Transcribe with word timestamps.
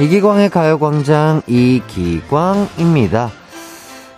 이기광의 0.00 0.48
가요광장 0.48 1.42
이기광입니다. 1.46 3.30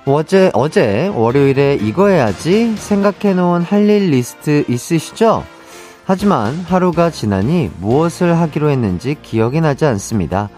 어제, 0.04 0.50
어제 0.54 1.08
월요일에 1.08 1.78
이거 1.82 2.06
해야지 2.08 2.76
생각해놓은 2.76 3.62
할 3.62 3.88
일 3.90 4.10
리스트 4.10 4.64
있으시죠? 4.68 5.44
하지만 6.04 6.54
하루가 6.54 7.10
지나니 7.10 7.70
무엇을 7.80 8.38
하기로 8.38 8.70
했는지 8.70 9.16
기억이 9.20 9.60
나지 9.60 9.84
않습니다. 9.84 10.50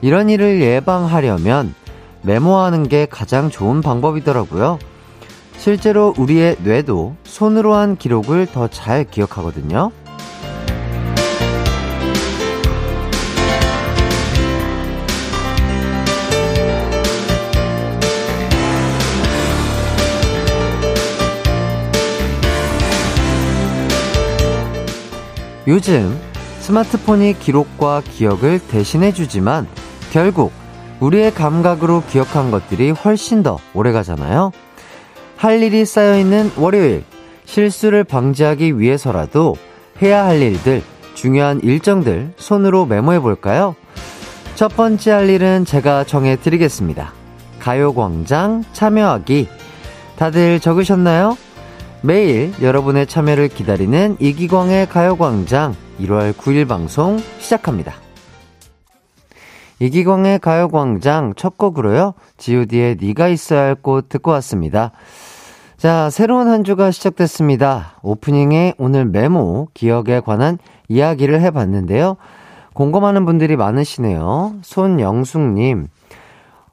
이런 0.00 0.30
일을 0.30 0.60
예방하려면 0.62 1.74
메모하는 2.22 2.88
게 2.88 3.06
가장 3.06 3.50
좋은 3.50 3.82
방법이더라고요. 3.82 4.78
실제로 5.58 6.14
우리의 6.16 6.56
뇌도 6.64 7.16
손으로 7.24 7.74
한 7.74 7.96
기록을 7.96 8.46
더 8.46 8.68
잘 8.68 9.04
기억하거든요. 9.04 9.92
요즘 25.66 26.18
스마트폰이 26.60 27.38
기록과 27.38 28.02
기억을 28.10 28.58
대신해주지만 28.58 29.66
결국 30.12 30.52
우리의 31.00 31.34
감각으로 31.34 32.02
기억한 32.08 32.50
것들이 32.50 32.90
훨씬 32.90 33.42
더 33.42 33.58
오래 33.74 33.92
가잖아요. 33.92 34.52
할 35.36 35.62
일이 35.62 35.84
쌓여있는 35.84 36.52
월요일, 36.56 37.04
실수를 37.44 38.04
방지하기 38.04 38.78
위해서라도 38.78 39.56
해야 40.00 40.24
할 40.24 40.40
일들, 40.40 40.82
중요한 41.14 41.60
일정들 41.62 42.32
손으로 42.36 42.86
메모해 42.86 43.20
볼까요? 43.20 43.74
첫 44.54 44.74
번째 44.76 45.10
할 45.10 45.28
일은 45.28 45.64
제가 45.64 46.04
정해 46.04 46.36
드리겠습니다. 46.36 47.12
가요광장 47.58 48.64
참여하기. 48.72 49.48
다들 50.16 50.60
적으셨나요? 50.60 51.36
매일 52.04 52.52
여러분의 52.60 53.06
참여를 53.06 53.48
기다리는 53.48 54.18
이기광의 54.20 54.90
가요광장 54.90 55.74
1월 56.00 56.34
9일 56.34 56.68
방송 56.68 57.18
시작합니다. 57.38 57.94
이기광의 59.80 60.38
가요광장 60.40 61.32
첫 61.34 61.56
곡으로요. 61.56 62.12
god의 62.36 62.98
네가 63.00 63.28
있어야 63.28 63.62
할 63.62 63.76
곳 63.76 64.10
듣고 64.10 64.32
왔습니다. 64.32 64.90
자, 65.78 66.10
새로운 66.10 66.48
한 66.48 66.62
주가 66.62 66.90
시작됐습니다. 66.90 67.98
오프닝에 68.02 68.74
오늘 68.76 69.06
메모, 69.06 69.68
기억에 69.72 70.20
관한 70.20 70.58
이야기를 70.88 71.40
해봤는데요. 71.40 72.18
공감하는 72.74 73.24
분들이 73.24 73.56
많으시네요. 73.56 74.56
손영숙님, 74.60 75.88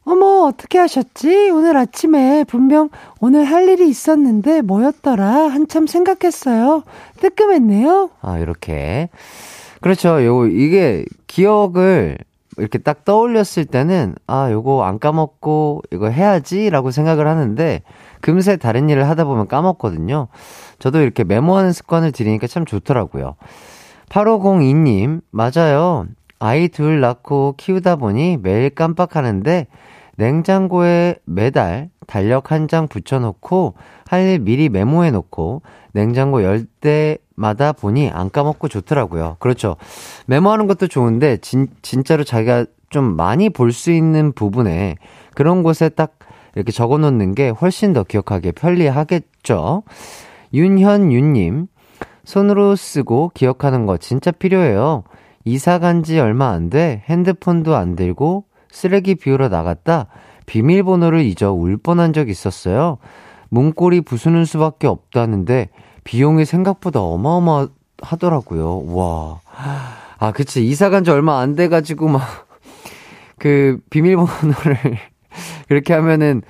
어머, 0.04 0.48
어떻게 0.48 0.80
하셨지? 0.80 1.52
오늘 1.52 1.78
아침에 1.78 2.44
분명 2.46 2.90
오늘 3.20 3.46
할 3.46 3.68
일이 3.70 3.88
있었는데 3.88 4.62
뭐였더라? 4.62 5.26
한참 5.26 5.86
생각했어요. 5.86 6.84
뜨끔했네요. 7.20 8.10
아, 8.22 8.38
이렇게. 8.40 9.10
그렇죠. 9.80 10.26
요, 10.26 10.48
이게 10.48 11.06
기억을 11.28 12.18
이렇게 12.58 12.80
딱 12.80 13.06
떠올렸을 13.06 13.66
때는, 13.66 14.16
아, 14.28 14.52
요거 14.52 14.84
안 14.84 15.00
까먹고 15.00 15.84
이거 15.92 16.10
해야지 16.10 16.70
라고 16.70 16.92
생각을 16.92 17.28
하는데, 17.28 17.82
금세 18.22 18.58
다른 18.58 18.90
일을 18.90 19.08
하다 19.08 19.24
보면 19.26 19.48
까먹거든요. 19.48 20.28
저도 20.80 21.02
이렇게 21.02 21.24
메모하는 21.24 21.72
습관을 21.72 22.12
들이니까 22.12 22.48
참 22.48 22.66
좋더라고요. 22.66 23.36
8502님, 24.10 25.22
맞아요. 25.32 26.08
아이 26.40 26.70
둘 26.70 27.00
낳고 27.02 27.54
키우다 27.58 27.98
보니 27.98 28.38
매일 28.42 28.72
깜빡하는데 28.72 29.68
냉장고에 30.22 31.16
매달 31.26 31.90
달력 32.06 32.52
한 32.52 32.68
장 32.68 32.88
붙여놓고 32.88 33.74
할 34.08 34.28
일 34.28 34.40
미리 34.40 34.70
메모해놓고 34.70 35.62
냉장고 35.94 36.44
열 36.44 36.66
때마다 36.80 37.72
보니 37.72 38.10
안 38.12 38.30
까먹고 38.30 38.68
좋더라고요. 38.68 39.38
그렇죠. 39.40 39.78
메모하는 40.28 40.68
것도 40.68 40.88
좋은데 40.88 41.38
진, 41.38 41.68
진짜로 41.82 42.24
자기가 42.24 42.66
좀 42.90 43.16
많이 43.16 43.50
볼 43.50 43.72
수 43.72 43.92
있는 43.92 44.32
부분에 44.34 44.96
그런 45.34 45.64
곳에 45.64 45.90
딱 45.90 46.20
이렇게 46.56 46.72
적어 46.72 46.98
놓는 46.98 47.34
게 47.34 47.50
훨씬 47.50 47.94
더 47.94 48.04
기억하기 48.04 48.52
편리하겠죠. 48.52 49.84
윤현윤님, 50.54 51.68
손으로 52.26 52.76
쓰고 52.76 53.32
기억하는 53.34 53.86
거 53.86 53.98
진짜 53.98 54.30
필요해요. 54.32 55.04
이사 55.46 55.80
간 55.80 56.04
지 56.04 56.20
얼마 56.20 56.50
안 56.50 56.70
돼 56.70 57.04
핸드폰도 57.10 57.76
안 57.76 57.96
들고 57.96 58.44
쓰레기 58.72 59.16
비우러 59.16 59.50
나갔다 59.50 60.08
비밀번호를 60.46 61.22
잊어 61.22 61.52
울 61.54 61.78
뻔한 61.78 62.14
적 62.14 62.30
있었어요. 62.30 62.98
문고리 63.50 64.02
부수는 64.02 64.46
수밖에 64.46 64.88
없다는데 64.88 65.70
비용이 66.04 66.46
생각보다 66.46 67.02
어마어마하더라고요. 67.02 68.84
와. 68.94 69.40
아, 70.18 70.32
그치. 70.32 70.66
이사 70.66 70.90
간 70.90 71.04
지 71.04 71.12
얼마 71.12 71.40
안 71.40 71.56
돼가지고 71.56 72.08
막, 72.08 72.22
그, 73.38 73.80
비밀번호를 73.90 74.78
그렇게 75.68 75.94
하면은, 75.94 76.42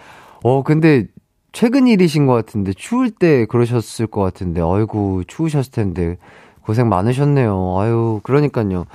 어, 0.43 0.63
근데 0.63 1.05
최근 1.53 1.87
일이신 1.87 2.25
것 2.27 2.33
같은데, 2.33 2.73
추울 2.73 3.11
때 3.11 3.45
그러셨을 3.45 4.07
것 4.07 4.21
같은데, 4.21 4.61
아이고, 4.61 5.23
추우셨을 5.25 5.71
텐데, 5.71 6.17
고생 6.63 6.89
많으셨네요. 6.89 7.75
아유, 7.79 8.19
그러니까요. 8.23 8.85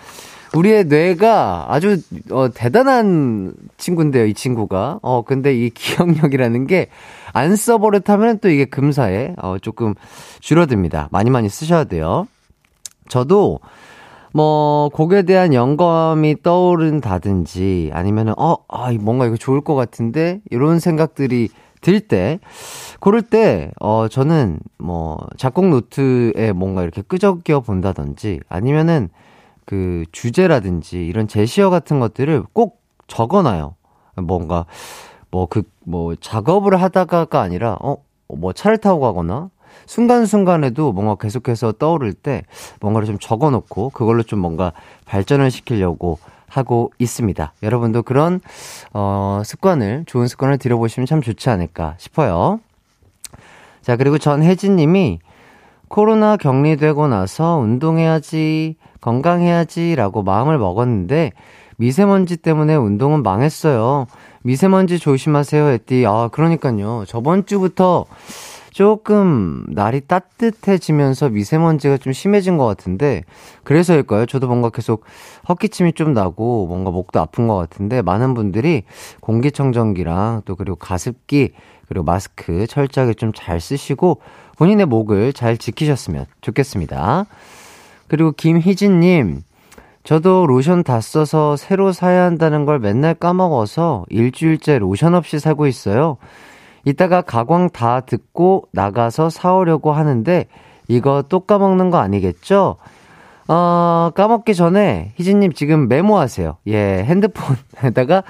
우리의 0.57 0.85
뇌가 0.85 1.67
아주 1.69 2.01
어, 2.31 2.49
대단한 2.53 3.55
친구인데요, 3.77 4.27
이 4.27 4.35
친구가. 4.35 5.01
어, 5.03 5.23
근데 5.23 5.55
이 5.55 5.71
기억력이라는 5.71 6.67
게 6.67 6.89
안 7.37 7.55
써버릇하면 7.55 8.39
또 8.39 8.49
이게 8.49 8.65
금사에 8.65 9.35
어, 9.37 9.59
조금 9.61 9.93
줄어듭니다. 10.41 11.11
많이 11.13 11.29
많이 11.29 11.51
쓰셔야 11.51 11.85
돼요. 11.85 12.27
저도 13.11 13.61
뭐 14.33 14.89
곡에 14.89 15.21
대한 15.23 15.53
영감이 15.53 16.43
떠오른다든지 16.43 17.91
아니면은 17.93 18.33
어, 18.39 18.57
아, 18.69 18.91
뭔가 18.99 19.27
이거 19.27 19.37
좋을 19.37 19.61
것 19.61 19.75
같은데 19.75 20.41
이런 20.51 20.81
생각들이 20.81 21.51
들 21.83 22.01
때, 22.01 22.41
그럴 22.99 23.21
때, 23.21 23.71
어, 23.79 24.09
저는 24.09 24.59
뭐, 24.79 25.19
작곡 25.37 25.69
노트에 25.69 26.53
뭔가 26.53 26.83
이렇게 26.83 27.03
끄적여 27.03 27.61
본다든지, 27.61 28.41
아니면은 28.49 29.11
그 29.67 30.05
주제라든지 30.13 31.07
이런 31.07 31.29
제시어 31.29 31.69
같은 31.69 32.01
것들을 32.01 32.45
꼭 32.55 32.81
적어놔요. 33.09 33.75
뭔가 34.23 34.65
뭐 35.31 35.47
그뭐 35.47 35.49
그, 35.49 35.63
뭐 35.85 36.15
작업을 36.15 36.81
하다가가 36.81 37.43
아니라 37.43 37.77
어 37.81 38.07
뭐 38.29 38.53
차를 38.53 38.79
타고 38.79 39.01
가거나 39.01 39.51
순간순간에도 39.87 40.93
뭔가 40.93 41.17
계속해서 41.17 41.73
떠오를 41.73 42.13
때 42.13 42.43
뭔가를 42.81 43.07
좀 43.07 43.19
적어놓고 43.19 43.91
그걸로 43.91 44.23
좀 44.23 44.41
뭔가 44.41 44.73
발전을 45.05 45.51
시키려고 45.51 46.19
하고 46.49 46.93
있습니다. 46.99 47.53
여러분도 47.63 48.03
그런 48.03 48.41
어 48.93 49.43
습관을 49.45 50.05
좋은 50.07 50.29
습관을 50.29 50.59
들여보시면 50.59 51.07
참 51.07 51.21
좋지 51.21 51.51
않을까 51.51 51.95
싶어요. 51.99 52.61
자 53.83 53.97
그리고 53.97 54.19
전혜진님이 54.19 55.21
코로나 55.89 56.37
격리되고 56.37 57.07
나서 57.09 57.57
운동해야지 57.59 58.77
건강해야지라고 59.07 60.25
마음을 60.25 60.59
먹었는데 60.59 61.31
미세먼지 61.77 62.37
때문에 62.37 62.75
운동은 62.75 63.23
망했어요. 63.23 64.07
미세먼지 64.43 64.99
조심하세요 64.99 65.65
했디. 65.69 66.05
아, 66.07 66.29
그러니까요. 66.33 67.05
저번 67.07 67.47
주부터 67.47 68.07
조금 68.73 69.65
날이 69.69 70.01
따뜻해지면서 70.03 71.29
미세먼지가 71.31 71.97
좀 71.99 72.13
심해진 72.13 72.59
것 72.59 72.67
같은데 72.67 73.23
그래서일까요? 73.65 74.27
저도 74.27 74.49
뭔가 74.49 74.71
계속 74.71 75.05
헛기침이 75.49 75.93
좀 75.93 76.13
나고 76.13 76.67
뭔가 76.67 76.91
목도 76.91 77.21
아픈 77.21 77.47
것 77.47 77.57
같은데 77.57 78.03
많은 78.03 78.35
분들이 78.35 78.83
공기청정기랑 79.21 80.43
또 80.45 80.57
그리고 80.57 80.77
가습기 80.77 81.53
그리고 81.89 82.05
마스크 82.05 82.67
철저하게 82.67 83.15
좀 83.15 83.33
잘 83.35 83.61
쓰시고 83.61 84.21
본인의 84.59 84.87
목을 84.87 85.33
잘 85.33 85.57
지키셨으면 85.57 86.27
좋겠습니다. 86.41 87.27
그리고 88.09 88.33
김희진님, 88.33 89.43
저도 90.05 90.47
로션 90.47 90.85
다 90.85 91.01
써서 91.01 91.57
새로 91.57 91.93
사야 91.93 92.25
한다는 92.25 92.65
걸 92.65 92.79
맨날 92.79 93.15
까먹어서 93.15 94.05
일주일째 94.09 94.79
로션 94.79 95.15
없이 95.15 95.41
살고 95.41 95.67
있어요. 95.67 96.17
이따가 96.85 97.21
가광 97.21 97.71
다 97.71 98.01
듣고 98.01 98.69
나가서 98.73 99.31
사오려고 99.31 99.93
하는데 99.93 100.47
이거 100.87 101.25
또 101.29 101.41
까먹는 101.41 101.91
거 101.91 101.99
아니겠죠? 101.99 102.77
어, 103.49 104.11
까먹기 104.15 104.55
전에 104.55 105.13
희진님 105.17 105.53
지금 105.53 105.89
메모하세요. 105.89 106.59
예, 106.69 107.05
핸드폰에다가 107.05 108.23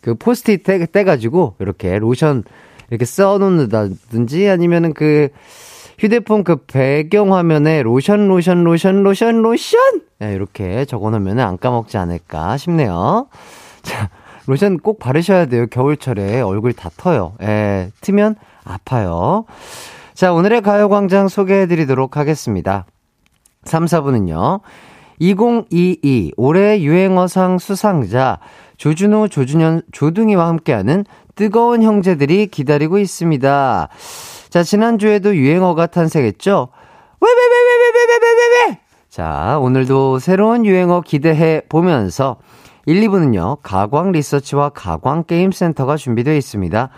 그 0.00 0.14
포스트잇 0.14 0.62
떼, 0.62 0.86
떼가지고 0.86 1.56
이렇게 1.58 1.98
로션 1.98 2.44
이렇게 2.88 3.04
써놓는다든지 3.04 4.48
아니면은 4.48 4.94
그 4.94 5.28
휴대폰 5.98 6.44
그 6.44 6.56
배경화면에 6.56 7.82
로션, 7.82 8.28
로션, 8.28 8.62
로션, 8.62 9.02
로션, 9.02 9.42
로션! 9.42 9.80
네, 10.20 10.32
이렇게 10.32 10.84
적어 10.84 11.10
놓으면 11.10 11.40
안 11.40 11.58
까먹지 11.58 11.96
않을까 11.98 12.56
싶네요. 12.56 13.28
자, 13.82 14.08
로션 14.46 14.78
꼭 14.78 14.98
바르셔야 14.98 15.46
돼요. 15.46 15.66
겨울철에 15.66 16.40
얼굴 16.40 16.72
다 16.72 16.90
터요. 16.96 17.34
예, 17.42 17.90
트면 18.00 18.36
아파요. 18.64 19.44
자, 20.14 20.32
오늘의 20.32 20.62
가요광장 20.62 21.28
소개해 21.28 21.66
드리도록 21.66 22.16
하겠습니다. 22.16 22.86
3, 23.64 23.86
4분은요. 23.86 24.60
2022 25.18 26.32
올해 26.36 26.80
유행어상 26.80 27.58
수상자 27.58 28.38
조준호, 28.76 29.28
조준현, 29.28 29.82
조둥이와 29.90 30.46
함께하는 30.46 31.04
뜨거운 31.34 31.82
형제들이 31.82 32.46
기다리고 32.46 32.98
있습니다. 32.98 33.88
자, 34.50 34.62
지난주에도 34.62 35.36
유행어가 35.36 35.86
탄생했죠? 35.86 36.68
왜, 37.20 37.28
왜, 37.28 37.34
왜, 37.34 37.56
왜, 37.56 37.74
왜, 37.78 37.90
왜, 37.94 38.06
왜, 38.06 38.18
왜, 38.18 38.34
왜, 38.34 38.70
왜? 38.70 38.78
자, 39.08 39.58
오늘도 39.60 40.18
새로운 40.18 40.64
유행어 40.64 41.00
기대해 41.02 41.62
보면서 41.68 42.36
1, 42.86 43.00
2부는요, 43.02 43.58
가광 43.62 44.12
리서치와 44.12 44.70
가광 44.70 45.24
게임센터가 45.24 45.96
준비되어 45.96 46.34
있습니다. 46.34 46.88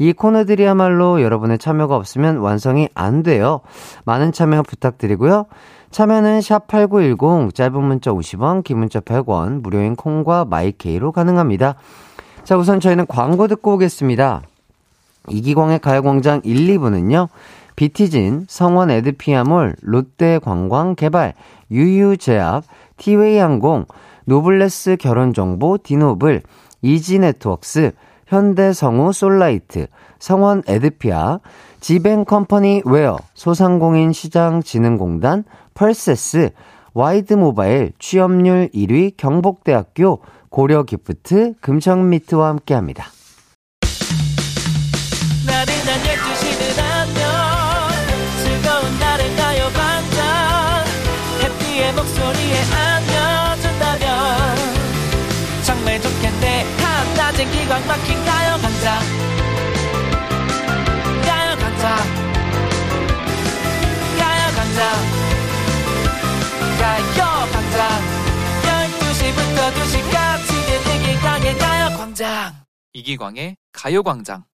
이 0.00 0.12
코너들이야말로 0.12 1.22
여러분의 1.22 1.58
참여가 1.58 1.96
없으면 1.96 2.38
완성이 2.38 2.88
안 2.94 3.22
돼요. 3.22 3.60
많은 4.04 4.32
참여 4.32 4.62
부탁드리고요. 4.62 5.46
참여는 5.90 6.40
샵8910, 6.40 7.54
짧은 7.54 7.82
문자 7.82 8.12
50원, 8.12 8.62
긴 8.62 8.78
문자 8.78 9.00
100원, 9.00 9.62
무료인 9.62 9.96
콩과 9.96 10.44
마이케이로 10.44 11.12
가능합니다. 11.12 11.76
자, 12.44 12.56
우선 12.56 12.78
저희는 12.78 13.06
광고 13.06 13.48
듣고 13.48 13.74
오겠습니다. 13.74 14.42
이기광의 15.30 15.78
가요광장 15.78 16.42
1, 16.44 16.78
2부는요, 16.78 17.28
비티진, 17.76 18.46
성원 18.48 18.90
에드피아몰, 18.90 19.76
롯데관광개발, 19.82 21.34
유유제약, 21.70 22.64
티웨이항공, 22.96 23.86
노블레스 24.24 24.96
결혼정보 24.96 25.78
디노블, 25.82 26.42
이지네트웍스, 26.82 27.92
현대성우 28.26 29.12
솔라이트, 29.12 29.86
성원 30.18 30.62
에드피아, 30.66 31.40
지벤컴퍼니 31.80 32.82
웨어, 32.84 33.18
소상공인 33.34 34.12
시장진흥공단, 34.12 35.44
펄세스, 35.74 36.50
와이드모바일, 36.94 37.92
취업률 37.98 38.68
1위 38.74 39.16
경복대학교, 39.16 40.20
고려기프트, 40.50 41.54
금성미트와 41.60 42.48
함께합니다. 42.48 43.17
기광 57.68 57.86
막힌 57.86 58.24
가요광장 58.24 58.98
가요광장 61.22 61.96
가요광장 64.18 64.80
가요광장 66.78 67.80
12시부터 68.62 69.58
2시까지 69.74 70.50
이기광의 70.96 71.58
가요 71.58 71.96
광장. 71.98 72.54
이기광의 72.94 73.56
가요 73.72 74.02
광장 74.02 74.44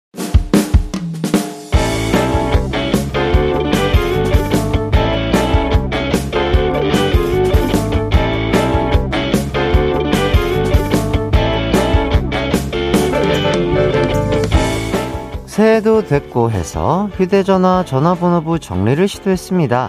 새해도 15.55 16.03
됐고 16.03 16.51
해서 16.51 17.09
휴대전화 17.13 17.85
전화번호부 17.85 18.59
정리를 18.59 19.07
시도했습니다. 19.07 19.89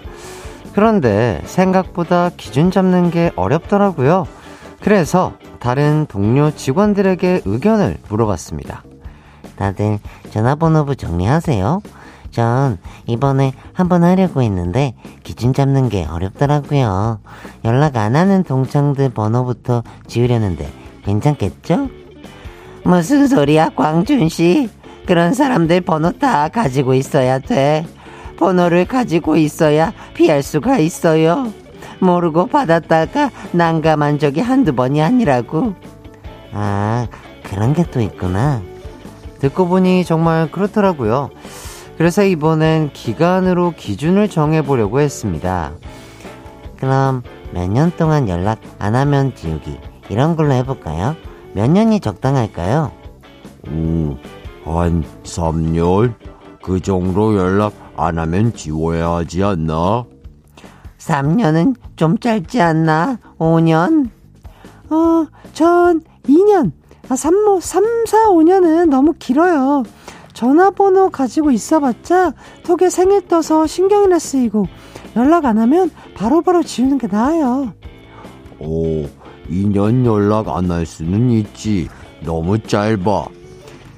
그런데 0.74 1.42
생각보다 1.46 2.30
기준 2.38 2.70
잡는 2.70 3.10
게 3.10 3.32
어렵더라고요. 3.36 4.28
그래서 4.80 5.34
다른 5.60 6.06
동료 6.06 6.52
직원들에게 6.52 7.42
의견을 7.46 7.98
물어봤습니다. 8.10 8.84
다들 9.56 9.98
전화번호부 10.30 10.98
정리하세요. 10.98 11.82
전 12.30 12.78
이번에 13.08 13.54
한번 13.74 14.04
하려고 14.04 14.44
했는데 14.44 14.94
기준 15.24 15.52
잡는 15.52 15.90
게 15.90 16.06
어렵더라고요. 16.06 17.22
연락 17.64 17.98
안 17.98 18.16
하는 18.16 18.44
동창들 18.44 19.10
번호부터 19.10 19.82
지우려는데 20.06 20.70
괜찮겠죠? 21.06 21.90
무슨 22.84 23.26
소리야, 23.26 23.70
광준 23.70 24.30
씨? 24.30 24.70
그런 25.06 25.34
사람들 25.34 25.82
번호 25.82 26.12
다 26.12 26.48
가지고 26.50 26.94
있어야 26.94 27.40
돼. 27.40 27.86
번호를 28.38 28.86
가지고 28.86 29.38
있어야 29.38 29.94
피할 30.14 30.42
수가 30.44 30.78
있어요. 30.80 31.52
모르고 32.00 32.48
받았다가 32.48 33.32
난감한 33.52 34.20
적이 34.20 34.42
한두 34.42 34.74
번이 34.76 35.02
아니라고. 35.02 35.74
아, 36.54 37.08
그런 37.44 37.74
게 37.74 37.84
또 37.92 38.02
있구나. 38.02 38.62
듣고 39.40 39.68
보니 39.68 40.04
정말 40.06 40.50
그렇더라고요. 40.52 41.30
그래서 41.98 42.24
이번엔 42.24 42.92
기간으로 42.94 43.72
기준을 43.78 44.30
정해보려고 44.30 45.00
했습니다. 45.00 45.72
그럼 46.80 47.22
몇 47.52 47.70
년 47.70 47.92
동안 47.96 48.28
연락 48.28 48.60
안 48.80 48.96
하면 48.96 49.34
지우기. 49.36 49.78
이런 50.10 50.36
걸로 50.36 50.54
해볼까요? 50.54 51.16
몇 51.54 51.70
년이 51.70 52.02
적당할까요? 52.02 52.92
오, 53.70 54.18
한 54.66 55.04
3년? 55.24 56.14
그 56.64 56.80
정도 56.80 57.38
연락 57.38 57.74
안 57.96 58.18
하면 58.18 58.54
지워야 58.54 59.12
하지 59.12 59.44
않나? 59.44 60.06
3년은 60.98 61.76
좀 61.96 62.18
짧지 62.18 62.60
않나? 62.62 63.20
5년? 63.38 64.10
어, 64.90 65.28
전 65.54 66.02
2년. 66.28 66.72
아, 67.10 67.16
3, 67.16 67.60
3, 67.62 68.06
4, 68.08 68.26
5년은 68.30 68.90
너무 68.90 69.14
길어요. 69.20 69.84
전화번호 70.34 71.10
가지고 71.12 71.52
있어봤자 71.52 72.34
톡에 72.64 72.90
생일 72.90 73.26
떠서 73.28 73.68
신경이나 73.68 74.20
쓰이고 74.20 74.66
연락 75.16 75.46
안 75.46 75.58
하면 75.60 75.92
바로바로 76.16 76.42
바로 76.42 76.64
지우는 76.64 76.98
게 76.98 77.08
나아요. 77.08 77.72
오, 78.60 79.06
2년 79.50 80.06
연락 80.06 80.50
안 80.50 80.72
할 80.72 80.86
수는 80.86 81.30
있지. 81.30 81.88
너무 82.22 82.58
짧아. 82.60 83.28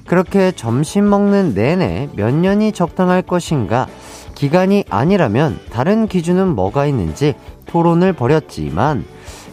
그렇게 0.08 0.52
점심 0.52 1.08
먹는 1.08 1.54
내내 1.54 2.08
몇 2.16 2.34
년이 2.34 2.72
적당할 2.72 3.22
것인가, 3.22 3.86
기간이 4.34 4.84
아니라면 4.88 5.58
다른 5.70 6.06
기준은 6.06 6.54
뭐가 6.54 6.86
있는지 6.86 7.34
토론을 7.66 8.14
벌였지만 8.14 9.04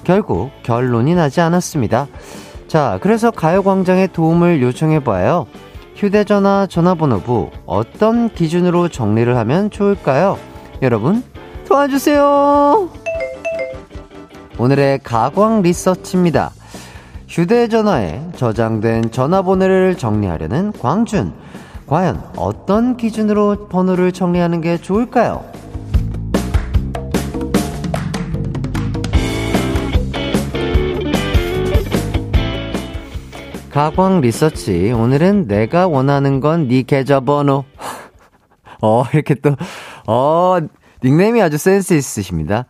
결국 0.04 0.52
결론이 0.64 1.14
나지 1.14 1.42
않았습니다. 1.42 2.08
자, 2.68 3.00
그래서 3.02 3.32
가요광장의 3.32 4.10
도움을 4.14 4.62
요청해봐요. 4.62 5.46
휴대전화 5.96 6.68
전화번호부 6.68 7.52
어떤 7.66 8.30
기준으로 8.30 8.90
정리를 8.90 9.36
하면 9.36 9.70
좋을까요? 9.70 10.38
여러분, 10.82 11.24
도와주세요! 11.68 12.90
오늘의 14.58 15.00
가광 15.04 15.62
리서치입니다. 15.62 16.52
휴대전화에 17.28 18.32
저장된 18.36 19.12
전화번호를 19.12 19.98
정리하려는 19.98 20.72
광준. 20.74 21.34
과연 21.88 22.22
어떤 22.36 22.98
기준으로 22.98 23.68
번호를 23.70 24.12
정리하는 24.12 24.62
게 24.62 24.78
좋을까요? 24.78 25.44
가광 33.72 34.22
리서치. 34.22 34.92
오늘은 34.94 35.48
내가 35.48 35.88
원하는 35.88 36.40
건 36.40 36.68
네 36.68 36.84
계좌번호. 36.84 37.66
어, 38.82 39.04
이렇게 39.14 39.36
또, 39.36 39.56
어, 40.08 40.58
닉네임이 41.04 41.42
아주 41.42 41.58
센스 41.58 41.94
있으십니다. 41.94 42.66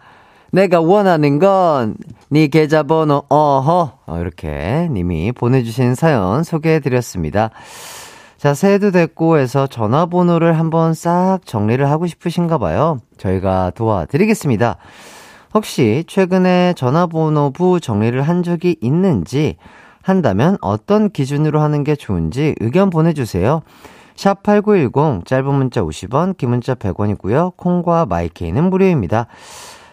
내가 0.56 0.80
원하는 0.80 1.40
건 1.40 1.96
네 2.30 2.48
계좌번호 2.48 3.24
어허 3.30 4.00
어, 4.08 4.20
이렇게 4.20 4.90
님이 4.92 5.32
보내주신 5.32 5.96
사연 5.96 6.44
소개해드렸습니다. 6.44 7.52
자 8.38 8.54
새해도 8.54 8.92
됐고 8.92 9.38
해서 9.38 9.68
전화번호를 9.68 10.58
한번 10.58 10.94
싹 10.94 11.40
정리를 11.46 11.90
하고 11.90 12.08
싶으신가 12.08 12.58
봐요. 12.58 13.00
저희가 13.18 13.72
도와드리겠습니다. 13.76 14.78
혹시 15.54 16.04
최근에 16.08 16.74
전화번호부 16.76 17.80
정리를 17.80 18.20
한 18.22 18.44
적이 18.44 18.76
있는지 18.82 19.58
한다면 20.02 20.58
어떤 20.62 21.10
기준으로 21.10 21.62
하는 21.62 21.84
게 21.84 21.96
좋은지 21.96 22.56
의견 22.60 22.90
보내주세요. 22.90 23.62
샵8910, 24.16 25.26
짧은 25.26 25.54
문자 25.54 25.82
50원, 25.82 26.38
긴 26.38 26.50
문자 26.50 26.74
100원이고요. 26.76 27.56
콩과 27.58 28.06
마이케이는 28.08 28.70
무료입니다. 28.70 29.28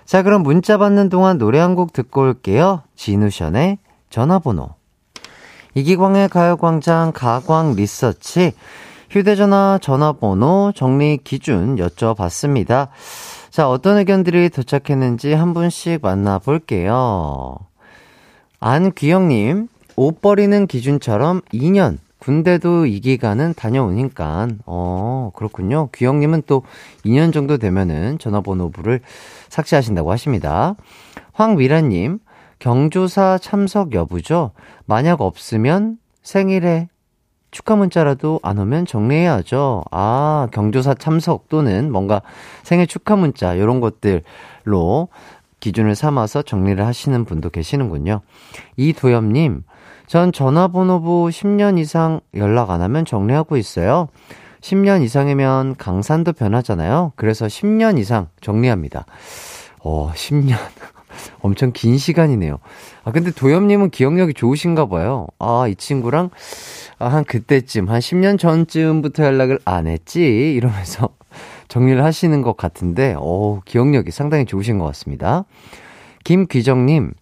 자, 0.05 0.23
그럼 0.23 0.43
문자 0.43 0.77
받는 0.79 1.09
동안 1.09 1.39
노래 1.39 1.59
한 1.59 1.75
곡 1.75 1.93
듣고 1.93 2.23
올게요. 2.23 2.83
진우션의 2.97 3.79
전화번호. 4.11 4.71
이기광의 5.75 6.29
가요광장 6.29 7.13
가광 7.15 7.75
리서치. 7.77 8.53
휴대전화 9.11 9.79
전화번호 9.81 10.73
정리 10.75 11.19
기준 11.23 11.77
여쭤봤습니다. 11.77 12.89
자, 13.51 13.69
어떤 13.69 13.99
의견들이 13.99 14.51
도착했는지 14.51 15.33
한 15.35 15.55
분씩 15.55 16.01
만나볼게요. 16.03 17.57
안귀영님, 18.61 19.69
옷 19.97 20.21
버리는 20.23 20.67
기준처럼 20.67 21.41
2년, 21.53 21.99
군대도 22.19 22.87
이 22.87 23.01
기간은 23.01 23.55
다녀오니까, 23.55 24.49
어, 24.65 25.31
그렇군요. 25.35 25.89
귀영님은 25.93 26.45
또 26.47 26.63
2년 27.05 27.33
정도 27.33 27.59
되면은 27.59 28.19
전화번호부를 28.19 29.01
삭제하신다고 29.53 30.11
하십니다. 30.13 30.77
황미라님, 31.35 32.21
경조사 32.59 33.39
참석 33.39 33.93
여부죠? 33.93 34.53
만약 34.87 35.21
없으면 35.21 35.99
생일에 36.23 36.89
축하 37.51 37.77
문자라도 37.77 38.41
안 38.43 38.59
오면 38.59 38.87
정리해야죠. 38.87 39.85
아, 39.91 40.49
경조사 40.53 40.95
참석 40.95 41.51
또는 41.51 41.93
뭔가 41.93 42.23
생일 42.63 42.87
축하 42.87 43.15
문자, 43.15 43.53
이런 43.53 43.81
것들로 43.81 45.09
기준을 45.61 45.97
삼아서 45.97 46.41
정리를 46.41 46.85
하시는 46.85 47.25
분도 47.27 47.51
계시는군요. 47.51 48.23
이도엽님, 48.79 49.65
전 50.07 50.33
전화번호부 50.33 51.29
10년 51.29 51.79
이상 51.79 52.21
연락 52.35 52.71
안 52.71 52.81
하면 52.81 53.05
정리하고 53.05 53.59
있어요. 53.59 54.09
10년 54.63 55.03
이상이면 55.03 55.77
강산도 55.77 56.33
변하잖아요. 56.33 57.13
그래서 57.17 57.47
10년 57.47 57.99
이상 57.99 58.29
정리합니다. 58.41 59.05
어, 59.81 60.13
10년. 60.15 60.57
엄청 61.43 61.73
긴 61.73 61.99
시간이네요. 61.99 62.59
아, 63.05 63.11
근데 63.11 63.33
도엽님은 63.33 63.91
기억력이 63.91 64.33
좋으신가 64.33 64.87
봐요. 64.87 65.27
아, 65.39 65.67
이 65.69 65.75
친구랑, 65.75 66.31
아, 66.99 67.09
한 67.09 67.25
그때쯤, 67.25 67.91
한 67.91 68.01
10년 68.01 68.39
전쯤부터 68.39 69.25
연락을 69.25 69.59
안 69.65 69.87
했지? 69.87 70.55
이러면서 70.55 71.11
정리를 71.69 72.03
하시는 72.03 72.41
것 72.41 72.57
같은데, 72.57 73.15
어 73.19 73.61
기억력이 73.65 74.11
상당히 74.11 74.47
좋으신 74.47 74.79
것 74.79 74.87
같습니다. 74.87 75.45
김귀정님, 76.25 77.13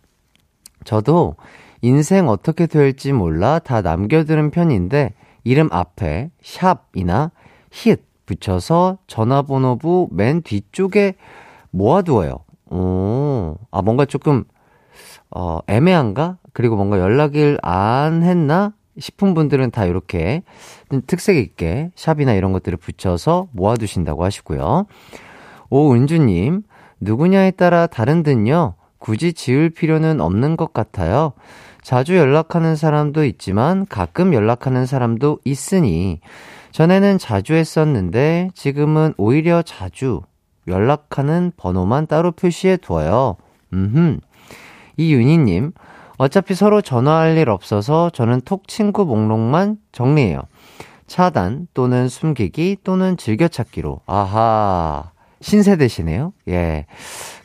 저도 0.85 1.37
인생 1.83 2.29
어떻게 2.29 2.67
될지 2.67 3.13
몰라 3.13 3.59
다 3.59 3.81
남겨두는 3.81 4.51
편인데 4.51 5.15
이름 5.45 5.69
앞에 5.73 6.31
샵이나 6.43 7.31
힛 7.71 8.01
붙여서 8.27 8.99
전화번호부 9.07 10.09
맨 10.13 10.43
뒤쪽에 10.43 11.15
모아두어요. 11.71 12.45
오, 12.71 13.57
아, 13.71 13.83
뭔가 13.83 14.05
조금, 14.05 14.45
어, 15.31 15.59
애매한가? 15.67 16.39
그리고 16.53 16.77
뭔가 16.77 16.99
연락을 17.01 17.59
안 17.63 18.23
했나? 18.23 18.73
싶은 18.99 19.35
분들은 19.35 19.71
다 19.71 19.87
이렇게 19.87 20.43
특색 21.07 21.37
있게 21.37 21.91
샵이나 21.95 22.35
이런 22.35 22.53
것들을 22.53 22.77
붙여서 22.77 23.49
모아두신다고 23.53 24.25
하시고요. 24.25 24.87
오은주님, 25.71 26.63
누구냐에 27.01 27.53
따라 27.53 27.87
다른 27.87 28.23
듯요. 28.23 28.75
굳이 28.99 29.33
지을 29.33 29.71
필요는 29.71 30.21
없는 30.21 30.57
것 30.57 30.73
같아요. 30.73 31.33
자주 31.83 32.17
연락하는 32.17 32.77
사람도 32.77 33.25
있지만 33.25 33.87
가끔 33.87 34.35
연락하는 34.35 34.87
사람도 34.87 35.39
있으니 35.45 36.21
전에는 36.73 37.19
자주 37.19 37.55
했었는데 37.55 38.51
지금은 38.55 39.15
오히려 39.17 39.63
자주 39.63 40.21
연락하는 40.69 41.53
번호만 41.57 42.07
따로 42.07 42.33
표시해 42.33 42.77
두어요. 42.77 43.37
음흠. 43.73 44.19
이윤희님, 44.97 45.73
어차피 46.19 46.55
서로 46.55 46.83
전화할 46.83 47.37
일 47.39 47.49
없어서 47.49 48.11
저는 48.11 48.43
톡 48.43 48.69
친구 48.69 49.07
목록만 49.07 49.79
정리해요. 49.93 50.43
차단 51.07 51.67
또는 51.75 52.09
숨기기 52.09 52.79
또는 52.85 53.17
즐겨찾기로. 53.17 54.01
아하. 54.07 55.11
신세대시네요. 55.41 56.33
예. 56.49 56.87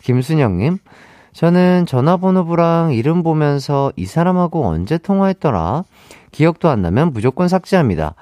김순영님, 0.03 0.77
저는 1.35 1.85
전화번호부랑 1.85 2.93
이름 2.93 3.21
보면서 3.21 3.91
이 3.97 4.05
사람하고 4.05 4.65
언제 4.65 4.97
통화했더라? 4.97 5.83
기억도 6.31 6.69
안 6.69 6.81
나면 6.81 7.11
무조건 7.11 7.49
삭제합니다. 7.49 8.15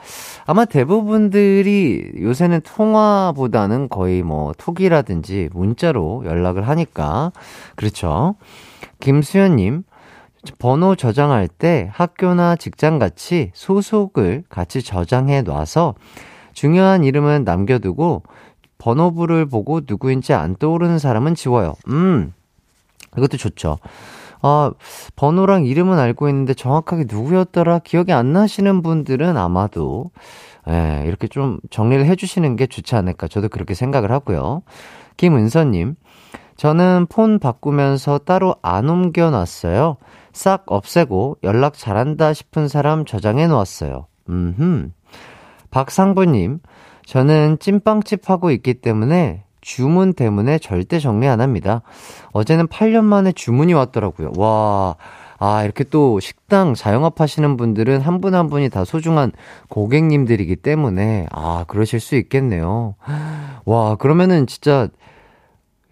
아마 0.47 0.65
대부분들이 0.65 2.13
요새는 2.19 2.61
통화보다는 2.61 3.89
거의 3.89 4.23
뭐 4.23 4.51
톡이라든지 4.57 5.49
문자로 5.53 6.23
연락을 6.25 6.67
하니까. 6.67 7.31
그렇죠. 7.75 8.33
김수현님, 8.99 9.83
번호 10.57 10.95
저장할 10.95 11.47
때 11.47 11.91
학교나 11.93 12.55
직장 12.55 12.97
같이 12.97 13.51
소속을 13.53 14.43
같이 14.49 14.81
저장해 14.81 15.43
놔서 15.43 15.93
중요한 16.53 17.03
이름은 17.03 17.43
남겨두고 17.43 18.23
번호부를 18.79 19.45
보고 19.45 19.81
누구인지 19.85 20.33
안 20.33 20.55
떠오르는 20.55 20.97
사람은 20.97 21.35
지워요. 21.35 21.75
음, 21.89 22.33
이것도 23.17 23.37
좋죠. 23.37 23.79
아, 24.41 24.71
번호랑 25.15 25.65
이름은 25.65 25.97
알고 25.97 26.27
있는데 26.29 26.53
정확하게 26.53 27.05
누구였더라 27.07 27.79
기억이 27.79 28.11
안 28.11 28.33
나시는 28.33 28.81
분들은 28.81 29.37
아마도 29.37 30.11
예, 30.69 31.03
이렇게 31.05 31.27
좀 31.27 31.59
정리를 31.69 32.05
해주시는 32.05 32.55
게 32.55 32.67
좋지 32.67 32.95
않을까. 32.95 33.27
저도 33.27 33.49
그렇게 33.49 33.73
생각을 33.73 34.11
하고요. 34.11 34.63
김은서님, 35.17 35.95
저는 36.55 37.07
폰 37.09 37.39
바꾸면서 37.39 38.19
따로 38.19 38.55
안 38.61 38.89
옮겨놨어요. 38.89 39.97
싹 40.31 40.63
없애고 40.67 41.37
연락 41.43 41.73
잘한다 41.77 42.33
싶은 42.33 42.67
사람 42.67 43.05
저장해 43.05 43.47
놓았어요. 43.47 44.07
음흠. 44.29 44.89
박상부님, 45.69 46.59
저는 47.05 47.59
찐빵집 47.59 48.29
하고 48.29 48.51
있기 48.51 48.75
때문에 48.75 49.43
주문 49.63 50.13
때문에 50.13 50.59
절대 50.59 50.99
정리 50.99 51.27
안 51.27 51.41
합니다. 51.41 51.81
어제는 52.33 52.67
8년 52.67 53.03
만에 53.03 53.31
주문이 53.31 53.73
왔더라고요. 53.73 54.33
와, 54.37 54.95
아, 55.39 55.63
이렇게 55.63 55.83
또 55.83 56.19
식당 56.19 56.73
자영업 56.73 57.19
하시는 57.19 57.57
분들은 57.57 58.01
한 58.01 58.21
분한 58.21 58.39
한 58.39 58.49
분이 58.49 58.69
다 58.69 58.85
소중한 58.85 59.31
고객님들이기 59.69 60.57
때문에, 60.57 61.27
아, 61.31 61.65
그러실 61.67 61.99
수 61.99 62.15
있겠네요. 62.15 62.95
와, 63.65 63.95
그러면은 63.95 64.47
진짜, 64.47 64.89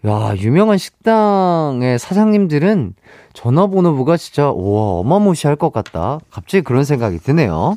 야, 0.06 0.34
유명한 0.36 0.78
식당의 0.78 1.98
사장님들은 1.98 2.94
전화번호부가 3.32 4.16
진짜, 4.16 4.46
와, 4.46 4.52
어마무시할 4.52 5.56
것 5.56 5.72
같다. 5.72 6.18
갑자기 6.30 6.62
그런 6.62 6.84
생각이 6.84 7.18
드네요. 7.18 7.76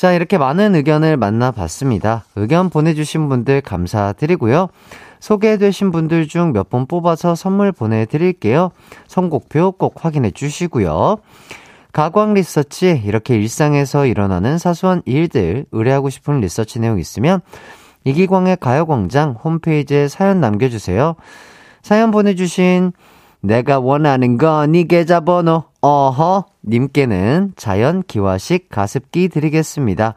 자, 0.00 0.12
이렇게 0.12 0.38
많은 0.38 0.74
의견을 0.76 1.18
만나봤습니다. 1.18 2.24
의견 2.34 2.70
보내주신 2.70 3.28
분들 3.28 3.60
감사드리고요. 3.60 4.68
소개되신 5.20 5.90
분들 5.90 6.26
중 6.26 6.54
몇 6.54 6.70
분 6.70 6.86
뽑아서 6.86 7.34
선물 7.34 7.70
보내드릴게요. 7.70 8.70
선곡표 9.08 9.72
꼭 9.72 10.02
확인해 10.02 10.30
주시고요. 10.30 11.18
가광 11.92 12.32
리서치, 12.32 13.02
이렇게 13.04 13.34
일상에서 13.34 14.06
일어나는 14.06 14.56
사소한 14.56 15.02
일들, 15.04 15.66
의뢰하고 15.70 16.08
싶은 16.08 16.40
리서치 16.40 16.80
내용 16.80 16.98
있으면 16.98 17.42
이기광의 18.04 18.56
가요광장 18.58 19.32
홈페이지에 19.44 20.08
사연 20.08 20.40
남겨주세요. 20.40 21.14
사연 21.82 22.10
보내주신 22.10 22.94
내가 23.42 23.78
원하는 23.80 24.38
건 24.38 24.74
이 24.74 24.84
계좌번호 24.84 25.64
어허 25.82 26.46
님께는 26.64 27.54
자연 27.56 28.02
기화식 28.02 28.68
가습기 28.68 29.28
드리겠습니다. 29.28 30.14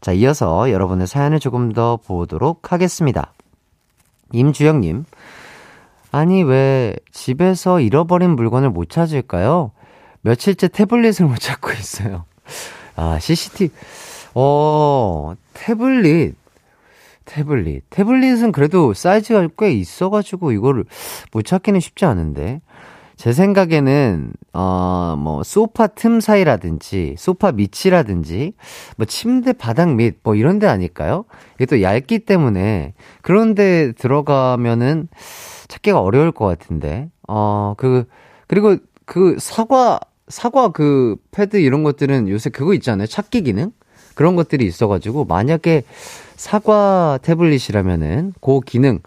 자, 0.00 0.12
이어서 0.12 0.70
여러분의 0.70 1.06
사연을 1.06 1.40
조금 1.40 1.72
더 1.72 1.96
보도록 1.96 2.72
하겠습니다. 2.72 3.32
임주영님, 4.32 5.04
아니 6.10 6.42
왜 6.42 6.94
집에서 7.12 7.80
잃어버린 7.80 8.30
물건을 8.36 8.70
못 8.70 8.90
찾을까요? 8.90 9.72
며칠째 10.20 10.68
태블릿을 10.68 11.26
못 11.26 11.38
찾고 11.38 11.72
있어요. 11.72 12.24
아, 12.96 13.18
CCTV, 13.18 13.70
어, 14.34 15.34
태블릿. 15.54 16.36
태블릿. 17.24 17.84
태블릿은 17.90 18.52
그래도 18.52 18.94
사이즈가 18.94 19.46
꽤 19.58 19.72
있어가지고 19.72 20.52
이거를 20.52 20.84
못 21.32 21.42
찾기는 21.42 21.78
쉽지 21.78 22.06
않은데. 22.06 22.62
제 23.18 23.32
생각에는, 23.32 24.32
어, 24.52 25.16
뭐, 25.18 25.42
소파 25.42 25.88
틈 25.88 26.20
사이라든지, 26.20 27.16
소파 27.18 27.50
밑이라든지, 27.50 28.52
뭐, 28.96 29.06
침대 29.06 29.52
바닥 29.52 29.96
밑, 29.96 30.20
뭐, 30.22 30.36
이런 30.36 30.60
데 30.60 30.68
아닐까요? 30.68 31.24
이게 31.56 31.66
또 31.66 31.82
얇기 31.82 32.20
때문에, 32.20 32.94
그런 33.20 33.56
데 33.56 33.90
들어가면은 33.90 35.08
찾기가 35.66 36.00
어려울 36.00 36.30
것 36.30 36.46
같은데, 36.46 37.10
어, 37.26 37.74
그, 37.76 38.04
그리고 38.46 38.76
그 39.04 39.34
사과, 39.40 39.98
사과 40.28 40.68
그 40.68 41.16
패드 41.32 41.56
이런 41.56 41.82
것들은 41.82 42.28
요새 42.28 42.50
그거 42.50 42.72
있잖아요. 42.72 43.08
찾기 43.08 43.42
기능? 43.42 43.72
그런 44.14 44.36
것들이 44.36 44.64
있어가지고 44.64 45.24
만약에 45.24 45.82
사과 46.36 47.18
태블릿이라면은 47.22 48.34
그 48.40 48.60
기능 48.60 49.00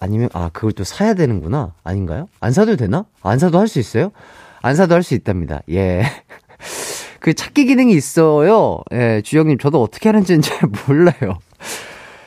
아 0.00 0.04
아니면 0.04 0.28
아 0.32 0.50
그걸 0.52 0.72
또 0.72 0.82
사야 0.84 1.14
되는구나 1.14 1.74
아닌가요? 1.84 2.28
안 2.40 2.52
사도 2.52 2.76
되나? 2.76 3.04
안 3.22 3.38
사도 3.38 3.58
할 3.58 3.68
수 3.68 3.78
있어요? 3.78 4.10
안 4.62 4.74
사도 4.74 4.94
할 4.94 5.02
수 5.02 5.14
있답니다. 5.14 5.60
예. 5.70 6.02
그 7.20 7.34
찾기 7.34 7.66
기능이 7.66 7.92
있어요. 7.92 8.80
예, 8.92 9.20
주영님 9.22 9.58
저도 9.58 9.82
어떻게 9.82 10.08
하는지는 10.08 10.40
잘 10.40 10.68
몰라요. 10.88 11.38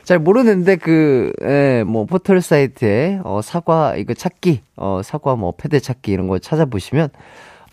잘 0.03 0.19
모르는데 0.19 0.75
그, 0.75 1.31
예, 1.43 1.83
뭐 1.87 2.05
포털 2.05 2.41
사이트에 2.41 3.21
어 3.23 3.41
사과 3.41 3.95
이거 3.95 4.13
찾기, 4.13 4.61
어 4.75 5.01
사과 5.03 5.35
뭐 5.35 5.53
패드 5.57 5.79
찾기 5.79 6.11
이런 6.11 6.27
거 6.27 6.37
찾아보시면 6.39 7.09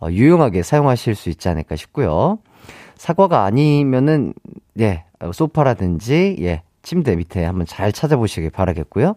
어, 0.01 0.09
유용하게 0.11 0.63
사용하실 0.63 1.15
수 1.15 1.29
있지 1.29 1.49
않을까 1.49 1.77
싶고요. 1.77 2.39
사과가 2.97 3.45
아니면은 3.45 4.33
예, 4.79 5.05
소파라든지 5.33 6.37
예, 6.41 6.63
침대 6.83 7.17
밑에 7.17 7.45
한번 7.45 7.67
잘 7.67 7.93
찾아보시길 7.93 8.51
바라겠고요. 8.51 9.15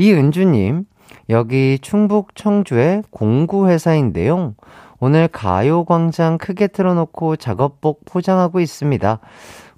이은주님, 0.00 0.86
여기 1.28 1.78
충북 1.82 2.36
청주의 2.36 3.02
공구회사인데요. 3.10 4.54
오늘 5.00 5.26
가요광장 5.26 6.38
크게 6.38 6.68
틀어놓고 6.68 7.34
작업복 7.36 8.04
포장하고 8.04 8.60
있습니다. 8.60 9.18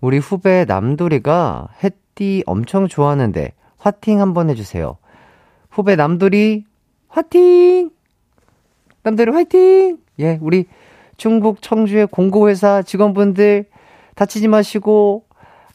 우리 0.03 0.19
후배 0.19 0.67
남돌이가 0.69 1.69
햇띠 1.83 2.43
엄청 2.47 2.87
좋아하는데 2.87 3.55
화팅 3.79 4.21
한번 4.21 4.51
해주세요. 4.51 4.99
후배 5.71 5.97
남돌이 5.97 6.65
화팅! 7.09 7.91
남돌이 9.03 9.33
화이팅! 9.33 9.99
예, 10.19 10.39
우리 10.43 10.67
충북 11.17 11.63
청주의 11.63 12.07
공고회사 12.07 12.83
직원분들 12.83 13.65
다치지 14.17 14.49
마시고 14.49 15.25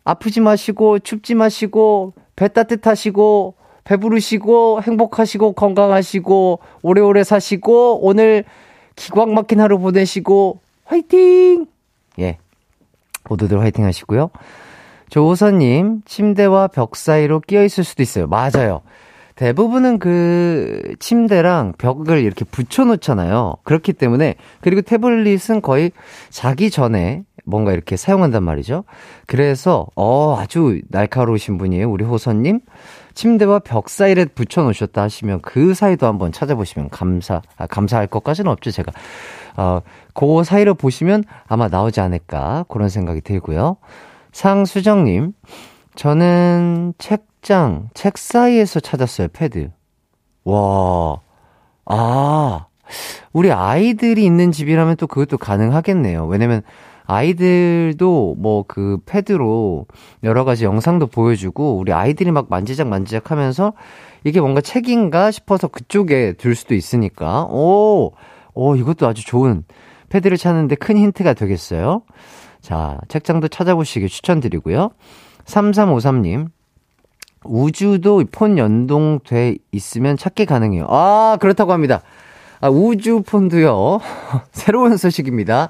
아프지 0.03 0.39
마시고 0.39 0.99
춥지 0.99 1.33
마시고 1.33 2.13
배 2.35 2.47
따뜻하시고 2.47 3.55
배부르시고 3.85 4.81
행복하시고 4.81 5.53
건강하시고 5.53 6.59
오래오래 6.81 7.23
사시고 7.23 8.05
오늘 8.05 8.43
기광 8.95 9.33
막힌 9.33 9.61
하루 9.61 9.79
보내시고 9.79 10.59
화이팅! 10.85 11.67
예. 12.19 12.37
모두들 13.29 13.59
화이팅 13.59 13.85
하시고요. 13.85 14.29
조호선님, 15.09 16.01
침대와 16.05 16.67
벽 16.67 16.95
사이로 16.95 17.39
끼어 17.41 17.63
있을 17.63 17.83
수도 17.83 18.03
있어요. 18.03 18.27
맞아요. 18.27 18.81
대부분은 19.35 19.99
그 19.99 20.95
침대랑 20.99 21.73
벽을 21.77 22.19
이렇게 22.19 22.45
붙여놓잖아요. 22.45 23.55
그렇기 23.63 23.93
때문에, 23.93 24.35
그리고 24.61 24.81
태블릿은 24.81 25.61
거의 25.61 25.91
자기 26.29 26.69
전에 26.69 27.23
뭔가 27.43 27.73
이렇게 27.73 27.97
사용한단 27.97 28.43
말이죠. 28.43 28.85
그래서, 29.27 29.87
어, 29.95 30.37
아주 30.39 30.79
날카로우신 30.89 31.57
분이에요. 31.57 31.89
우리 31.89 32.05
호선님. 32.05 32.61
침대와 33.15 33.59
벽 33.59 33.89
사이에 33.89 34.13
붙여놓으셨다 34.25 35.01
하시면 35.01 35.41
그 35.41 35.73
사이도 35.73 36.05
한번 36.05 36.31
찾아보시면 36.31 36.89
감사, 36.89 37.41
아, 37.57 37.65
감사할 37.65 38.07
것까지는 38.07 38.51
없죠, 38.51 38.71
제가. 38.71 38.91
어, 39.57 39.81
그 40.13 40.43
사이로 40.43 40.75
보시면 40.75 41.23
아마 41.47 41.67
나오지 41.67 42.01
않을까, 42.01 42.65
그런 42.67 42.89
생각이 42.89 43.21
들고요. 43.21 43.77
상수정님, 44.33 45.33
저는 45.95 46.93
책장, 46.97 47.89
책 47.93 48.17
사이에서 48.17 48.81
찾았어요, 48.81 49.29
패드. 49.29 49.71
와, 50.43 51.21
아, 51.85 52.65
우리 53.31 53.51
아이들이 53.51 54.25
있는 54.25 54.51
집이라면 54.51 54.97
또 54.97 55.07
그것도 55.07 55.37
가능하겠네요. 55.37 56.27
왜냐면 56.27 56.61
아이들도 57.07 58.35
뭐 58.37 58.65
그 58.67 58.97
패드로 59.05 59.85
여러 60.23 60.43
가지 60.43 60.65
영상도 60.65 61.07
보여주고 61.07 61.77
우리 61.77 61.93
아이들이 61.93 62.31
막 62.31 62.47
만지작 62.49 62.87
만지작 62.87 63.31
하면서 63.31 63.73
이게 64.23 64.41
뭔가 64.41 64.61
책인가 64.61 65.31
싶어서 65.31 65.67
그쪽에 65.67 66.33
둘 66.33 66.55
수도 66.55 66.73
있으니까 66.73 67.43
오, 67.45 68.13
오 68.53 68.75
이것도 68.75 69.07
아주 69.07 69.25
좋은 69.25 69.63
패드를 70.09 70.37
찾는데 70.37 70.75
큰 70.75 70.97
힌트가 70.97 71.33
되겠어요. 71.33 72.01
자, 72.61 72.99
책장도 73.07 73.49
찾아보시길 73.49 74.09
추천드리고요. 74.09 74.89
3353님, 75.45 76.47
우주도 77.43 78.23
폰 78.31 78.57
연동돼 78.57 79.57
있으면 79.71 80.17
찾기 80.17 80.45
가능해요. 80.45 80.87
아, 80.89 81.37
그렇다고 81.39 81.73
합니다. 81.73 82.01
아, 82.61 82.69
우주폰도요. 82.69 83.99
새로운 84.51 84.97
소식입니다. 84.97 85.69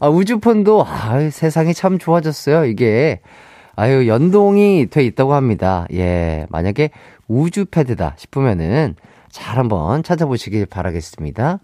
아, 0.00 0.08
우주폰도, 0.08 0.84
아, 0.86 1.28
세상이 1.30 1.74
참 1.74 1.98
좋아졌어요. 1.98 2.66
이게, 2.66 3.20
아유, 3.74 4.06
연동이 4.06 4.86
돼 4.88 5.04
있다고 5.04 5.34
합니다. 5.34 5.86
예, 5.92 6.46
만약에 6.50 6.90
우주 7.26 7.64
패드다 7.64 8.14
싶으면은 8.16 8.94
잘 9.30 9.58
한번 9.58 10.04
찾아보시길 10.04 10.66
바라겠습니다. 10.66 11.58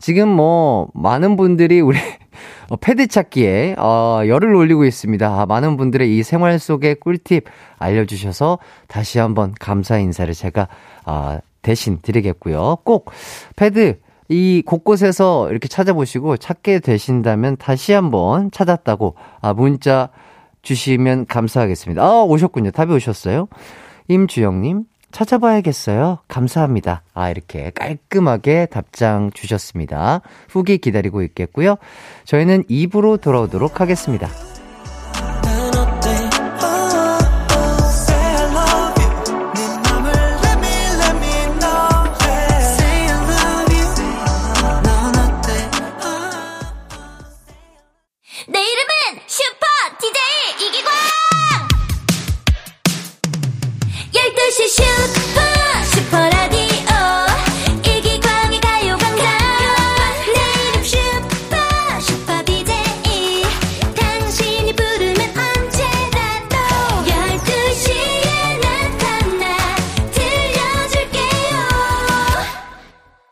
지금 0.00 0.28
뭐, 0.28 0.88
많은 0.94 1.36
분들이 1.36 1.80
우리, 1.80 1.98
어, 2.70 2.76
패드 2.76 3.06
찾기에, 3.06 3.76
어, 3.78 4.22
열을 4.26 4.52
올리고 4.52 4.84
있습니다. 4.84 5.24
아, 5.24 5.46
많은 5.46 5.76
분들의 5.76 6.16
이 6.16 6.24
생활 6.24 6.58
속의 6.58 6.96
꿀팁 6.96 7.44
알려주셔서 7.78 8.58
다시 8.88 9.20
한번 9.20 9.54
감사 9.60 9.96
인사를 9.96 10.34
제가, 10.34 10.66
어, 11.04 11.38
대신 11.62 12.00
드리겠고요. 12.02 12.78
꼭 12.82 13.12
패드 13.54 13.98
이 14.28 14.62
곳곳에서 14.64 15.50
이렇게 15.50 15.68
찾아보시고 15.68 16.36
찾게 16.36 16.80
되신다면 16.80 17.56
다시 17.56 17.92
한번 17.92 18.50
찾았다고 18.50 19.14
아, 19.40 19.52
문자 19.54 20.10
주시면 20.62 21.26
감사하겠습니다. 21.26 22.02
아, 22.02 22.22
오셨군요. 22.24 22.72
답이 22.72 22.92
오셨어요. 22.92 23.48
임주영님, 24.08 24.84
찾아봐야겠어요. 25.12 26.18
감사합니다. 26.28 27.02
아, 27.14 27.30
이렇게 27.30 27.70
깔끔하게 27.70 28.66
답장 28.66 29.30
주셨습니다. 29.32 30.20
후기 30.48 30.78
기다리고 30.78 31.22
있겠고요. 31.22 31.76
저희는 32.24 32.64
입으로 32.68 33.16
돌아오도록 33.16 33.80
하겠습니다. 33.80 34.28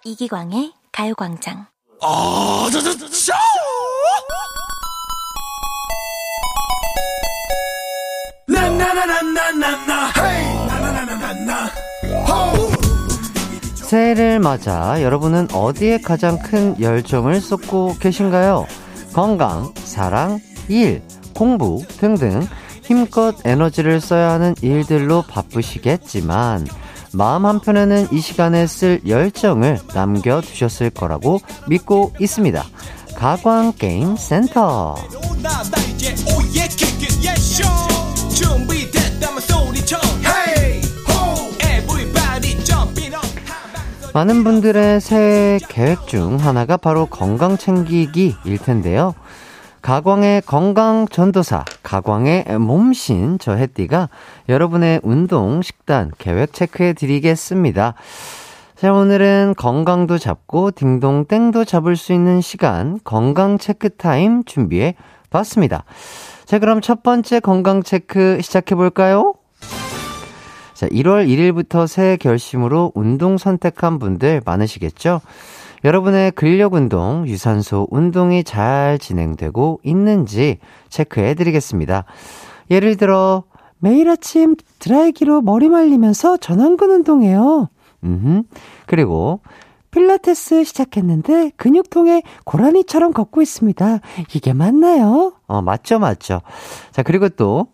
이기광의 0.07 0.73
가요광장. 0.93 1.67
새해를 13.75 14.41
맞아 14.41 15.01
여러분은 15.01 15.49
어디에 15.53 15.99
가장 16.03 16.39
큰 16.39 16.79
열정을 16.79 17.41
쏟고 17.41 17.95
계신가요? 17.99 18.67
건강, 19.15 19.73
사랑, 19.77 20.39
일, 20.69 21.03
공부 21.35 21.83
등등 21.99 22.47
힘껏 22.83 23.35
에너지를 23.47 24.03
써야 24.03 24.33
하는 24.33 24.55
일들로 24.61 25.23
바쁘시겠지만 25.23 26.67
마음 27.15 27.47
한편에는 27.47 28.09
이 28.13 28.21
시간에 28.21 28.67
쓸 28.67 29.01
열정을 29.07 29.79
남겨두셨을 29.95 30.91
거라고 30.91 31.41
믿고 31.69 32.13
있습니다. 32.19 32.65
가광게임 33.17 34.17
센터. 34.17 34.97
많은 44.13 44.45
분들의 44.45 45.01
새해 45.01 45.59
계획 45.69 46.07
중 46.07 46.37
하나가 46.37 46.77
바로 46.77 47.07
건강 47.07 47.59
챙기기일 47.59 48.59
텐데요. 48.59 49.15
가광의 49.85 50.41
건강 50.47 51.07
전도사, 51.07 51.63
가광의 51.83 52.47
몸신 52.59 53.39
저 53.39 53.53
해띠가 53.53 54.09
여러분의 54.49 55.01
운동, 55.03 55.61
식단, 55.61 56.11
계획 56.17 56.55
체크해 56.55 56.95
드리겠습니다. 56.95 57.93
자, 58.77 58.93
오늘은 58.95 59.53
건강도 59.59 60.17
잡고 60.17 60.71
딩동땡도 60.71 61.67
잡을 61.67 61.97
수 61.97 62.15
있는 62.15 62.41
시간, 62.41 62.99
건강 63.05 63.59
체크 63.59 63.91
타임 63.91 64.43
준비해 64.45 64.95
받습니다. 65.29 65.85
자, 66.47 66.59
그럼 66.59 66.81
첫 66.81 67.03
번째 67.03 67.41
건강 67.41 67.83
체크 67.83 68.41
시작해 68.41 68.75
볼까요? 68.75 69.35
자, 70.73 70.89
1월 70.89 71.29
1일부터 71.29 71.87
새 71.87 72.17
결심으로 72.17 72.93
운동 72.95 73.37
선택한 73.37 73.99
분들 73.99 74.41
많으시겠죠? 74.47 75.21
여러분의 75.85 76.33
근력 76.33 76.73
운동, 76.73 77.29
유산소 77.29 77.87
운동이 77.91 78.43
잘 78.43 78.99
진행되고 78.99 79.81
있는지 79.83 80.59
체크해 80.89 81.35
드리겠습니다. 81.35 82.05
예를 82.71 82.97
들어, 82.97 83.45
매일 83.79 84.09
아침 84.09 84.57
드라이기로 84.79 85.43
머리 85.43 85.69
말리면서 85.69 86.39
전완근 86.39 86.91
운동해요. 86.91 87.69
음, 88.05 88.45
그리고 88.87 89.41
필라테스 89.91 90.65
시작했는데 90.65 91.53
근육통에 91.57 92.23
고라니처럼 92.45 93.13
걷고 93.13 93.43
있습니다. 93.43 94.01
이게 94.35 94.53
맞나요? 94.53 95.35
어, 95.47 95.63
맞죠, 95.63 96.01
맞죠. 96.01 96.41
자, 96.91 97.03
그리고 97.03 97.29
또 97.29 97.69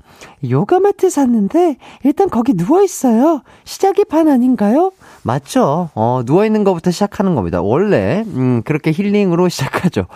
요가 0.51 0.81
매트 0.81 1.09
샀는데 1.09 1.77
일단 2.05 2.29
거기 2.29 2.55
누워 2.55 2.83
있어요. 2.83 3.43
시작이 3.65 4.05
반 4.05 4.29
아닌가요? 4.29 4.91
맞죠. 5.23 5.91
어, 5.95 6.23
누워있는 6.25 6.65
것부터 6.65 6.91
시작하는 6.91 7.35
겁니다. 7.35 7.61
원래, 7.61 8.25
음, 8.27 8.63
그렇게 8.65 8.91
힐링으로 8.93 9.49
시작하죠. 9.51 10.07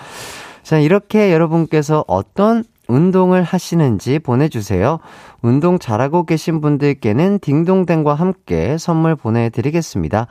자, 0.63 0.79
이렇게 0.79 1.33
여러분께서 1.33 2.05
어떤 2.07 2.65
운동을 2.89 3.43
하시는지 3.43 4.19
보내주세요. 4.19 4.99
운동 5.43 5.79
잘하고 5.79 6.25
계신 6.27 6.61
분들께는 6.61 7.39
딩동댕과 7.41 8.15
함께 8.15 8.77
선물 8.79 9.17
보내드리겠습니다. 9.17 10.27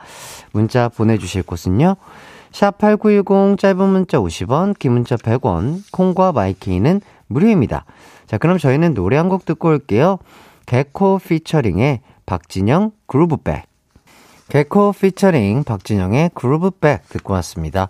문자 0.52 0.88
보내주실 0.88 1.42
곳은요. 1.44 1.96
샵8910 2.52 3.58
짧은 3.58 3.88
문자 3.88 4.18
50원, 4.18 4.78
긴 4.78 4.92
문자 4.92 5.16
100원, 5.16 5.82
콩과 5.92 6.30
마이케이는 6.32 7.00
무료입니다. 7.26 7.84
자, 8.26 8.38
그럼 8.38 8.58
저희는 8.58 8.94
노래 8.94 9.16
한 9.16 9.28
곡 9.28 9.44
듣고 9.44 9.68
올게요. 9.68 10.18
개코 10.66 11.18
피처링의 11.18 12.00
박진영 12.26 12.92
그루브백. 13.06 13.64
개코 14.48 14.92
피처링 14.92 15.64
박진영의 15.64 16.30
그루브백 16.34 17.08
듣고 17.08 17.32
왔습니다. 17.34 17.88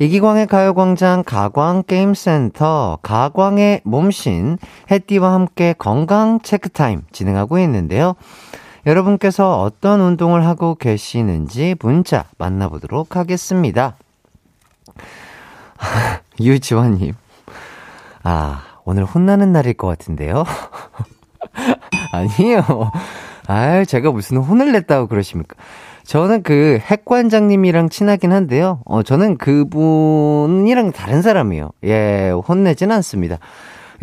이기광의 0.00 0.46
가요광장 0.46 1.24
가광게임센터 1.24 2.98
가광의 3.02 3.80
몸신 3.84 4.58
해띠와 4.90 5.32
함께 5.32 5.74
건강 5.76 6.40
체크타임 6.40 7.02
진행하고 7.10 7.58
있는데요. 7.60 8.14
여러분께서 8.86 9.60
어떤 9.60 10.00
운동을 10.00 10.46
하고 10.46 10.76
계시는지 10.76 11.74
문자 11.80 12.26
만나보도록 12.38 13.16
하겠습니다. 13.16 13.96
유지원님. 16.40 17.14
아, 18.22 18.62
오늘 18.84 19.04
혼나는 19.04 19.52
날일 19.52 19.74
것 19.74 19.88
같은데요? 19.88 20.44
아니에요. 22.12 22.62
아유, 23.48 23.86
제가 23.86 24.10
무슨 24.12 24.36
혼을 24.36 24.72
냈다고 24.72 25.06
그러십니까? 25.08 25.56
저는 26.04 26.42
그 26.42 26.78
핵관장님이랑 26.82 27.88
친하긴 27.88 28.32
한데요. 28.32 28.80
어, 28.84 29.02
저는 29.02 29.36
그분이랑 29.38 30.92
다른 30.92 31.22
사람이에요. 31.22 31.70
예, 31.84 32.30
혼내진 32.30 32.92
않습니다. 32.92 33.38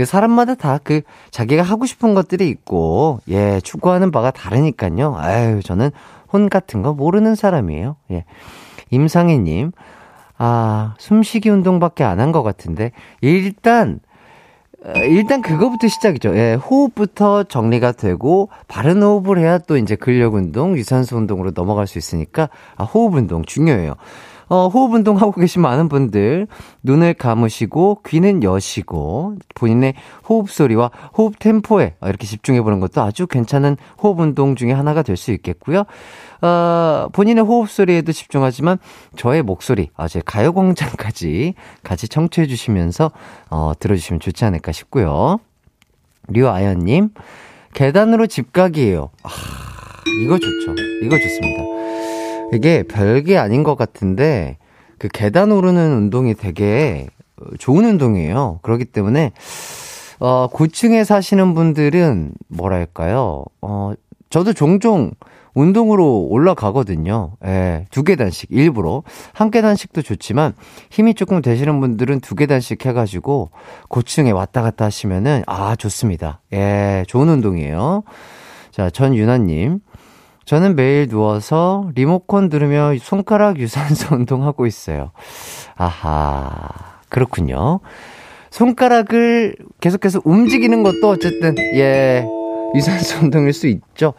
사람마다 0.04 0.56
다 0.56 0.80
그 0.84 1.02
자기가 1.32 1.64
하고 1.64 1.86
싶은 1.86 2.14
것들이 2.16 2.50
있고, 2.50 3.20
예, 3.30 3.62
추구하는 3.62 4.12
바가 4.12 4.32
다르니까요. 4.32 5.16
아유, 5.18 5.62
저는 5.64 5.92
혼 6.34 6.50
같은 6.50 6.82
거 6.82 6.94
모르는 6.94 7.36
사람이에요. 7.36 7.96
예. 8.12 8.26
임상희님, 8.92 9.72
아, 10.38 10.96
숨쉬기 10.98 11.50
운동밖에 11.50 12.04
안 12.04 12.20
한 12.20 12.32
것 12.32 12.44
같은데, 12.44 12.92
일단, 13.22 14.00
어, 14.00 14.05
일단 15.06 15.42
그거부터 15.42 15.88
시작이죠. 15.88 16.36
예, 16.36 16.54
호흡부터 16.54 17.44
정리가 17.44 17.94
되고 17.94 18.50
바른 18.68 19.02
호흡을 19.02 19.40
해야 19.40 19.58
또 19.58 19.78
이제 19.78 19.96
근력 19.96 20.36
운동, 20.36 20.78
유산소 20.78 21.18
운동으로 21.18 21.52
넘어갈 21.52 21.88
수 21.88 21.98
있으니까 21.98 22.50
아, 22.76 22.84
호흡 22.84 23.16
운동 23.16 23.44
중요해요. 23.44 23.96
어, 24.48 24.68
호흡 24.68 24.94
운동 24.94 25.18
하고 25.18 25.32
계신 25.34 25.62
많은 25.62 25.90
분들 25.90 26.48
눈을 26.84 27.16
감으시고 27.16 28.02
귀는 28.06 28.44
여시고 28.44 29.36
본인의 29.56 29.96
호흡 30.30 30.50
소리와 30.52 30.92
호흡 31.18 31.40
템포에 31.40 31.96
이렇게 32.04 32.28
집중해 32.28 32.62
보는 32.62 32.80
것도 32.80 33.02
아주 33.02 33.26
괜찮은 33.28 33.78
호흡 34.02 34.20
운동 34.20 34.56
중에 34.56 34.72
하나가 34.72 35.02
될 35.02 35.16
수 35.16 35.32
있겠고요. 35.32 35.86
어, 36.42 37.08
본인의 37.14 37.44
호흡 37.44 37.70
소리에도 37.70 38.12
집중하지만 38.12 38.78
저의 39.16 39.42
목소리, 39.42 39.90
아, 39.96 40.08
제 40.08 40.22
가요광장까지 40.24 41.54
같이 41.84 42.08
청취해 42.08 42.48
주시면서 42.48 43.12
어, 43.50 43.72
들어주시면 43.80 44.20
좋지 44.20 44.46
않을까 44.46 44.72
싶고요. 44.72 45.40
류아연님, 46.28 47.10
계단으로 47.74 48.28
집 48.28 48.52
가기예요. 48.54 49.10
아, 49.24 49.30
이거 50.24 50.38
좋죠. 50.38 50.76
이거 51.04 51.18
좋습니다. 51.18 51.85
이게 52.54 52.84
별게 52.84 53.38
아닌 53.38 53.64
것 53.64 53.76
같은데 53.76 54.58
그 54.98 55.08
계단 55.08 55.52
오르는 55.52 55.94
운동이 55.94 56.36
되게 56.36 57.08
좋은 57.60 57.86
운동이에요. 57.86 58.60
그렇기 58.62 58.86
때문에 58.86 59.32
어, 60.20 60.48
고층에 60.52 61.04
사시는 61.04 61.54
분들은 61.54 62.34
뭐랄까요? 62.48 63.44
어, 63.62 63.94
저도 64.30 64.54
종종 64.54 65.12
운동으로 65.54 66.28
올라가거든요. 66.30 67.32
예, 67.46 67.86
두 67.90 68.04
계단씩 68.04 68.50
일부러 68.52 69.04
한 69.34 69.52
계단씩도 69.52 70.02
좋지만 70.02 70.54
힘이 70.92 71.14
조금 71.14 71.42
되시는 71.42 71.80
분들은 71.80 72.20
두 72.20 72.36
계단씩 72.36 72.86
해가지고 72.86 73.52
고층에 73.88 74.32
왔다 74.32 74.62
갔다 74.62 74.86
하시면은 74.86 75.44
아 75.48 75.76
좋습니다. 75.78 76.42
예, 76.54 77.06
좋은 77.08 77.30
운동이에요. 77.30 78.04
자, 78.72 78.90
전윤아님. 78.90 79.80
저는 80.46 80.76
매일 80.76 81.08
누워서 81.08 81.90
리모컨 81.96 82.50
들으며 82.50 82.94
손가락 83.00 83.60
유산소 83.60 84.14
운동하고 84.16 84.66
있어요. 84.68 85.12
아하, 85.76 86.70
그렇군요. 87.10 87.80
손가락을 88.52 89.56
계속해서 89.82 90.22
움직이는 90.24 90.84
것도 90.84 91.10
어쨌든, 91.10 91.56
예, 91.76 92.24
유산소 92.76 93.20
운동일 93.26 93.54
수 93.54 93.68
있죠. 93.68 94.14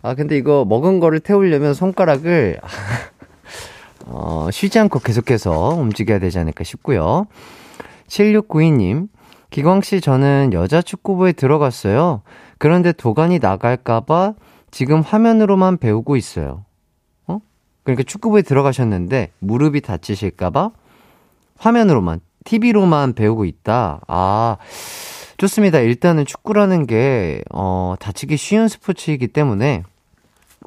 아, 0.00 0.14
근데 0.14 0.36
이거 0.36 0.64
먹은 0.66 1.00
거를 1.00 1.20
태우려면 1.20 1.74
손가락을, 1.74 2.60
어, 4.06 4.48
쉬지 4.50 4.78
않고 4.78 5.00
계속해서 5.00 5.70
움직여야 5.70 6.18
되지 6.18 6.38
않을까 6.38 6.64
싶고요. 6.64 7.26
7692님, 8.06 9.08
기광씨, 9.50 10.00
저는 10.00 10.52
여자 10.54 10.80
축구부에 10.80 11.32
들어갔어요. 11.32 12.22
그런데 12.58 12.92
도관이 12.92 13.38
나갈까봐 13.40 14.34
지금 14.70 15.00
화면으로만 15.00 15.78
배우고 15.78 16.16
있어요. 16.16 16.64
어? 17.26 17.40
그러니까 17.82 18.02
축구부에 18.04 18.42
들어가셨는데 18.42 19.32
무릎이 19.38 19.80
다치실까봐 19.80 20.70
화면으로만, 21.58 22.20
TV로만 22.44 23.14
배우고 23.14 23.44
있다. 23.44 24.00
아, 24.06 24.56
좋습니다. 25.36 25.78
일단은 25.80 26.24
축구라는 26.24 26.86
게, 26.86 27.42
어, 27.50 27.94
다치기 27.98 28.36
쉬운 28.36 28.68
스포츠이기 28.68 29.28
때문에 29.28 29.82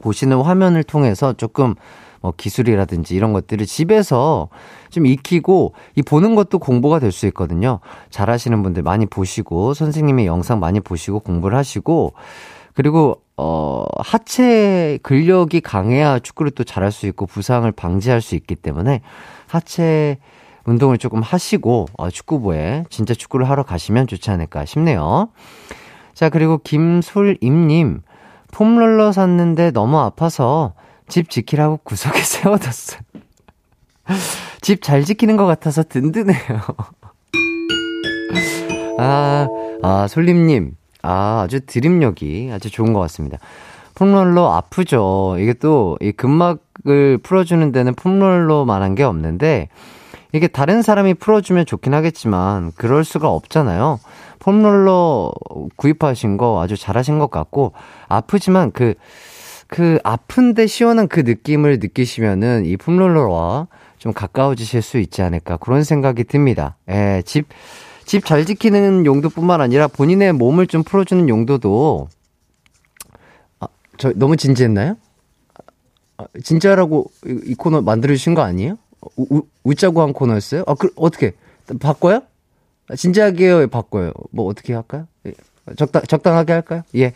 보시는 0.01 0.41
화면을 0.41 0.83
통해서 0.83 1.33
조금 1.33 1.75
뭐 2.21 2.33
기술이라든지 2.37 3.15
이런 3.15 3.33
것들을 3.33 3.65
집에서 3.65 4.49
좀 4.89 5.05
익히고 5.07 5.73
이 5.95 6.01
보는 6.03 6.35
것도 6.35 6.59
공부가 6.59 6.99
될 6.99 7.11
수 7.11 7.25
있거든요. 7.27 7.79
잘하시는 8.11 8.61
분들 8.63 8.83
많이 8.83 9.05
보시고 9.05 9.73
선생님의 9.73 10.27
영상 10.27 10.59
많이 10.59 10.79
보시고 10.79 11.19
공부를 11.21 11.57
하시고 11.57 12.13
그리고 12.73 13.21
어 13.43 13.83
하체 13.97 14.99
근력이 15.01 15.61
강해야 15.61 16.19
축구를 16.19 16.51
또 16.51 16.63
잘할 16.63 16.91
수 16.91 17.07
있고 17.07 17.25
부상을 17.25 17.69
방지할 17.71 18.21
수 18.21 18.35
있기 18.35 18.53
때문에 18.55 19.01
하체 19.47 20.19
운동을 20.65 20.99
조금 20.99 21.23
하시고 21.23 21.87
어, 21.97 22.09
축구부에 22.11 22.83
진짜 22.91 23.15
축구를 23.15 23.49
하러 23.49 23.63
가시면 23.63 24.05
좋지 24.05 24.29
않을까 24.29 24.65
싶네요. 24.65 25.29
자 26.13 26.29
그리고 26.29 26.59
김솔임님 26.59 28.01
폼롤러 28.51 29.11
샀는데 29.11 29.71
너무 29.71 29.97
아파서 29.99 30.73
집 31.07 31.31
지키라고 31.31 31.77
구석에 31.83 32.21
세워뒀어요. 32.21 33.01
집 34.61 34.83
잘 34.83 35.03
지키는 35.03 35.35
것 35.37 35.47
같아서 35.47 35.81
든든해요. 35.83 36.61
아, 38.99 39.47
아, 39.81 40.07
솔림님. 40.07 40.75
아, 41.01 41.41
아주 41.43 41.65
드림력이 41.65 42.51
아주 42.53 42.69
좋은 42.69 42.93
것 42.93 42.99
같습니다. 43.01 43.37
폼롤러 43.95 44.51
아프죠. 44.53 45.35
이게 45.39 45.53
또, 45.53 45.97
이 46.01 46.11
근막을 46.11 47.19
풀어주는 47.21 47.71
데는 47.71 47.93
폼롤러만한 47.95 48.95
게 48.95 49.03
없는데, 49.03 49.69
이게 50.33 50.47
다른 50.47 50.81
사람이 50.81 51.15
풀어주면 51.15 51.65
좋긴 51.65 51.93
하겠지만, 51.93 52.71
그럴 52.75 53.03
수가 53.03 53.29
없잖아요. 53.29 53.99
폼롤러 54.39 55.33
구입하신 55.75 56.37
거 56.37 56.61
아주 56.61 56.77
잘하신 56.77 57.19
것 57.19 57.29
같고, 57.29 57.73
아프지만 58.07 58.71
그, 58.71 58.95
그 59.67 59.99
아픈데 60.03 60.67
시원한 60.67 61.07
그 61.07 61.21
느낌을 61.21 61.79
느끼시면은 61.79 62.65
이 62.65 62.77
폼롤러와 62.77 63.67
좀 63.97 64.13
가까워지실 64.13 64.81
수 64.81 64.97
있지 64.97 65.21
않을까 65.21 65.57
그런 65.57 65.83
생각이 65.83 66.23
듭니다. 66.23 66.75
예, 66.89 67.21
집 67.23 67.47
집 68.11 68.25
잘 68.25 68.45
지키는 68.45 69.05
용도뿐만 69.05 69.61
아니라 69.61 69.87
본인의 69.87 70.33
몸을 70.33 70.67
좀 70.67 70.83
풀어주는 70.83 71.29
용도도 71.29 72.09
아, 73.61 73.67
저 73.97 74.11
너무 74.17 74.35
진지했나요? 74.35 74.97
아, 76.17 76.25
진짜라고 76.43 77.09
이, 77.25 77.39
이 77.45 77.55
코너 77.55 77.81
만들어주신 77.81 78.35
거 78.35 78.41
아니에요? 78.41 78.77
우, 79.15 79.25
우, 79.29 79.43
웃자고 79.63 80.01
한 80.01 80.11
코너였어요? 80.11 80.65
아, 80.67 80.73
그, 80.73 80.91
어떻게? 80.97 81.31
바꿔요? 81.79 82.23
아, 82.89 82.95
진지하게요? 82.97 83.67
바꿔요? 83.67 84.11
뭐, 84.31 84.45
어떻게 84.47 84.73
할까요? 84.73 85.07
예. 85.25 85.31
적당, 85.77 86.01
적당하게 86.03 86.51
할까요? 86.51 86.81
예. 86.97 87.13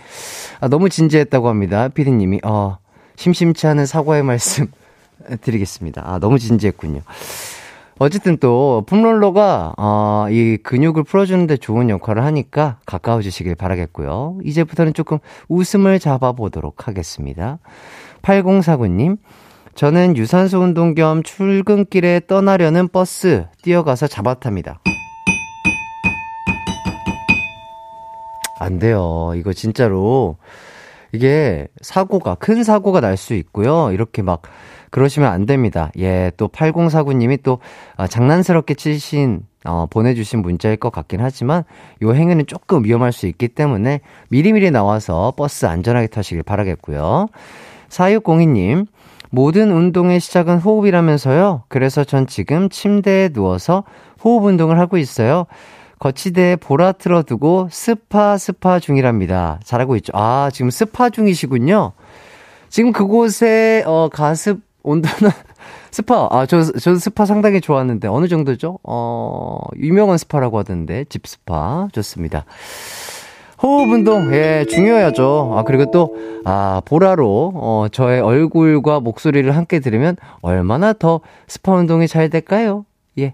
아, 0.62 0.70
너무 0.70 0.88
진지했다고 0.88 1.50
합니다. 1.50 1.90
피디님이. 1.90 2.40
어, 2.46 2.78
심심치 3.18 3.68
않은 3.68 3.86
사과의 3.86 4.24
말씀 4.24 4.72
드리겠습니다. 5.42 6.04
아, 6.06 6.20
너무 6.20 6.40
진지했군요. 6.40 7.02
어쨌든 7.98 8.38
또 8.38 8.84
폼롤러가 8.88 9.74
어, 9.78 10.28
이 10.30 10.58
근육을 10.62 11.04
풀어주는데 11.04 11.58
좋은 11.58 11.90
역할을 11.90 12.26
하니까 12.26 12.78
가까워지시길 12.86 13.56
바라겠고요. 13.56 14.40
이제부터는 14.44 14.94
조금 14.94 15.20
웃음을 15.48 16.00
잡아보도록 16.00 16.88
하겠습니다. 16.88 17.60
8049님, 18.22 19.18
저는 19.76 20.18
유산소 20.18 20.60
운동 20.60 20.94
겸 20.94 21.24
출근길에 21.24 22.22
떠나려는 22.28 22.90
버스 22.90 23.46
뛰어가서 23.62 24.08
잡아탑니다. 24.08 24.82
안 28.60 28.80
돼요. 28.80 29.32
이거 29.36 29.54
진짜로. 29.54 30.38
이게 31.14 31.68
사고가, 31.82 32.36
큰 32.36 32.64
사고가 32.64 33.00
날 33.00 33.16
수 33.16 33.36
있고요. 33.36 33.92
이렇게 33.94 34.22
막 34.22 34.42
그러시면 34.96 35.30
안 35.30 35.46
됩니다. 35.46 35.92
예, 36.00 36.32
또 36.38 36.48
8049님이 36.48 37.44
또 37.44 37.60
아, 37.98 38.08
장난스럽게 38.08 38.76
치신 38.76 39.42
어, 39.66 39.88
보내주신 39.90 40.42
문자일 40.42 40.78
것 40.78 40.90
같긴 40.90 41.20
하지만 41.20 41.66
요 42.02 42.14
행위는 42.14 42.48
조금 42.48 42.86
위험할 42.86 43.12
수 43.12 43.28
있기 43.28 43.50
때문에 43.50 44.00
미리미리 44.30 44.72
나와서 44.72 45.34
버스 45.36 45.66
안전하게 45.66 46.08
타시길 46.08 46.44
바라겠고요. 46.44 47.28
4602님, 47.90 48.88
모든 49.32 49.74
운동의 49.74 50.22
시작은 50.22 50.60
호흡이라면서요. 50.60 51.64
그래서 51.68 52.06
전 52.06 52.26
지금 52.26 52.70
침대에 52.70 53.28
누워서 53.28 53.84
호흡 54.24 54.46
운동을 54.46 54.80
하고 54.80 54.98
있어요. 54.98 55.46
거치대에 56.00 56.56
보라 56.56 56.94
틀어두고 56.94 57.68
스파 57.70 58.38
스파 58.38 58.80
중이랍니다. 58.80 59.60
잘하고 59.66 59.98
있죠. 59.98 60.14
아, 60.16 60.50
지금 60.54 60.70
스파 60.70 61.10
중이시군요. 61.10 61.92
지금 62.70 62.94
그곳에 62.94 63.84
어 63.86 64.08
가습 64.08 64.62
온도는 64.86 65.32
스파 65.92 66.28
아 66.32 66.46
저 66.46 66.62
저 66.80 66.96
스파 66.96 67.26
상당히 67.26 67.62
좋았는데 67.62 68.08
어느 68.08 68.28
정도죠? 68.28 68.80
어 68.84 69.60
유명한 69.78 70.18
스파라고 70.18 70.60
하던데 70.60 71.06
집 71.10 71.26
스파 71.28 71.88
좋습니다. 71.94 72.46
호흡 73.64 73.90
운동 73.94 74.34
예 74.34 74.66
중요하죠. 74.70 75.54
아 75.56 75.64
그리고 75.64 75.90
또 75.92 76.14
아 76.48 76.82
보라로 76.86 77.54
어 77.56 77.88
저의 77.92 78.22
얼굴과 78.22 79.00
목소리를 79.00 79.50
함께 79.56 79.80
들으면 79.80 80.16
얼마나 80.42 80.94
더 80.94 81.22
스파 81.48 81.74
운동이 81.74 82.08
잘 82.08 82.30
될까요? 82.30 82.86
예. 83.18 83.34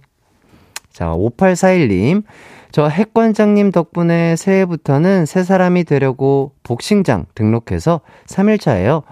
자 0.94 1.08
5841님 1.08 2.24
저 2.72 2.88
핵관장님 2.88 3.72
덕분에 3.72 4.36
새해부터는 4.38 5.26
새 5.26 5.44
사람이 5.44 5.84
되려고 5.84 6.54
복싱장 6.64 7.26
등록해서 7.36 8.00
3일차예요. 8.28 9.04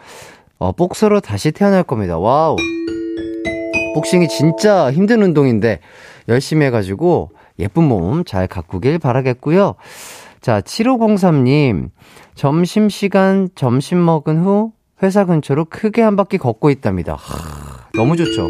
어, 0.59 0.71
복서로 0.73 1.21
다시 1.21 1.51
태어날 1.51 1.83
겁니다. 1.83 2.17
와우. 2.17 2.57
복싱이 3.95 4.27
진짜 4.27 4.91
힘든 4.91 5.23
운동인데 5.23 5.79
열심히 6.27 6.65
해가지고 6.67 7.31
예쁜 7.57 7.83
몸 7.85 8.23
잘 8.25 8.47
가꾸길 8.47 8.99
바라겠고요. 8.99 9.75
자, 10.41 10.61
7503님. 10.61 11.89
점심시간 12.35 13.49
점심 13.55 14.03
먹은 14.03 14.43
후 14.43 14.71
회사 15.01 15.25
근처로 15.25 15.65
크게 15.65 16.01
한 16.01 16.15
바퀴 16.15 16.37
걷고 16.37 16.69
있답니다. 16.69 17.15
하, 17.15 17.87
너무 17.95 18.15
좋죠. 18.15 18.47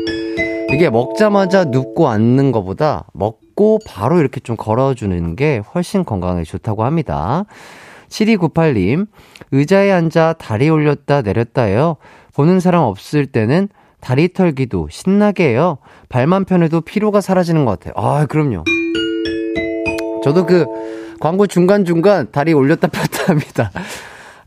이게 0.72 0.90
먹자마자 0.90 1.66
눕고 1.66 2.10
앉는 2.10 2.52
것보다 2.52 3.06
먹고 3.14 3.80
바로 3.88 4.20
이렇게 4.20 4.40
좀 4.40 4.56
걸어주는 4.56 5.36
게 5.36 5.62
훨씬 5.74 6.06
건강에 6.06 6.44
좋다고 6.44 6.84
합니다. 6.84 7.46
7298님, 8.10 9.08
의자에 9.52 9.92
앉아 9.92 10.36
다리 10.40 10.70
올렸다 10.70 11.22
내렸다 11.22 11.64
해요. 11.64 11.98
보는 12.34 12.60
사람 12.60 12.84
없을 12.84 13.26
때는 13.26 13.70
다리 14.02 14.32
털기도 14.32 14.88
신나게 14.90 15.50
해요. 15.50 15.78
발만 16.08 16.46
편해도 16.46 16.82
피로가 16.82 17.22
사라지는 17.22 17.66
것 17.66 17.80
같아요. 17.80 17.94
아, 17.98 18.26
그럼요. 18.26 18.64
저도 20.24 20.46
그 20.46 20.66
광고 21.20 21.48
중간중간 21.48 22.28
다리 22.32 22.54
올렸다 22.54 22.88
폈다 22.92 23.32
합니다. 23.32 23.72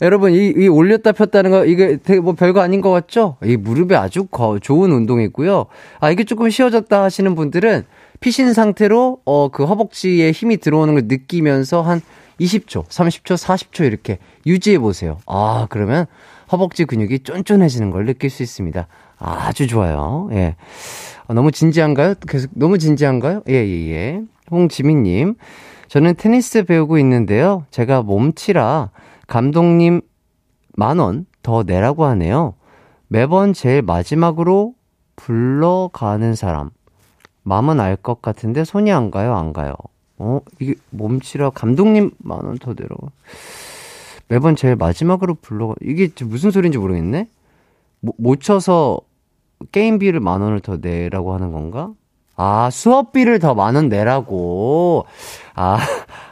여러분, 0.00 0.32
이, 0.32 0.52
이 0.56 0.66
올렸다 0.66 1.12
폈다는 1.12 1.50
거, 1.52 1.64
이게 1.64 1.98
되게 2.02 2.18
뭐 2.18 2.32
별거 2.32 2.60
아닌 2.60 2.80
것 2.80 2.90
같죠? 2.90 3.36
이 3.44 3.56
무릎에 3.56 3.94
아주 3.94 4.24
거, 4.24 4.58
좋은 4.58 4.90
운동이고요. 4.90 5.66
아, 6.00 6.10
이게 6.10 6.24
조금 6.24 6.50
쉬워졌다 6.50 7.02
하시는 7.02 7.34
분들은 7.36 7.84
피신 8.18 8.52
상태로, 8.52 9.20
어, 9.24 9.48
그 9.50 9.64
허벅지에 9.64 10.32
힘이 10.32 10.56
들어오는 10.56 10.94
걸 10.94 11.04
느끼면서 11.06 11.82
한 11.82 12.00
20초, 12.40 12.86
30초, 12.88 13.36
40초 13.36 13.84
이렇게 13.84 14.18
유지해 14.46 14.78
보세요. 14.78 15.18
아, 15.26 15.66
그러면 15.70 16.06
허벅지 16.50 16.84
근육이 16.84 17.20
쫀쫀해지는 17.20 17.90
걸 17.90 18.04
느낄 18.06 18.30
수 18.30 18.42
있습니다. 18.42 18.86
아주 19.18 19.66
좋아요. 19.66 20.28
예. 20.32 20.56
아, 21.28 21.34
너무 21.34 21.50
진지한가요? 21.52 22.14
계속 22.28 22.50
너무 22.54 22.78
진지한가요? 22.78 23.42
예, 23.48 23.54
예, 23.54 23.90
예. 23.90 24.22
홍지민 24.50 25.02
님. 25.04 25.34
저는 25.88 26.14
테니스 26.16 26.64
배우고 26.64 26.98
있는데요. 26.98 27.64
제가 27.70 28.02
몸치라 28.02 28.90
감독님 29.26 30.00
만 30.76 30.98
원 31.00 31.26
더 31.42 31.64
내라고 31.64 32.04
하네요. 32.06 32.54
매번 33.08 33.52
제일 33.52 33.82
마지막으로 33.82 34.74
불러가는 35.16 36.34
사람. 36.36 36.70
마음은 37.42 37.80
알 37.80 37.96
것 37.96 38.22
같은데 38.22 38.62
손이 38.64 38.92
안 38.92 39.10
가요, 39.10 39.34
안 39.34 39.52
가요. 39.52 39.74
어, 40.18 40.40
이게 40.60 40.74
몸치라 40.90 41.50
감독님 41.50 42.10
만 42.18 42.44
원 42.44 42.58
더 42.58 42.74
내라고. 42.78 43.10
매번 44.28 44.56
제일 44.56 44.76
마지막으로 44.76 45.34
불러 45.34 45.74
이게 45.82 46.08
무슨 46.24 46.50
소리인지 46.50 46.78
모르겠네. 46.78 47.28
못, 48.00 48.14
못 48.18 48.40
쳐서 48.40 49.00
게임비를 49.72 50.20
만 50.20 50.40
원을 50.40 50.60
더 50.60 50.78
내라고 50.80 51.34
하는 51.34 51.52
건가? 51.52 51.90
아, 52.36 52.70
수업비를 52.70 53.38
더 53.38 53.54
만 53.54 53.74
원 53.76 53.88
내라고. 53.88 55.04
아, 55.54 55.78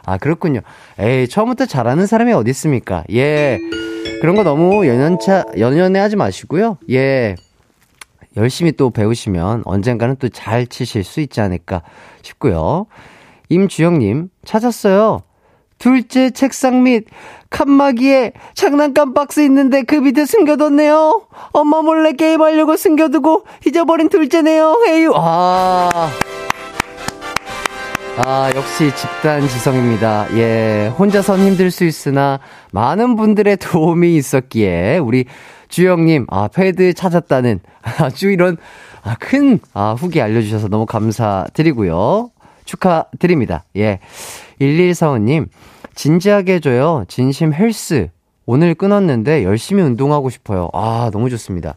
아, 0.05 0.17
그렇군요. 0.17 0.61
에이, 0.99 1.27
처음부터 1.27 1.65
잘하는 1.65 2.07
사람이 2.07 2.33
어디 2.33 2.49
있습니까? 2.51 3.03
예. 3.11 3.57
그런 4.21 4.35
거 4.35 4.43
너무 4.43 4.85
연연차, 4.87 5.45
연연해 5.57 5.99
하지 5.99 6.15
마시고요. 6.15 6.77
예. 6.89 7.35
열심히 8.37 8.71
또 8.71 8.89
배우시면 8.89 9.63
언젠가는 9.65 10.15
또 10.15 10.29
잘 10.29 10.65
치실 10.67 11.03
수 11.03 11.19
있지 11.21 11.41
않을까 11.41 11.81
싶고요. 12.21 12.85
임주영님, 13.51 14.29
찾았어요. 14.45 15.23
둘째 15.77 16.29
책상 16.29 16.83
및 16.83 17.05
칸막이에 17.49 18.31
장난감 18.53 19.13
박스 19.13 19.41
있는데 19.41 19.81
그 19.83 19.95
밑에 19.95 20.25
숨겨뒀네요. 20.25 21.23
엄마 21.51 21.81
몰래 21.81 22.13
게임하려고 22.13 22.77
숨겨두고 22.77 23.43
잊어버린 23.67 24.07
둘째네요. 24.07 24.83
헤유. 24.87 25.11
아. 25.15 26.09
아, 28.17 28.51
역시 28.55 28.95
집단 28.95 29.41
지성입니다. 29.47 30.27
예, 30.37 30.93
혼자선 30.97 31.39
힘들 31.39 31.71
수 31.71 31.83
있으나 31.83 32.39
많은 32.71 33.15
분들의 33.15 33.57
도움이 33.57 34.15
있었기에 34.15 34.99
우리 34.99 35.25
주영님, 35.67 36.27
아, 36.29 36.47
패드 36.47 36.93
찾았다는 36.93 37.59
아주 37.99 38.29
이런 38.29 38.57
아, 39.03 39.15
큰 39.19 39.59
아, 39.73 39.93
후기 39.97 40.21
알려주셔서 40.21 40.67
너무 40.67 40.85
감사드리고요. 40.85 42.29
축하드립니다. 42.71 43.65
예. 43.75 43.99
1145님, 44.59 45.47
진지하게 45.95 46.55
해줘요. 46.55 47.03
진심 47.07 47.53
헬스. 47.53 48.09
오늘 48.45 48.73
끊었는데 48.73 49.43
열심히 49.43 49.83
운동하고 49.83 50.29
싶어요. 50.29 50.69
아, 50.73 51.09
너무 51.11 51.29
좋습니다. 51.29 51.75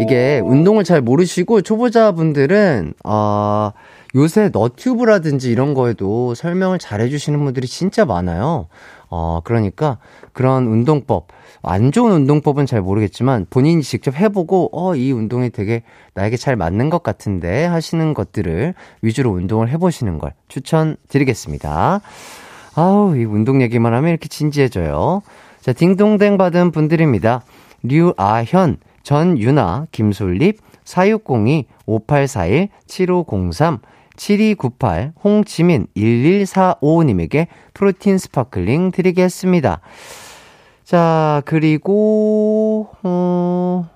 이게 0.00 0.40
운동을 0.44 0.84
잘 0.84 1.00
모르시고 1.00 1.62
초보자분들은, 1.62 2.94
아, 3.04 3.72
요새 4.16 4.50
너튜브라든지 4.52 5.50
이런 5.50 5.74
거에도 5.74 6.34
설명을 6.34 6.78
잘 6.78 7.00
해주시는 7.00 7.42
분들이 7.44 7.66
진짜 7.66 8.04
많아요. 8.04 8.68
어, 9.16 9.40
그러니까 9.44 9.98
그런 10.32 10.66
운동법, 10.66 11.28
안 11.62 11.92
좋은 11.92 12.10
운동법은 12.10 12.66
잘 12.66 12.82
모르겠지만 12.82 13.46
본인이 13.48 13.80
직접 13.80 14.16
해보고, 14.16 14.70
어, 14.72 14.96
이 14.96 15.12
운동이 15.12 15.50
되게 15.50 15.84
나에게 16.14 16.36
잘 16.36 16.56
맞는 16.56 16.90
것 16.90 17.04
같은데 17.04 17.64
하시는 17.64 18.12
것들을 18.12 18.74
위주로 19.02 19.30
운동을 19.30 19.68
해보시는 19.68 20.18
걸 20.18 20.32
추천드리겠습니다. 20.48 22.00
아우, 22.74 23.16
이 23.16 23.24
운동 23.24 23.62
얘기만 23.62 23.94
하면 23.94 24.10
이렇게 24.10 24.26
진지해져요. 24.26 25.22
자, 25.60 25.72
딩동댕 25.72 26.36
받은 26.36 26.72
분들입니다. 26.72 27.42
류아현, 27.84 28.78
전유나, 29.04 29.86
김솔립, 29.92 30.58
4602, 30.84 31.66
5841, 31.86 32.68
7503, 32.88 33.78
7298, 34.16 35.12
홍지민 35.22 35.86
1145님에게 35.96 37.46
프로틴 37.72 38.18
스파클링 38.18 38.90
드리겠습니다. 38.90 39.80
자, 40.84 41.42
그리고, 41.46 42.88
어, 43.02 43.88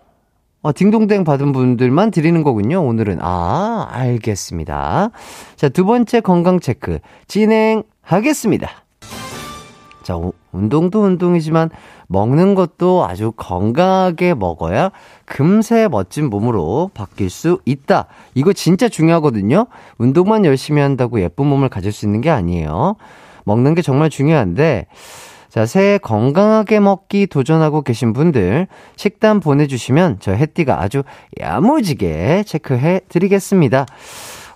어, 0.63 0.73
딩동댕 0.75 1.25
받은 1.25 1.53
분들만 1.53 2.11
드리는 2.11 2.43
거군요, 2.43 2.85
오늘은. 2.85 3.19
아, 3.21 3.87
알겠습니다. 3.91 5.11
자, 5.57 5.69
두 5.69 5.85
번째 5.85 6.21
건강 6.21 6.61
체크 6.61 6.99
진행하겠습니다. 7.29 8.88
자, 10.09 10.17
오- 10.17 10.33
운동도 10.53 11.03
운동이지만 11.03 11.69
먹는 12.07 12.55
것도 12.55 13.05
아주 13.07 13.31
건강하게 13.37 14.33
먹어야 14.33 14.91
금세 15.27 15.87
멋진 15.87 16.31
몸으로 16.31 16.91
바뀔 16.95 17.29
수 17.29 17.61
있다. 17.67 18.07
이거 18.35 18.55
진짜 18.55 18.89
중요하거든요. 18.89 19.67
운동만 19.99 20.47
열심히 20.47 20.81
한다고 20.81 21.21
예쁜 21.21 21.45
몸을 21.45 21.69
가질 21.69 21.93
수 21.93 22.07
있는 22.07 22.23
게 22.23 22.31
아니에요. 22.31 22.97
먹는 23.45 23.75
게 23.75 23.83
정말 23.83 24.09
중요한데, 24.09 24.87
자, 25.51 25.67
새해 25.67 25.99
건강하게 25.99 26.81
먹기 26.81 27.27
도전하고 27.27 27.83
계신 27.83 28.15
분들, 28.15 28.67
식단 28.97 29.41
보내주시면 29.41 30.21
저 30.21 30.33
햇띠가 30.33 30.81
아주 30.81 31.03
야무지게 31.39 32.45
체크해 32.47 33.03
드리겠습니다. 33.11 33.85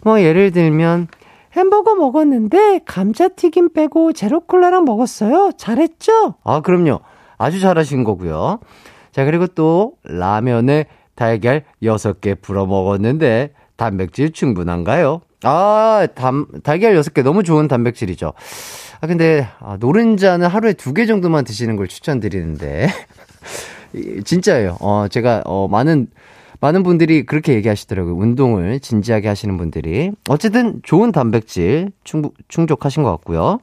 뭐, 0.02 0.22
예를 0.22 0.50
들면, 0.50 1.08
햄버거 1.54 1.94
먹었는데 1.94 2.80
감자튀김 2.86 3.72
빼고 3.72 4.12
제로콜라랑 4.12 4.84
먹었어요. 4.84 5.52
잘했죠? 5.56 6.34
아, 6.44 6.60
그럼요. 6.60 7.00
아주 7.38 7.60
잘하신 7.60 8.04
거고요. 8.04 8.58
자, 9.10 9.24
그리고 9.24 9.46
또 9.46 9.94
라면에 10.04 10.86
달걀 11.14 11.64
6개 11.82 12.40
불어 12.40 12.66
먹었는데 12.66 13.52
단백질 13.76 14.32
충분한가요? 14.32 15.20
아, 15.42 16.06
담, 16.14 16.46
달걀 16.62 16.94
6개 16.94 17.22
너무 17.22 17.42
좋은 17.42 17.68
단백질이죠. 17.68 18.32
아, 19.00 19.06
근데 19.06 19.46
아, 19.58 19.76
노른자는 19.78 20.46
하루에 20.46 20.72
2개 20.72 21.06
정도만 21.06 21.44
드시는 21.44 21.76
걸 21.76 21.88
추천드리는데 21.88 22.88
이, 23.94 24.22
진짜예요. 24.22 24.78
어, 24.80 25.06
제가 25.10 25.42
어 25.44 25.68
많은 25.68 26.06
많은 26.62 26.84
분들이 26.84 27.26
그렇게 27.26 27.54
얘기하시더라고요. 27.54 28.14
운동을 28.14 28.78
진지하게 28.78 29.26
하시는 29.26 29.56
분들이. 29.58 30.12
어쨌든 30.28 30.80
좋은 30.84 31.10
단백질 31.10 31.90
충, 32.04 32.22
충족하신 32.46 33.02
것 33.02 33.10
같고요. 33.10 33.58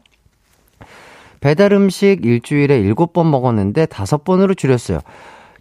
배달 1.40 1.72
음식 1.72 2.26
일주일에 2.26 2.84
7번 2.84 3.30
먹었는데 3.30 3.86
5번으로 3.86 4.56
줄였어요. 4.56 5.00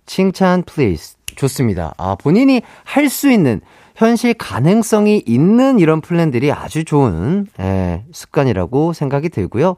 칭찬 0.05 0.65
please. 0.65 1.15
좋습니다. 1.37 1.95
아, 1.97 2.17
본인이 2.17 2.61
할 2.83 3.09
수 3.09 3.31
있는 3.31 3.61
현실 3.95 4.35
가능성이 4.35 5.23
있는 5.25 5.79
이런 5.79 6.01
플랜들이 6.01 6.51
아주 6.51 6.85
좋은 6.85 7.47
예, 7.61 8.05
습관이라고 8.13 8.93
생각이 8.93 9.29
들고요. 9.29 9.77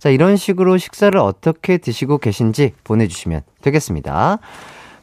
자, 0.00 0.08
이런 0.10 0.36
식으로 0.36 0.76
식사를 0.78 1.16
어떻게 1.20 1.78
드시고 1.78 2.18
계신지 2.18 2.72
보내주시면 2.82 3.42
되겠습니다. 3.62 4.38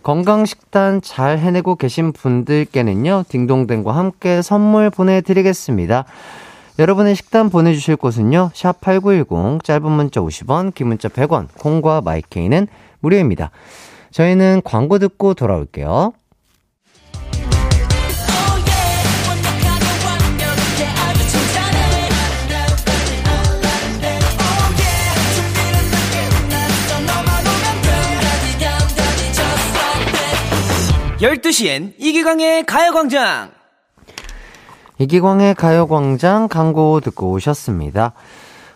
건강 0.03 0.45
식단 0.45 1.01
잘 1.01 1.39
해내고 1.39 1.77
계신 1.77 2.11
분들께는요, 2.11 3.23
딩동댕과 3.29 3.95
함께 3.95 4.41
선물 4.41 4.89
보내드리겠습니다. 4.89 6.03
여러분의 6.77 7.15
식단 7.15 7.49
보내주실 7.49 7.95
곳은요, 7.95 8.49
샵8910, 8.53 9.63
짧은 9.63 9.89
문자 9.89 10.19
50원, 10.19 10.75
긴 10.75 10.87
문자 10.89 11.07
100원, 11.07 11.47
콩과 11.57 12.01
마이케이는 12.01 12.67
무료입니다. 12.99 13.51
저희는 14.11 14.61
광고 14.65 14.99
듣고 14.99 15.35
돌아올게요. 15.35 16.11
열두 31.23 31.53
시엔 31.53 31.93
이기광의 31.99 32.65
가요광장 32.65 33.51
이기광의 34.97 35.55
가요광장 35.55 36.49
광고 36.49 36.99
듣고 36.99 37.31
오셨습니다. 37.31 38.11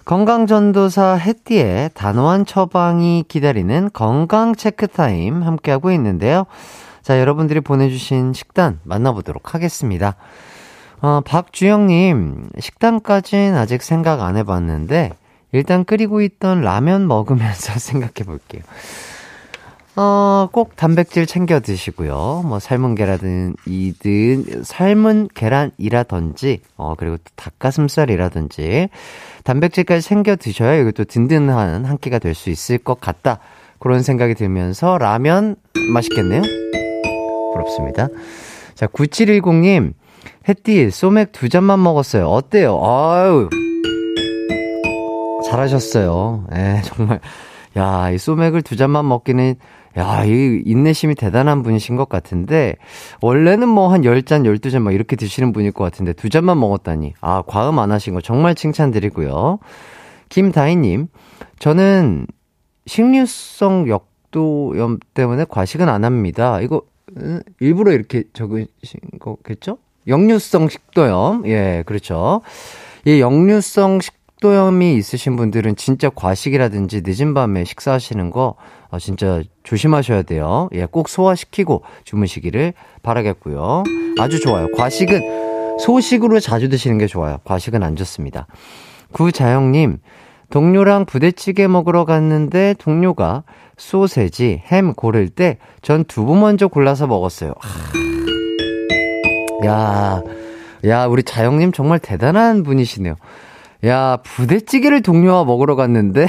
건강전도사 0.06 1.16
해띠의 1.16 1.90
단호한 1.94 2.46
처방이 2.46 3.26
기다리는 3.28 3.90
건강 3.92 4.56
체크타임 4.56 5.44
함께하고 5.44 5.92
있는데요. 5.92 6.46
자, 7.02 7.20
여러분들이 7.20 7.60
보내주신 7.60 8.32
식단 8.32 8.80
만나보도록 8.86 9.54
하겠습니다. 9.54 10.16
어, 11.02 11.20
박주영님, 11.26 12.52
식단까진 12.58 13.56
아직 13.56 13.84
생각 13.84 14.22
안 14.22 14.38
해봤는데, 14.38 15.12
일단 15.52 15.84
끓이고 15.84 16.22
있던 16.22 16.62
라면 16.62 17.10
먹으면서 17.10 17.74
생각해 17.78 18.24
볼게요. 18.26 18.62
어, 20.00 20.48
꼭 20.52 20.76
단백질 20.76 21.26
챙겨 21.26 21.60
드시고요. 21.60 22.44
뭐, 22.46 22.60
삶은 22.60 22.94
계란이든, 22.94 24.64
삶은 24.64 25.30
계란이라든지, 25.34 26.60
어, 26.78 26.94
그리고 26.96 27.18
또 27.18 27.24
닭가슴살이라든지, 27.36 28.90
단백질까지 29.44 30.08
챙겨 30.08 30.36
드셔야 30.36 30.76
이것도 30.76 31.06
든든한 31.06 31.86
한 31.86 31.98
끼가 31.98 32.20
될 32.20 32.36
수 32.36 32.52
있을 32.52 32.78
것 32.78 33.00
같다. 33.02 33.40
그런 33.80 34.04
생각이 34.04 34.36
들면서, 34.36 35.00
라면 35.00 35.56
맛있겠네요? 35.94 36.44
부럽습니다. 37.54 38.08
자, 38.76 38.86
9710님, 38.86 39.94
햇띠, 40.48 40.92
소맥 40.92 41.32
두 41.32 41.50
잔만 41.50 41.82
먹었어요. 41.82 42.28
어때요? 42.28 42.80
아유, 42.84 43.50
잘하셨어요. 45.46 46.46
예, 46.56 46.82
정말. 46.84 47.20
야, 47.78 48.12
이 48.12 48.18
소맥을 48.20 48.62
두 48.62 48.76
잔만 48.76 49.08
먹기는, 49.08 49.56
야, 49.98 50.24
이 50.26 50.62
인내심이 50.66 51.16
대단한 51.16 51.64
분이신 51.64 51.96
것 51.96 52.08
같은데, 52.08 52.76
원래는 53.22 53.68
뭐 53.68 53.88
한 53.88 54.02
10잔, 54.02 54.44
12잔 54.44 54.80
막 54.82 54.94
이렇게 54.94 55.16
드시는 55.16 55.54
분일 55.54 55.72
것 55.72 55.84
같은데, 55.84 56.14
두 56.14 56.30
잔만 56.30 56.60
먹었다니. 56.60 57.14
아, 57.22 57.42
과음 57.48 57.80
안 57.80 57.92
하신 57.92 58.14
거 58.14 58.22
정말 58.22 58.54
칭찬드리고요. 58.54 59.60
김다희님, 60.30 61.08
저는 61.60 62.28
식류성 62.86 63.88
역도염 63.90 65.00
때문에 65.14 65.46
과식은 65.50 65.90
안 65.90 66.04
합니다. 66.06 66.62
이거, 66.62 66.84
음, 67.18 67.42
일부러 67.60 67.92
이렇게 67.94 68.24
적으신 68.34 68.68
거겠죠? 69.20 69.78
역류성 70.08 70.70
식도염. 70.70 71.48
예, 71.48 71.84
그렇죠. 71.86 72.42
이 73.06 73.20
역류성 73.20 74.02
식 74.02 74.17
도염이 74.42 74.96
있으신 74.96 75.36
분들은 75.36 75.76
진짜 75.76 76.10
과식이라든지 76.10 77.02
늦은 77.06 77.34
밤에 77.34 77.64
식사하시는 77.64 78.30
거 78.30 78.56
아, 78.90 79.00
진짜 79.00 79.42
조심하셔야 79.64 80.22
돼요. 80.24 80.70
예, 80.74 80.86
꼭 80.86 81.10
소화시키고 81.10 81.84
주무시기를 82.04 82.74
바라겠고요. 83.04 83.84
아주 84.20 84.40
좋아요. 84.40 84.68
과식은 84.76 85.78
소식으로 85.80 86.40
자주 86.40 86.70
드시는 86.70 86.98
게 86.98 87.08
좋아요. 87.08 87.40
과식은 87.44 87.84
안 87.84 87.96
좋습니다. 87.96 88.48
구자영님, 89.12 90.00
동료랑 90.50 91.06
부대찌개 91.06 91.68
먹으러 91.68 92.06
갔는데 92.06 92.76
동료가 92.80 93.44
소세지, 93.78 94.64
햄 94.68 94.94
고를 94.94 95.30
때 95.30 95.58
전 95.82 96.04
두부 96.04 96.36
먼저 96.36 96.68
골라서 96.68 97.08
먹었어요. 97.08 97.54
하... 97.60 97.98
야, 99.66 100.22
야, 100.86 101.06
우리 101.06 101.24
자영님 101.24 101.72
정말 101.72 101.98
대단한 102.00 102.64
분이시네요. 102.64 103.16
야, 103.86 104.18
부대찌개를 104.24 105.02
동료와 105.02 105.46
먹으러 105.46 105.76
갔는데, 105.76 106.28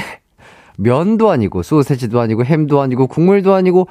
면도 0.76 1.30
아니고, 1.30 1.62
소세지도 1.62 2.20
아니고, 2.20 2.44
햄도 2.44 2.80
아니고, 2.80 3.06
국물도 3.06 3.54
아니고, 3.54 3.88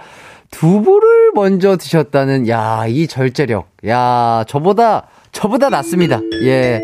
두부를 0.51 1.31
먼저 1.33 1.75
드셨다는, 1.75 2.47
야, 2.47 2.85
이 2.87 3.07
절제력. 3.07 3.69
야, 3.87 4.45
저보다, 4.47 5.07
저보다 5.31 5.69
낫습니다. 5.69 6.21
예. 6.43 6.81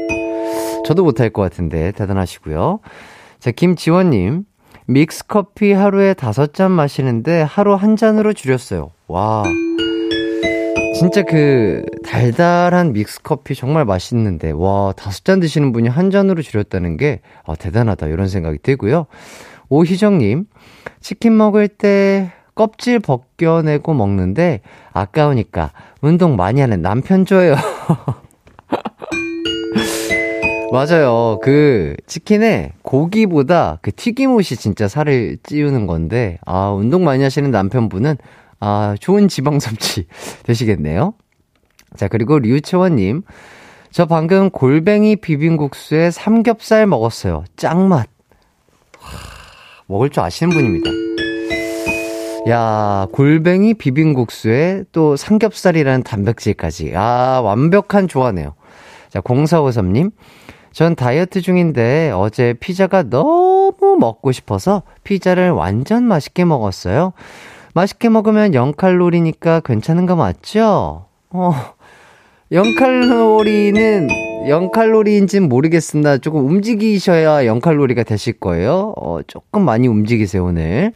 저도 0.85 1.03
못할 1.03 1.29
것 1.29 1.41
같은데, 1.41 1.91
대단하시고요. 1.91 2.79
자, 3.39 3.51
김지원님. 3.51 4.45
믹스커피 4.85 5.71
하루에 5.71 6.13
다섯 6.13 6.53
잔 6.53 6.71
마시는데, 6.71 7.41
하루 7.41 7.73
한 7.75 7.95
잔으로 7.95 8.33
줄였어요. 8.33 8.91
와. 9.07 9.43
진짜 10.93 11.23
그 11.23 11.83
달달한 12.03 12.93
믹스커피 12.93 13.55
정말 13.55 13.83
맛있는데 13.85 14.51
와 14.51 14.93
다섯 14.95 15.25
잔 15.25 15.39
드시는 15.39 15.71
분이 15.71 15.89
한 15.89 16.11
잔으로 16.11 16.41
줄였다는 16.41 16.97
게 16.97 17.21
아, 17.45 17.55
대단하다 17.55 18.07
이런 18.07 18.27
생각이 18.27 18.59
들고요. 18.61 19.07
오희정님 19.69 20.45
치킨 21.01 21.35
먹을 21.35 21.67
때 21.67 22.31
껍질 22.55 22.99
벗겨내고 22.99 23.93
먹는데 23.93 24.61
아까우니까 24.93 25.71
운동 26.01 26.35
많이 26.35 26.61
하는 26.61 26.81
남편 26.81 27.25
줘요. 27.25 27.55
맞아요. 30.71 31.39
그 31.43 31.95
치킨에 32.07 32.73
고기보다 32.81 33.79
그 33.81 33.91
튀김옷이 33.91 34.57
진짜 34.57 34.87
살을 34.87 35.37
찌우는 35.43 35.85
건데 35.87 36.39
아 36.45 36.69
운동 36.69 37.03
많이 37.03 37.21
하시는 37.23 37.49
남편분은 37.51 38.17
아, 38.65 38.95
좋은 38.97 39.27
지방 39.27 39.59
섭취 39.59 40.07
되시겠네요. 40.47 41.15
자, 41.97 42.07
그리고 42.07 42.39
류채원님. 42.39 43.23
저 43.91 44.05
방금 44.05 44.49
골뱅이 44.49 45.17
비빔국수에 45.17 46.11
삼겹살 46.11 46.87
먹었어요. 46.87 47.43
짱맛. 47.57 48.07
하, 48.99 49.17
먹을 49.87 50.09
줄 50.09 50.23
아시는 50.23 50.53
분입니다. 50.53 50.89
야, 52.49 53.05
골뱅이 53.11 53.73
비빔국수에 53.73 54.85
또 54.93 55.17
삼겹살이라는 55.17 56.03
단백질까지. 56.03 56.93
아, 56.95 57.41
완벽한 57.43 58.07
조화네요. 58.07 58.55
자, 59.09 59.19
0453님. 59.19 60.11
전 60.71 60.95
다이어트 60.95 61.41
중인데 61.41 62.11
어제 62.15 62.53
피자가 62.53 63.03
너무 63.03 63.97
먹고 63.99 64.31
싶어서 64.31 64.83
피자를 65.03 65.51
완전 65.51 66.03
맛있게 66.05 66.45
먹었어요. 66.45 67.13
맛있게 67.73 68.09
먹으면 68.09 68.51
0칼로리니까 68.51 69.63
괜찮은 69.63 70.05
거 70.05 70.15
맞죠? 70.15 71.05
어, 71.31 71.53
0칼로리는 72.51 74.07
0칼로리인지는 74.47 75.47
모르겠습니다. 75.47 76.19
조금 76.19 76.45
움직이셔야 76.45 77.43
0칼로리가 77.51 78.05
되실 78.05 78.33
거예요. 78.33 78.93
어, 78.97 79.19
조금 79.25 79.65
많이 79.65 79.87
움직이세요, 79.87 80.45
오늘. 80.45 80.93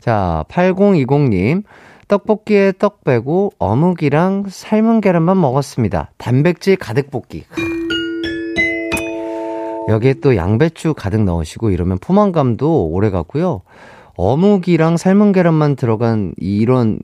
자, 0.00 0.44
8020님. 0.48 1.62
떡볶이에 2.06 2.72
떡 2.78 3.02
빼고 3.04 3.52
어묵이랑 3.58 4.44
삶은 4.48 5.00
계란만 5.00 5.40
먹었습니다. 5.40 6.10
단백질 6.18 6.76
가득 6.76 7.10
볶기. 7.10 7.44
여기에 9.88 10.14
또 10.14 10.36
양배추 10.36 10.94
가득 10.94 11.22
넣으시고 11.22 11.70
이러면 11.70 11.98
포만감도 11.98 12.88
오래 12.88 13.08
가고요. 13.08 13.62
어묵이랑 14.16 14.96
삶은 14.96 15.32
계란만 15.32 15.76
들어간 15.76 16.34
이런 16.36 16.98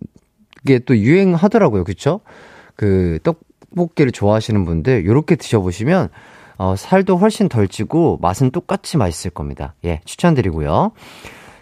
게 0.67 0.79
또 0.79 0.97
유행하더라고요. 0.97 1.85
그쵸? 1.85 2.21
그 2.77 3.19
떡볶이를 3.23 4.13
좋아하시는 4.13 4.65
분들 4.65 5.07
요렇게 5.07 5.37
드셔보시면 5.37 6.09
어, 6.59 6.77
살도 6.77 7.17
훨씬 7.17 7.49
덜 7.49 7.69
찌고 7.69 8.19
맛은 8.21 8.51
똑같이 8.51 8.99
맛있을 8.99 9.31
겁니다. 9.31 9.75
예, 9.85 10.01
추천드리고요. 10.05 10.93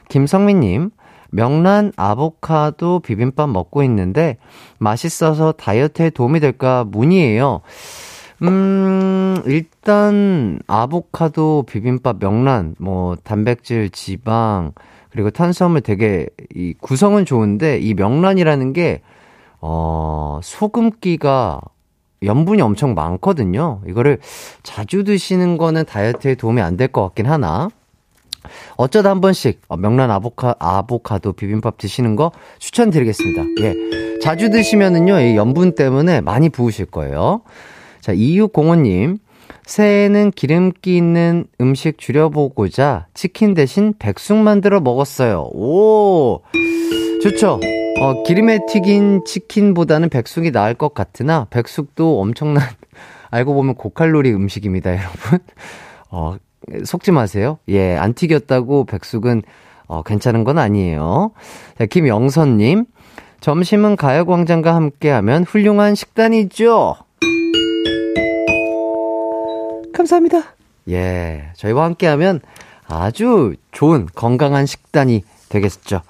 김성민님, 0.09 0.90
명란 1.30 1.92
아보카도 1.96 3.01
비빔밥 3.01 3.51
먹고 3.51 3.84
있는데 3.84 4.38
맛있어서 4.78 5.53
다이어트에 5.53 6.11
도움이 6.11 6.40
될까 6.40 6.84
문의예요. 6.84 7.61
음, 8.42 9.36
일단 9.46 10.59
아보카도 10.66 11.64
비빔밥 11.68 12.18
명란 12.18 12.74
뭐 12.78 13.16
단백질, 13.22 13.90
지방 13.90 14.72
그리고 15.11 15.30
탄수화물 15.30 15.80
되게 15.80 16.26
이 16.54 16.74
구성은 16.80 17.24
좋은데 17.24 17.78
이 17.78 17.94
명란이라는 17.94 18.72
게 18.72 19.00
어, 19.61 20.40
소금기가 20.42 21.61
염분이 22.22 22.61
엄청 22.62 22.94
많거든요. 22.94 23.80
이거를 23.86 24.18
자주 24.62 25.04
드시는 25.04 25.56
거는 25.56 25.84
다이어트에 25.84 26.34
도움이 26.34 26.61
안 26.61 26.76
될 26.76 26.88
것 26.92 27.02
같긴 27.02 27.26
하나. 27.26 27.68
어쩌다 28.76 29.11
한 29.11 29.20
번씩 29.20 29.61
어, 29.68 29.76
명란 29.76 30.11
아보카, 30.11 30.54
아보카도 30.59 31.32
비빔밥 31.34 31.78
드시는 31.78 32.16
거 32.16 32.32
추천드리겠습니다. 32.59 33.42
예. 33.62 33.74
자주 34.20 34.50
드시면은요, 34.50 35.20
이 35.20 35.36
염분 35.36 35.74
때문에 35.74 36.20
많이 36.20 36.48
부으실 36.48 36.86
거예요. 36.86 37.42
자, 38.00 38.12
2605님. 38.14 39.18
새해에는 39.69 40.31
기름기 40.31 40.97
있는 40.97 41.45
음식 41.61 41.99
줄여보고자 41.99 43.09
치킨 43.12 43.53
대신 43.53 43.93
백숙 43.99 44.39
만들어 44.39 44.81
먹었어요. 44.81 45.43
오! 45.53 46.41
좋죠? 47.23 47.61
어, 48.01 48.23
기름에 48.23 48.61
튀긴 48.66 49.25
치킨보다는 49.27 50.09
백숙이 50.09 50.53
나을 50.53 50.73
것 50.73 50.95
같으나, 50.95 51.47
백숙도 51.51 52.19
엄청난, 52.19 52.64
알고 53.31 53.53
보면 53.53 53.75
고칼로리 53.75 54.33
음식입니다, 54.33 54.93
여러분. 54.93 55.39
어, 56.11 56.37
속지 56.85 57.12
마세요. 57.12 57.59
예, 57.69 57.95
안 57.95 58.14
튀겼다고 58.14 58.87
백숙은, 58.87 59.43
어, 59.87 60.03
괜찮은 60.03 60.45
건 60.45 60.59
아니에요. 60.59 61.33
자, 61.79 61.85
김영선님. 61.85 62.87
점심은 63.41 63.97
가요광장과 63.97 64.75
함께하면 64.75 65.45
훌륭한 65.45 65.95
식단이죠? 65.95 66.97
감사합니다. 69.99 70.55
예, 70.88 71.51
저희와 71.57 71.84
함께하면 71.84 72.40
아주 72.86 73.55
좋은 73.72 74.07
건강한 74.14 74.64
식단이 74.64 75.22
되겠죠. 75.49 76.03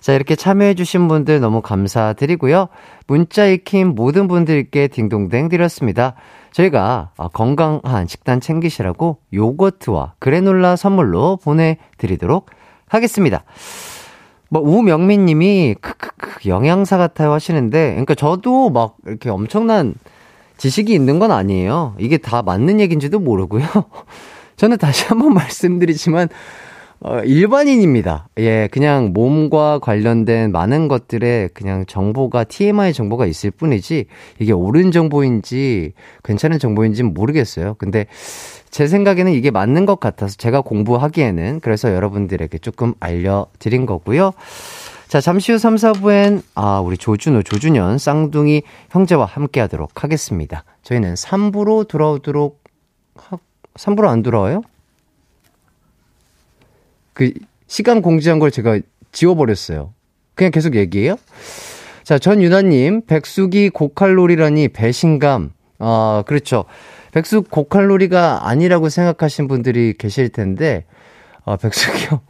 자, 0.00 0.12
이렇게 0.12 0.34
참여해주신 0.36 1.08
분들 1.08 1.40
너무 1.40 1.60
감사드리고요. 1.60 2.68
문자 3.06 3.46
익힌 3.46 3.94
모든 3.94 4.26
분들께 4.26 4.88
딩동댕 4.88 5.48
드렸습니다. 5.48 6.14
저희가 6.52 7.10
건강한 7.32 8.06
식단 8.06 8.40
챙기시라고 8.40 9.18
요거트와 9.32 10.14
그래놀라 10.18 10.76
선물로 10.76 11.36
보내드리도록 11.42 12.50
하겠습니다. 12.88 13.44
뭐, 14.48 14.62
우명민 14.62 15.26
님이, 15.26 15.74
크크크, 15.80 16.48
영양사 16.48 16.96
같아요 16.96 17.32
하시는데, 17.32 17.90
그러니까 17.90 18.14
저도 18.14 18.70
막 18.70 18.96
이렇게 19.04 19.28
엄청난 19.28 19.94
지식이 20.56 20.92
있는 20.92 21.18
건 21.18 21.30
아니에요. 21.32 21.94
이게 21.98 22.16
다 22.18 22.42
맞는 22.42 22.80
얘기인지도 22.80 23.18
모르고요. 23.18 23.64
저는 24.56 24.78
다시 24.78 25.04
한번 25.06 25.32
말씀드리지만, 25.34 26.28
어, 27.00 27.20
일반인입니다. 27.20 28.28
예, 28.38 28.68
그냥 28.72 29.12
몸과 29.12 29.78
관련된 29.80 30.50
많은 30.50 30.88
것들에 30.88 31.50
그냥 31.52 31.84
정보가, 31.86 32.44
TMI 32.44 32.94
정보가 32.94 33.26
있을 33.26 33.50
뿐이지, 33.50 34.06
이게 34.38 34.52
옳은 34.52 34.92
정보인지, 34.92 35.92
괜찮은 36.24 36.58
정보인지는 36.58 37.12
모르겠어요. 37.12 37.74
근데, 37.74 38.06
제 38.70 38.86
생각에는 38.86 39.32
이게 39.32 39.50
맞는 39.50 39.84
것 39.84 40.00
같아서 40.00 40.36
제가 40.36 40.62
공부하기에는, 40.62 41.60
그래서 41.60 41.92
여러분들에게 41.92 42.58
조금 42.58 42.94
알려드린 42.98 43.84
거고요. 43.84 44.32
자, 45.08 45.20
잠시 45.20 45.52
후 45.52 45.58
3, 45.58 45.76
4부엔, 45.76 46.42
아, 46.56 46.80
우리 46.80 46.98
조준호, 46.98 47.44
조준현, 47.44 47.98
쌍둥이 47.98 48.62
형제와 48.90 49.24
함께 49.24 49.60
하도록 49.60 50.02
하겠습니다. 50.02 50.64
저희는 50.82 51.14
3부로 51.14 51.86
돌아오도록, 51.86 52.64
하, 53.14 53.38
3부로 53.74 54.08
안 54.08 54.22
돌아와요? 54.22 54.62
그, 57.12 57.32
시간 57.68 58.02
공지한 58.02 58.40
걸 58.40 58.50
제가 58.50 58.80
지워버렸어요. 59.12 59.94
그냥 60.34 60.50
계속 60.50 60.74
얘기해요? 60.74 61.16
자, 62.02 62.18
전유나님, 62.18 63.06
백숙이 63.06 63.70
고칼로리라니 63.70 64.68
배신감. 64.68 65.52
아, 65.78 66.24
그렇죠. 66.26 66.64
백숙 67.12 67.48
고칼로리가 67.50 68.48
아니라고 68.48 68.88
생각하신 68.88 69.46
분들이 69.46 69.94
계실 69.96 70.30
텐데, 70.30 70.84
아, 71.44 71.56
백숙이요. 71.56 72.22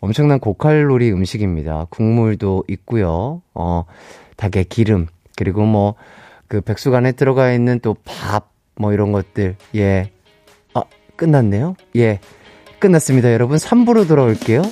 엄청난 0.00 0.38
고칼로리 0.40 1.12
음식입니다. 1.12 1.86
국물도 1.90 2.64
있고요. 2.68 3.42
어, 3.54 3.84
닭의 4.36 4.64
기름 4.64 5.06
그리고 5.36 5.64
뭐 5.64 5.94
그 6.48 6.60
백숙 6.60 6.92
안에 6.94 7.12
들어가 7.12 7.52
있는 7.52 7.78
또 7.80 7.94
밥 8.04 8.50
뭐 8.80 8.94
이런 8.94 9.12
것들. 9.12 9.56
예. 9.76 10.10
아, 10.72 10.82
끝났네요. 11.16 11.76
예. 11.96 12.18
끝났습니다, 12.78 13.30
여러분. 13.30 13.58
3부로 13.58 14.08
돌아올게요. 14.08 14.62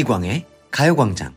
이기광의 0.00 0.46
가요광장. 0.70 1.34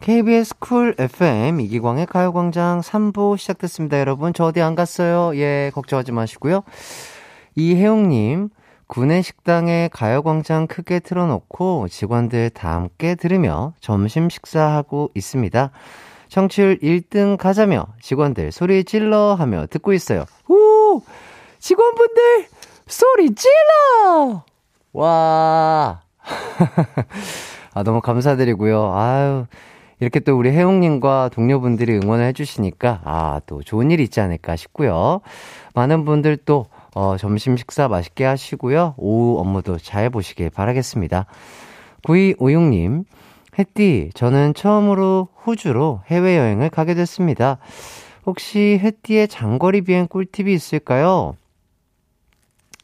KBS 0.00 0.54
쿨 0.58 0.94
FM 0.98 1.60
이기광의 1.60 2.06
가요광장 2.06 2.80
3부 2.80 3.36
시작됐습니다, 3.36 4.00
여러분. 4.00 4.32
저 4.32 4.44
어디 4.44 4.62
안 4.62 4.74
갔어요? 4.74 5.36
예, 5.36 5.70
걱정하지 5.74 6.12
마시고요. 6.12 6.62
이혜영님, 7.56 8.48
구내 8.86 9.20
식당에 9.20 9.90
가요광장 9.92 10.66
크게 10.66 11.00
틀어놓고 11.00 11.88
직원들 11.88 12.50
다 12.50 12.72
함께 12.72 13.14
들으며 13.14 13.74
점심 13.80 14.30
식사하고 14.30 15.10
있습니다. 15.14 15.70
청취율 16.28 16.78
1등 16.78 17.36
가자며 17.36 17.88
직원들 18.00 18.52
소리 18.52 18.84
질러 18.84 19.34
하며 19.34 19.66
듣고 19.66 19.92
있어요. 19.92 20.24
오! 20.48 21.02
직원분들 21.58 22.46
소리 22.86 23.34
질러! 23.34 24.44
와. 24.92 26.00
아, 27.74 27.82
너무 27.82 28.00
감사드리고요. 28.00 28.92
아유, 28.94 29.46
이렇게 30.00 30.20
또 30.20 30.36
우리 30.36 30.50
혜용님과 30.50 31.30
동료분들이 31.32 32.00
응원을 32.02 32.24
해주시니까, 32.26 33.02
아, 33.04 33.40
또 33.46 33.62
좋은 33.62 33.90
일이 33.90 34.02
있지 34.02 34.20
않을까 34.20 34.56
싶고요. 34.56 35.20
많은 35.74 36.04
분들 36.04 36.38
또, 36.38 36.66
어, 36.94 37.16
점심 37.18 37.56
식사 37.56 37.86
맛있게 37.86 38.24
하시고요. 38.24 38.94
오후 38.96 39.38
업무도 39.38 39.78
잘 39.78 40.10
보시길 40.10 40.50
바라겠습니다. 40.50 41.26
9256님, 42.04 43.04
햇띠, 43.58 44.10
저는 44.14 44.54
처음으로 44.54 45.28
호주로 45.46 46.00
해외여행을 46.06 46.70
가게 46.70 46.94
됐습니다. 46.94 47.58
혹시 48.24 48.78
햇띠의 48.82 49.28
장거리 49.28 49.82
비행 49.82 50.06
꿀팁이 50.06 50.52
있을까요? 50.52 51.34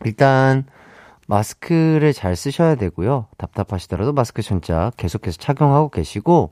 일단, 0.05 0.67
마스크를 1.27 2.13
잘 2.13 2.37
쓰셔야 2.37 2.75
되고요. 2.77 3.27
답답하시더라도 3.37 4.13
마스크 4.13 4.43
진짜 4.43 4.91
계속해서 4.97 5.39
착용하고 5.39 5.91
계시고, 5.91 6.51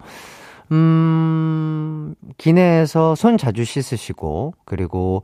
음, 0.72 2.14
기내에서 2.38 3.14
손 3.14 3.38
자주 3.38 3.64
씻으시고, 3.64 4.54
그리고 4.64 5.22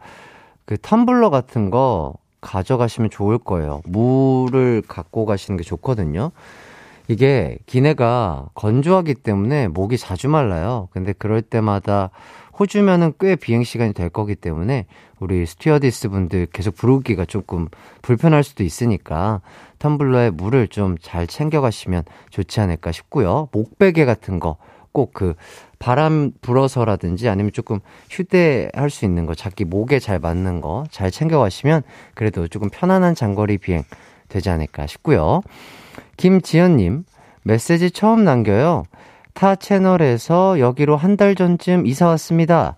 그 0.64 0.76
텀블러 0.76 1.30
같은 1.30 1.70
거 1.70 2.14
가져가시면 2.40 3.10
좋을 3.10 3.38
거예요. 3.38 3.82
물을 3.84 4.82
갖고 4.86 5.26
가시는 5.26 5.56
게 5.58 5.64
좋거든요. 5.64 6.30
이게 7.10 7.58
기내가 7.66 8.46
건조하기 8.54 9.14
때문에 9.14 9.66
목이 9.66 9.98
자주 9.98 10.28
말라요. 10.28 10.88
근데 10.92 11.12
그럴 11.12 11.42
때마다 11.42 12.10
호주면은 12.56 13.14
꽤 13.18 13.34
비행 13.34 13.64
시간이 13.64 13.94
될 13.94 14.10
거기 14.10 14.36
때문에 14.36 14.86
우리 15.18 15.44
스튜어디스 15.44 16.08
분들 16.10 16.46
계속 16.52 16.76
부르기가 16.76 17.24
조금 17.24 17.66
불편할 18.02 18.44
수도 18.44 18.62
있으니까 18.62 19.40
텀블러에 19.80 20.30
물을 20.30 20.68
좀 20.68 20.96
잘 21.00 21.26
챙겨 21.26 21.60
가시면 21.60 22.04
좋지 22.30 22.60
않을까 22.60 22.92
싶고요. 22.92 23.48
목베개 23.50 24.04
같은 24.04 24.38
거 24.38 24.56
꼭 24.92 25.12
그 25.12 25.34
바람 25.80 26.30
불어서라든지 26.42 27.28
아니면 27.28 27.52
조금 27.52 27.80
휴대할 28.10 28.90
수 28.90 29.04
있는 29.04 29.26
거 29.26 29.34
자기 29.34 29.64
목에 29.64 29.98
잘 29.98 30.18
맞는 30.20 30.60
거 30.60 30.84
잘 30.90 31.10
챙겨 31.10 31.38
가시면 31.40 31.82
그래도 32.14 32.46
조금 32.46 32.68
편안한 32.70 33.14
장거리 33.16 33.58
비행 33.58 33.82
되지 34.28 34.50
않을까 34.50 34.86
싶고요. 34.86 35.42
김지연님, 36.20 37.04
메시지 37.44 37.90
처음 37.90 38.24
남겨요. 38.24 38.82
타 39.32 39.54
채널에서 39.56 40.60
여기로 40.60 40.98
한 40.98 41.16
달 41.16 41.34
전쯤 41.34 41.86
이사 41.86 42.08
왔습니다. 42.08 42.76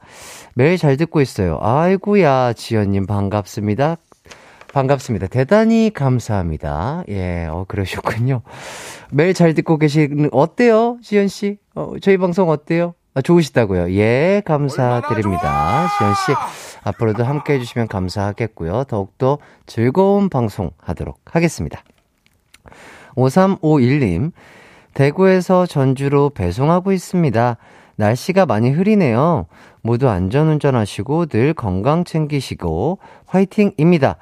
매일 0.54 0.78
잘 0.78 0.96
듣고 0.96 1.20
있어요. 1.20 1.58
아이고야, 1.60 2.52
지연님 2.52 3.06
반갑습니다. 3.06 3.96
반갑습니다. 4.72 5.26
대단히 5.26 5.90
감사합니다. 5.92 7.02
예, 7.08 7.46
어, 7.50 7.64
그러셨군요. 7.66 8.42
매일 9.10 9.34
잘 9.34 9.54
듣고 9.54 9.76
계시는, 9.76 10.28
어때요, 10.30 10.98
지연씨? 11.02 11.58
어, 11.74 11.94
저희 12.00 12.18
방송 12.18 12.48
어때요? 12.48 12.94
아, 13.14 13.22
좋으시다고요? 13.22 13.92
예, 13.94 14.40
감사드립니다. 14.44 15.88
지연씨, 15.98 16.32
앞으로도 16.84 17.24
함께 17.24 17.54
해주시면 17.54 17.88
감사하겠고요. 17.88 18.84
더욱더 18.84 19.38
즐거운 19.66 20.28
방송 20.28 20.70
하도록 20.80 21.18
하겠습니다. 21.24 21.82
5351님, 23.16 24.32
대구에서 24.94 25.66
전주로 25.66 26.30
배송하고 26.30 26.92
있습니다. 26.92 27.56
날씨가 27.96 28.46
많이 28.46 28.70
흐리네요. 28.70 29.46
모두 29.82 30.08
안전운전 30.08 30.74
하시고 30.74 31.26
늘 31.26 31.54
건강 31.54 32.04
챙기시고 32.04 32.98
화이팅입니다. 33.26 34.16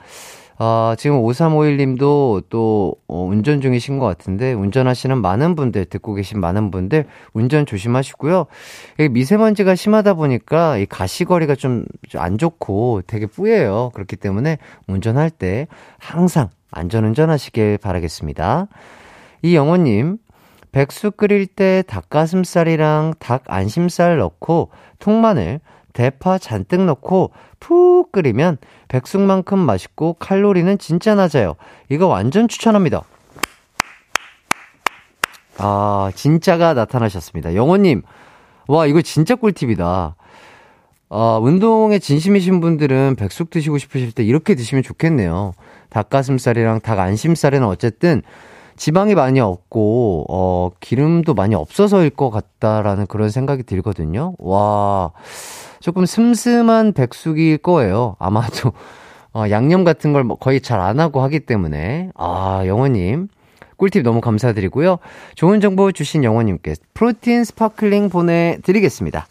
어, 0.62 0.92
지금 0.98 1.22
5351님도 1.22 2.44
또 2.50 2.94
어, 3.08 3.24
운전 3.24 3.62
중이신 3.62 3.98
것 3.98 4.04
같은데 4.04 4.52
운전하시는 4.52 5.16
많은 5.16 5.54
분들 5.54 5.86
듣고 5.86 6.12
계신 6.12 6.38
많은 6.38 6.70
분들 6.70 7.06
운전 7.32 7.64
조심하시고요. 7.64 8.44
미세먼지가 9.10 9.74
심하다 9.74 10.14
보니까 10.14 10.76
이 10.76 10.84
가시거리가 10.84 11.54
좀 11.54 11.86
안 12.16 12.38
좋고 12.38 13.02
되게 13.06 13.26
뿌예요. 13.26 13.90
그렇기 13.94 14.16
때문에 14.16 14.58
운전할 14.86 15.30
때 15.30 15.66
항상 15.98 16.50
안전운전 16.70 17.30
하시길 17.30 17.78
바라겠습니다. 17.78 18.68
이영호님, 19.42 20.18
백숙 20.72 21.16
끓일 21.16 21.46
때 21.46 21.82
닭가슴살이랑 21.86 23.14
닭 23.18 23.44
안심살 23.46 24.18
넣고 24.18 24.70
통마늘, 24.98 25.60
대파 25.92 26.38
잔뜩 26.38 26.84
넣고 26.84 27.32
푹 27.58 28.12
끓이면 28.12 28.58
백숙만큼 28.88 29.58
맛있고 29.58 30.14
칼로리는 30.14 30.78
진짜 30.78 31.14
낮아요. 31.14 31.56
이거 31.88 32.06
완전 32.06 32.48
추천합니다. 32.48 33.02
아, 35.58 36.10
진짜가 36.14 36.74
나타나셨습니다. 36.74 37.54
영호님, 37.54 38.02
와, 38.68 38.86
이거 38.86 39.02
진짜 39.02 39.34
꿀팁이다. 39.34 40.14
아, 41.12 41.38
운동에 41.42 41.98
진심이신 41.98 42.60
분들은 42.60 43.16
백숙 43.16 43.50
드시고 43.50 43.78
싶으실 43.78 44.12
때 44.12 44.22
이렇게 44.22 44.54
드시면 44.54 44.84
좋겠네요. 44.84 45.52
닭가슴살이랑 45.90 46.80
닭 46.80 46.98
안심살에는 46.98 47.66
어쨌든 47.66 48.22
지방이 48.76 49.14
많이 49.14 49.40
없고, 49.40 50.24
어, 50.30 50.70
기름도 50.80 51.34
많이 51.34 51.54
없어서일 51.54 52.10
것 52.10 52.30
같다라는 52.30 53.06
그런 53.06 53.28
생각이 53.28 53.64
들거든요. 53.64 54.34
와, 54.38 55.10
조금 55.80 56.06
슴슴한 56.06 56.94
백숙일 56.94 57.58
거예요. 57.58 58.16
아마도, 58.18 58.72
어, 59.34 59.44
양념 59.50 59.84
같은 59.84 60.12
걸 60.14 60.25
뭐 60.25 60.36
거의 60.36 60.60
잘 60.62 60.80
안 60.80 60.98
하고 60.98 61.20
하기 61.20 61.40
때문에. 61.40 62.10
아, 62.14 62.62
영호님. 62.64 63.28
꿀팁 63.76 64.02
너무 64.02 64.20
감사드리고요. 64.20 64.98
좋은 65.34 65.60
정보 65.60 65.90
주신 65.92 66.22
영호님께 66.22 66.74
프로틴 66.92 67.44
스파클링 67.44 68.10
보내드리겠습니다. 68.10 69.26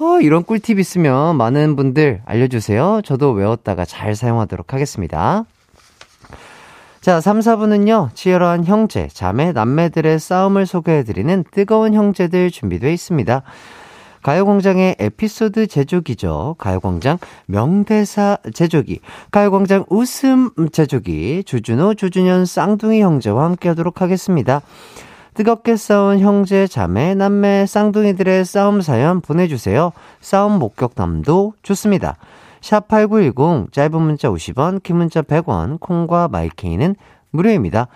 어, 0.00 0.20
이런 0.20 0.42
꿀팁 0.44 0.78
있으면 0.78 1.36
많은 1.36 1.76
분들 1.76 2.22
알려주세요. 2.24 3.02
저도 3.04 3.32
외웠다가 3.32 3.84
잘 3.84 4.16
사용하도록 4.16 4.72
하겠습니다. 4.72 5.44
자, 7.00 7.18
3, 7.18 7.38
4부는요, 7.38 8.10
치열한 8.14 8.66
형제, 8.66 9.08
자매, 9.08 9.52
남매들의 9.52 10.18
싸움을 10.18 10.66
소개해드리는 10.66 11.44
뜨거운 11.50 11.94
형제들 11.94 12.50
준비되어 12.50 12.90
있습니다. 12.90 13.42
가요광장의 14.22 14.96
에피소드 14.98 15.66
제조기죠. 15.66 16.56
가요광장 16.58 17.16
명대사 17.46 18.36
제조기, 18.52 19.00
가요광장 19.30 19.86
웃음 19.88 20.50
제조기, 20.72 21.44
주준호, 21.44 21.94
주준현 21.94 22.44
쌍둥이 22.44 23.00
형제와 23.00 23.44
함께 23.46 23.70
하도록 23.70 24.02
하겠습니다. 24.02 24.60
뜨겁게 25.32 25.76
싸운 25.76 26.18
형제, 26.18 26.66
자매, 26.66 27.14
남매, 27.14 27.64
쌍둥이들의 27.64 28.44
싸움 28.44 28.82
사연 28.82 29.22
보내주세요. 29.22 29.92
싸움 30.20 30.58
목격담도 30.58 31.54
좋습니다. 31.62 32.18
샵8910, 32.60 33.72
짧은 33.72 34.02
문자 34.02 34.28
50원, 34.28 34.82
긴 34.82 34.96
문자 34.96 35.22
100원, 35.22 35.80
콩과 35.80 36.28
마이케이는 36.28 36.96
무료입니다. 37.30 37.88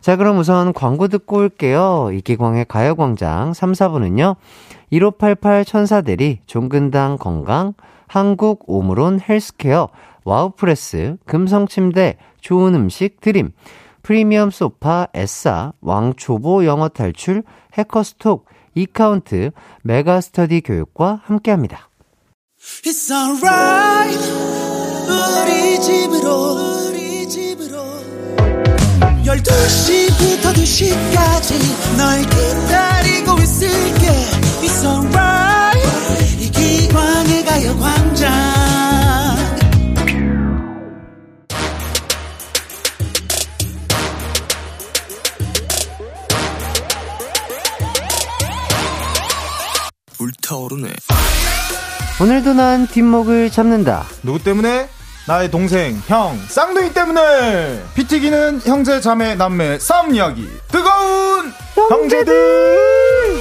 자, 0.00 0.16
그럼 0.16 0.38
우선 0.38 0.72
광고 0.72 1.08
듣고 1.08 1.38
올게요. 1.38 2.10
이기광의 2.12 2.66
가요광장 2.66 3.54
3, 3.54 3.72
4부는요. 3.72 4.36
1588 4.90 5.64
천사대리, 5.64 6.40
종근당 6.46 7.16
건강, 7.18 7.74
한국 8.06 8.62
오므론 8.66 9.20
헬스케어, 9.20 9.88
와우프레스, 10.24 11.16
금성침대, 11.26 12.18
좋은 12.40 12.74
음식 12.74 13.20
드림, 13.20 13.50
프리미엄 14.02 14.50
소파, 14.50 15.08
에싸, 15.12 15.72
왕초보 15.80 16.64
영어 16.66 16.88
탈출, 16.88 17.42
해커스톡, 17.72 18.46
이카운트, 18.76 19.50
메가스터디 19.82 20.60
교육과 20.60 21.22
함께합니다. 21.24 21.88
It's 22.84 23.10
alright. 23.10 24.18
우리 25.08 25.80
집으로 25.80 26.88
우리 26.88 27.28
집으로. 27.28 27.76
12시부터 29.24 30.52
2시까지 30.54 31.96
널 31.96 32.22
기다리고 32.22 33.38
있을게. 33.38 34.06
It's 34.62 34.84
alright. 34.84 36.42
이 36.42 36.50
기광의 36.50 37.44
가요광장. 37.44 38.56
불타오르네. 50.16 50.94
오늘도 52.18 52.54
난 52.54 52.86
뒷목을 52.86 53.50
잡는다. 53.50 54.06
누구 54.22 54.42
때문에? 54.42 54.88
나의 55.28 55.50
동생, 55.50 56.00
형, 56.06 56.38
쌍둥이 56.48 56.94
때문에! 56.94 57.82
피 57.94 58.06
튀기는 58.06 58.60
형제, 58.64 59.00
자매, 59.00 59.34
남매, 59.34 59.78
싸움 59.80 60.14
이야기. 60.14 60.48
뜨거운 60.68 61.52
형제들! 61.90 63.40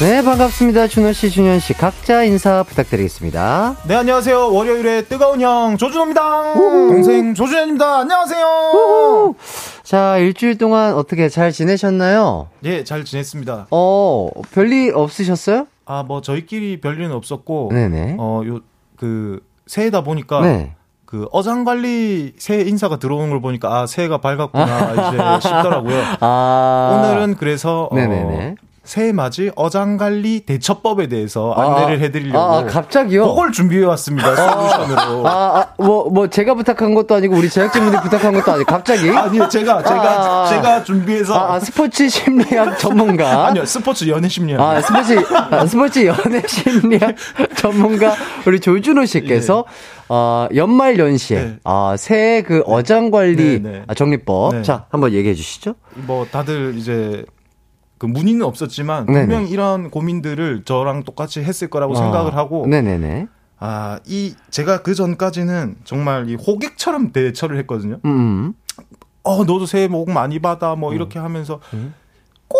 네, 0.00 0.22
반갑습니다. 0.22 0.86
준호 0.86 1.12
씨, 1.12 1.28
준현 1.28 1.58
씨. 1.58 1.72
각자 1.72 2.22
인사 2.22 2.62
부탁드리겠습니다. 2.62 3.78
네, 3.88 3.96
안녕하세요. 3.96 4.52
월요일에 4.54 5.02
뜨거운 5.06 5.40
형, 5.40 5.76
조준호입니다. 5.76 6.54
동생 6.54 7.34
조준현입니다. 7.34 7.98
안녕하세요. 8.00 9.34
자, 9.82 10.18
일주일 10.18 10.56
동안 10.56 10.94
어떻게 10.94 11.28
잘 11.28 11.50
지내셨나요? 11.50 12.46
예, 12.62 12.84
잘 12.84 13.04
지냈습니다. 13.04 13.66
어, 13.72 14.28
별일 14.52 14.92
없으셨어요? 14.94 15.66
아, 15.84 16.04
뭐, 16.04 16.20
저희끼리 16.20 16.80
별일은 16.80 17.10
없었고, 17.10 17.70
네네. 17.72 18.16
어, 18.20 18.42
요, 18.46 18.60
그, 18.96 19.40
새해다 19.66 20.02
보니까, 20.04 20.42
네. 20.42 20.74
그, 21.06 21.26
어장 21.32 21.64
관리 21.64 22.34
새해 22.38 22.62
인사가 22.62 23.00
들어오는 23.00 23.30
걸 23.30 23.40
보니까, 23.40 23.80
아, 23.80 23.86
새해가 23.88 24.18
밝았구나, 24.18 24.92
이제 25.40 25.48
싶더라고요. 25.48 26.00
아. 26.20 27.02
오늘은 27.02 27.34
그래서, 27.36 27.88
어, 27.90 27.96
네네네. 27.96 28.54
새해 28.88 29.12
맞이 29.12 29.50
어장관리 29.54 30.46
대처법에 30.46 31.08
대해서 31.08 31.52
아, 31.52 31.76
안내를 31.82 32.00
해드리려고. 32.00 32.38
아, 32.38 32.58
아, 32.60 32.64
갑자기요? 32.64 33.28
그걸 33.28 33.52
준비해 33.52 33.84
왔습니다, 33.84 34.34
솔루션으로. 34.34 35.28
아, 35.28 35.30
아, 35.30 35.66
뭐, 35.76 36.08
뭐, 36.08 36.26
제가 36.28 36.54
부탁한 36.54 36.94
것도 36.94 37.14
아니고, 37.16 37.36
우리 37.36 37.50
제작진분들이 37.50 38.00
부탁한 38.04 38.32
것도 38.32 38.50
아니고, 38.50 38.64
갑자기? 38.64 39.10
아니요, 39.10 39.46
제가, 39.50 39.82
제가, 39.82 40.02
아, 40.02 40.42
아. 40.42 40.46
제가 40.48 40.84
준비해서. 40.84 41.34
아, 41.34 41.56
아, 41.56 41.60
스포츠 41.60 42.08
심리학 42.08 42.78
전문가. 42.80 43.48
아니요, 43.48 43.66
스포츠 43.66 44.08
연애 44.08 44.26
심리학. 44.26 44.58
아, 44.58 44.80
스포츠, 44.80 45.22
아, 45.34 45.66
스포츠 45.66 46.06
연애 46.06 46.42
심리학 46.46 47.14
전문가, 47.56 48.14
우리 48.46 48.58
조준호 48.58 49.04
씨께서, 49.04 49.66
어, 50.08 50.48
연말 50.54 50.98
연시에, 50.98 51.36
예. 51.36 51.42
네. 51.42 51.56
아, 51.64 51.94
새해 51.98 52.40
그 52.40 52.62
어장 52.64 53.10
관리 53.10 53.60
네, 53.60 53.70
네. 53.70 53.82
아, 53.86 53.92
정리법. 53.92 54.54
네. 54.54 54.62
자, 54.62 54.86
한번 54.88 55.12
얘기해 55.12 55.34
주시죠. 55.34 55.74
뭐 55.94 56.26
다들 56.30 56.72
이제 56.78 57.26
그 57.98 58.06
문의는 58.06 58.42
없었지만 58.46 59.06
네네. 59.06 59.20
분명 59.26 59.46
이런 59.48 59.90
고민들을 59.90 60.62
저랑 60.64 61.02
똑같이 61.04 61.42
했을 61.42 61.68
거라고 61.68 61.94
아, 61.94 61.96
생각을 61.96 62.36
하고 62.36 62.66
네네네. 62.66 63.26
아 63.60 63.98
이 64.06 64.34
제가 64.50 64.82
그 64.82 64.94
전까지는 64.94 65.76
정말 65.84 66.28
이 66.30 66.36
호객처럼 66.36 67.10
대처를 67.12 67.58
했거든요. 67.58 67.98
음. 68.04 68.54
어 69.24 69.38
너도 69.44 69.66
새해 69.66 69.88
복 69.88 70.10
많이 70.10 70.38
받아 70.38 70.74
음. 70.74 70.80
뭐 70.80 70.94
이렇게 70.94 71.18
하면서 71.18 71.58
꼭 72.46 72.58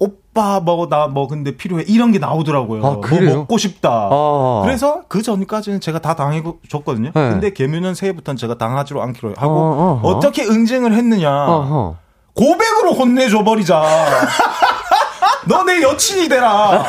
오빠 0.00 0.58
뭐 0.58 0.88
나 0.90 1.06
뭐 1.06 1.28
근데 1.28 1.56
필요해 1.56 1.84
이런 1.86 2.10
게 2.10 2.18
나오더라고요. 2.18 2.84
아, 2.84 2.90
뭐? 2.94 3.20
먹고 3.36 3.56
싶다. 3.56 4.08
아. 4.10 4.62
그래서 4.64 5.02
그 5.06 5.22
전까지는 5.22 5.78
제가 5.80 6.00
다 6.00 6.16
당해줬거든요. 6.16 7.12
네. 7.14 7.30
근데 7.30 7.52
개묘는 7.52 7.94
새해부터는 7.94 8.36
제가 8.36 8.58
당하지로 8.58 9.00
않기로 9.00 9.34
하고 9.36 9.54
어, 9.54 10.00
어허. 10.02 10.08
어, 10.08 10.18
떻게 10.20 10.42
응징을 10.44 10.92
했느냐. 10.92 11.30
어허. 11.46 11.96
고백으로 12.34 12.94
혼내줘 12.94 13.44
버리자. 13.44 13.80
너 15.48 15.64
내 15.64 15.82
여친이 15.82 16.28
되라. 16.28 16.84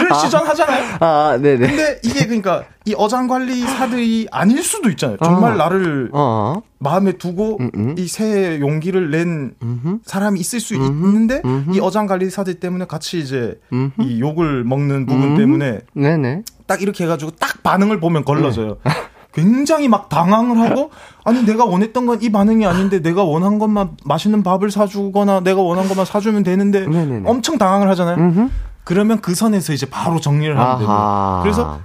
를 0.00 0.14
시전하잖아요. 0.14 0.96
아, 1.00 1.38
네네. 1.40 1.66
근데 1.66 2.00
이게 2.04 2.24
그러니까 2.26 2.64
이 2.84 2.94
어장 2.96 3.26
관리사들이 3.26 4.28
아닐 4.30 4.62
수도 4.62 4.88
있잖아요. 4.90 5.16
정말 5.22 5.54
어. 5.54 5.56
나를 5.56 6.10
어. 6.12 6.62
마음에 6.78 7.12
두고 7.12 7.58
음, 7.60 7.70
음. 7.74 7.94
이새 7.98 8.60
용기를 8.60 9.10
낸 9.10 9.54
음흠. 9.62 9.98
사람이 10.04 10.38
있을 10.38 10.60
수 10.60 10.74
있는데 10.74 11.42
음흠. 11.44 11.74
이 11.74 11.80
어장 11.80 12.06
관리사들 12.06 12.60
때문에 12.60 12.84
같이 12.86 13.18
이제 13.18 13.58
음흠. 13.72 14.02
이 14.02 14.20
욕을 14.20 14.62
먹는 14.64 15.06
부분 15.06 15.32
음. 15.32 15.36
때문에 15.36 15.80
네네. 15.94 16.42
딱 16.66 16.80
이렇게 16.80 17.04
해가지고 17.04 17.32
딱 17.32 17.62
반응을 17.64 17.98
보면 17.98 18.24
걸러져요. 18.24 18.76
굉장히 19.42 19.88
막 19.88 20.08
당황을 20.08 20.58
하고 20.58 20.90
아니 21.24 21.44
내가 21.44 21.64
원했던 21.64 22.06
건 22.06 22.18
이 22.22 22.30
반응이 22.32 22.66
아닌데 22.66 23.00
내가 23.00 23.22
원한 23.22 23.58
것만 23.58 23.96
맛있는 24.04 24.42
밥을 24.42 24.70
사주거나 24.70 25.40
내가 25.40 25.60
원한 25.62 25.86
것만 25.88 26.04
사주면 26.06 26.42
되는데 26.42 26.86
네네네. 26.86 27.28
엄청 27.28 27.58
당황을 27.58 27.88
하잖아요. 27.90 28.16
음흠. 28.16 28.48
그러면 28.84 29.20
그 29.20 29.34
선에서 29.34 29.72
이제 29.72 29.86
바로 29.88 30.18
정리를 30.18 30.58
하면. 30.58 30.88
아하. 30.88 31.40
그래서 31.42 31.80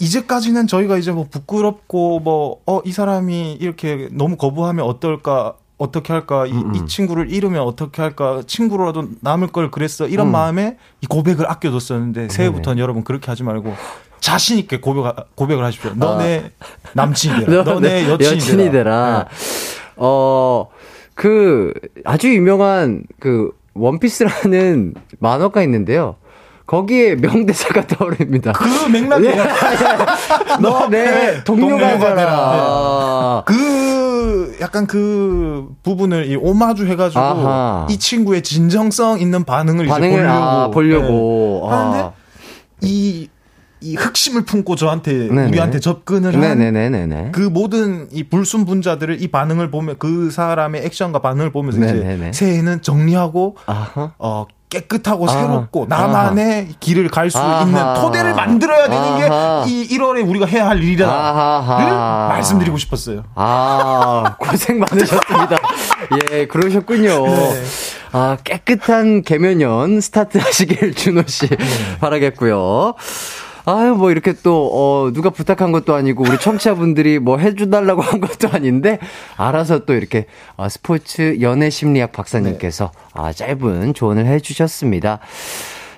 이제까지는 0.00 0.66
저희가 0.66 0.96
이제 0.98 1.10
뭐 1.12 1.26
부끄럽고 1.30 2.20
뭐 2.20 2.60
어 2.66 2.82
이 2.84 2.92
사람이 2.92 3.54
이렇게 3.60 4.08
너무 4.12 4.36
거부하면 4.36 4.84
어떨까 4.84 5.54
어떻게 5.78 6.12
할까 6.12 6.46
이, 6.46 6.52
음, 6.52 6.70
음. 6.70 6.74
이 6.74 6.86
친구를 6.86 7.30
잃으면 7.32 7.62
어떻게 7.62 8.02
할까 8.02 8.42
친구로라도 8.46 9.08
남을 9.20 9.48
걸 9.48 9.70
그랬어 9.70 10.06
이런 10.08 10.28
음. 10.28 10.32
마음에 10.32 10.76
이 11.00 11.06
고백을 11.06 11.50
아껴뒀었는데 11.50 12.28
새해부터는 12.28 12.78
여러분 12.80 13.02
그렇게 13.04 13.30
하지 13.30 13.42
말고 13.44 13.74
자신 14.28 14.58
있게 14.58 14.78
고백 14.78 15.14
고백을 15.34 15.64
하십시오. 15.64 15.92
너네 15.94 16.50
남친이 16.92 17.46
되라. 17.46 17.64
너네 17.64 18.10
여친이, 18.10 18.70
되라. 18.70 19.24
네. 19.26 19.36
어, 19.96 20.68
그, 21.14 21.72
아주 22.04 22.28
유명한 22.28 23.04
그, 23.20 23.52
원피스라는 23.72 24.94
만화가 25.18 25.62
있는데요. 25.62 26.16
거기에 26.66 27.14
명대사가 27.14 27.86
떠오릅니다. 27.88 28.52
그 28.52 28.64
맥락이에요. 28.90 29.44
너내 30.60 31.42
동료가 31.44 31.98
되라. 31.98 33.42
그 33.46 34.58
약간 34.60 34.86
그 34.86 35.68
부분을 35.82 36.26
이 36.26 36.36
오마주 36.36 36.86
해가지고 36.86 37.18
아하. 37.18 37.86
이 37.88 37.98
친구의 37.98 38.42
진정성 38.42 39.20
있는 39.20 39.44
반응을, 39.44 39.86
반응을 39.86 40.12
이제 40.12 40.22
보려고, 40.22 40.44
아, 40.44 40.68
보려고. 40.70 41.68
네. 41.70 41.76
하는데 41.76 41.98
아. 42.00 42.12
이, 42.82 43.28
이 43.80 43.94
흑심을 43.94 44.44
품고 44.44 44.76
저한테 44.76 45.12
네네. 45.28 45.48
우리한테 45.48 45.80
접근을 45.80 46.34
한 46.34 46.40
네네네네네. 46.40 47.30
그 47.32 47.40
모든 47.40 48.08
이 48.12 48.24
불순분자들을 48.24 49.22
이 49.22 49.28
반응을 49.28 49.70
보면 49.70 49.96
그 49.98 50.30
사람의 50.30 50.84
액션과 50.86 51.20
반응을 51.20 51.52
보면서 51.52 51.78
네네네. 51.80 52.28
이제 52.30 52.32
새해는 52.32 52.82
정리하고 52.82 53.56
아하. 53.66 54.12
어 54.18 54.46
깨끗하고 54.68 55.28
아. 55.28 55.32
새롭고 55.32 55.86
나만의 55.88 56.68
길을 56.80 57.08
갈수 57.08 57.38
아하. 57.38 57.62
있는 57.62 57.94
토대를 57.94 58.34
만들어야 58.34 58.88
되는 58.88 59.32
아하. 59.32 59.64
게이 59.64 59.88
1월에 59.88 60.28
우리가 60.28 60.46
해야 60.46 60.68
할 60.68 60.78
아하하. 61.02 62.28
말씀드리고 62.28 62.76
싶었어요. 62.76 63.24
아, 63.34 64.36
고생 64.38 64.78
많으셨습니다. 64.80 65.56
예, 66.32 66.46
그러셨군요. 66.46 67.26
네. 67.26 67.62
아, 68.12 68.36
깨끗한 68.44 69.22
개면연 69.22 70.00
스타트 70.00 70.38
하시길 70.38 70.94
준호 70.94 71.22
씨 71.26 71.48
바라겠고요. 72.00 72.94
아유, 73.70 73.94
뭐 73.94 74.10
이렇게 74.10 74.32
또, 74.42 74.70
어, 74.72 75.12
누가 75.12 75.28
부탁한 75.28 75.72
것도 75.72 75.94
아니고, 75.94 76.24
우리 76.26 76.38
청취자분들이 76.38 77.18
뭐 77.18 77.36
해주달라고 77.36 78.00
한 78.00 78.18
것도 78.20 78.48
아닌데, 78.50 78.98
알아서 79.36 79.84
또 79.84 79.92
이렇게, 79.92 80.24
어, 80.56 80.70
스포츠 80.70 81.36
연애 81.42 81.68
심리학 81.68 82.12
박사님께서, 82.12 82.92
아, 83.12 83.30
짧은 83.34 83.92
조언을 83.92 84.24
해주셨습니다. 84.24 85.18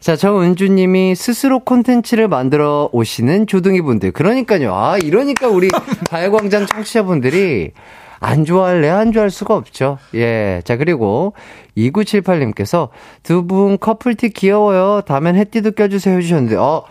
자, 0.00 0.16
정은주님이 0.16 1.14
스스로 1.14 1.60
콘텐츠를 1.60 2.26
만들어 2.26 2.88
오시는 2.90 3.46
조둥이 3.46 3.82
분들. 3.82 4.10
그러니까요. 4.10 4.74
아, 4.74 4.98
이러니까 4.98 5.46
우리 5.46 5.68
가요광장 6.10 6.66
청취자분들이 6.66 7.70
안 8.18 8.44
좋아할래? 8.44 8.88
안 8.88 9.12
좋아할 9.12 9.30
수가 9.30 9.54
없죠. 9.54 9.98
예. 10.14 10.60
자, 10.64 10.76
그리고 10.76 11.34
2978님께서 11.76 12.88
두 13.22 13.46
분 13.46 13.78
커플티 13.78 14.30
귀여워요. 14.30 15.02
다음엔 15.06 15.36
해띠도 15.36 15.72
껴주세요 15.72 16.16
해주셨는데, 16.16 16.56
어, 16.56 16.82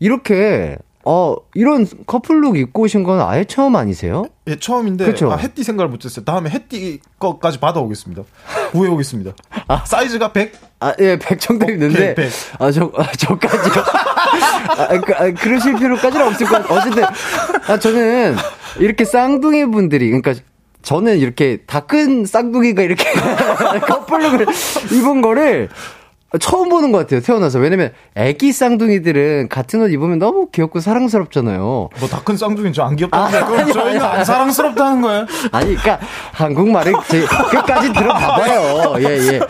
이렇게, 0.00 0.76
어, 1.04 1.36
이런 1.54 1.86
커플룩 2.06 2.56
입고 2.56 2.82
오신 2.82 3.04
건 3.04 3.20
아예 3.20 3.44
처음 3.44 3.76
아니세요? 3.76 4.24
예, 4.48 4.56
처음인데 4.58 5.04
그쵸? 5.04 5.30
아, 5.30 5.36
햇띠 5.36 5.62
생각을 5.62 5.90
못했어요. 5.90 6.24
다음에 6.24 6.50
햇띠 6.50 7.00
거까지 7.18 7.60
받아오겠습니다. 7.60 8.22
구해오겠습니다. 8.72 9.32
사이즈가 9.84 10.32
100? 10.32 10.52
아, 10.80 10.94
예, 11.00 11.18
100 11.18 11.38
정도 11.40 11.70
있는데. 11.70 12.12
오케이, 12.12 12.14
100. 12.14 12.32
아, 12.58 12.70
저, 12.72 12.90
아? 12.96 13.06
아, 14.82 15.00
그, 15.00 15.14
아, 15.14 15.30
그러실 15.32 15.76
필요까지는 15.76 16.26
없을 16.26 16.46
것 16.46 16.62
같아요. 16.62 16.78
어쨌든, 16.78 17.04
아, 17.68 17.78
저는 17.78 18.36
이렇게 18.78 19.04
쌍둥이 19.04 19.66
분들이, 19.66 20.06
그러니까 20.10 20.34
저는 20.82 21.18
이렇게 21.18 21.58
다 21.66 21.80
큰 21.80 22.24
쌍둥이가 22.24 22.80
이렇게 22.82 23.04
커플룩을 23.86 24.46
입은 24.92 25.20
거를 25.20 25.68
처음 26.38 26.68
보는 26.68 26.92
것 26.92 26.98
같아요, 26.98 27.20
태어나서. 27.20 27.58
왜냐면, 27.58 27.90
애기 28.14 28.52
쌍둥이들은 28.52 29.48
같은 29.48 29.82
옷 29.82 29.88
입으면 29.90 30.18
너무 30.20 30.48
귀엽고 30.52 30.78
사랑스럽잖아요. 30.80 31.58
뭐 31.60 31.90
다 32.08 32.20
큰 32.22 32.36
쌍둥이는 32.36 32.72
저 32.72 32.84
안 32.84 32.94
귀엽다는데 32.94 33.38
아, 33.38 33.60
아니, 33.60 33.72
저희는 33.72 34.00
아니, 34.02 34.18
안 34.18 34.24
사랑스럽다는 34.24 35.00
거예요? 35.02 35.26
아니, 35.50 35.74
그니까, 35.74 35.98
한국말을 36.32 36.92
제 37.08 37.20
끝까지 37.22 37.92
들어봐봐요. 37.92 38.94
예, 39.00 39.04
예. 39.34 39.40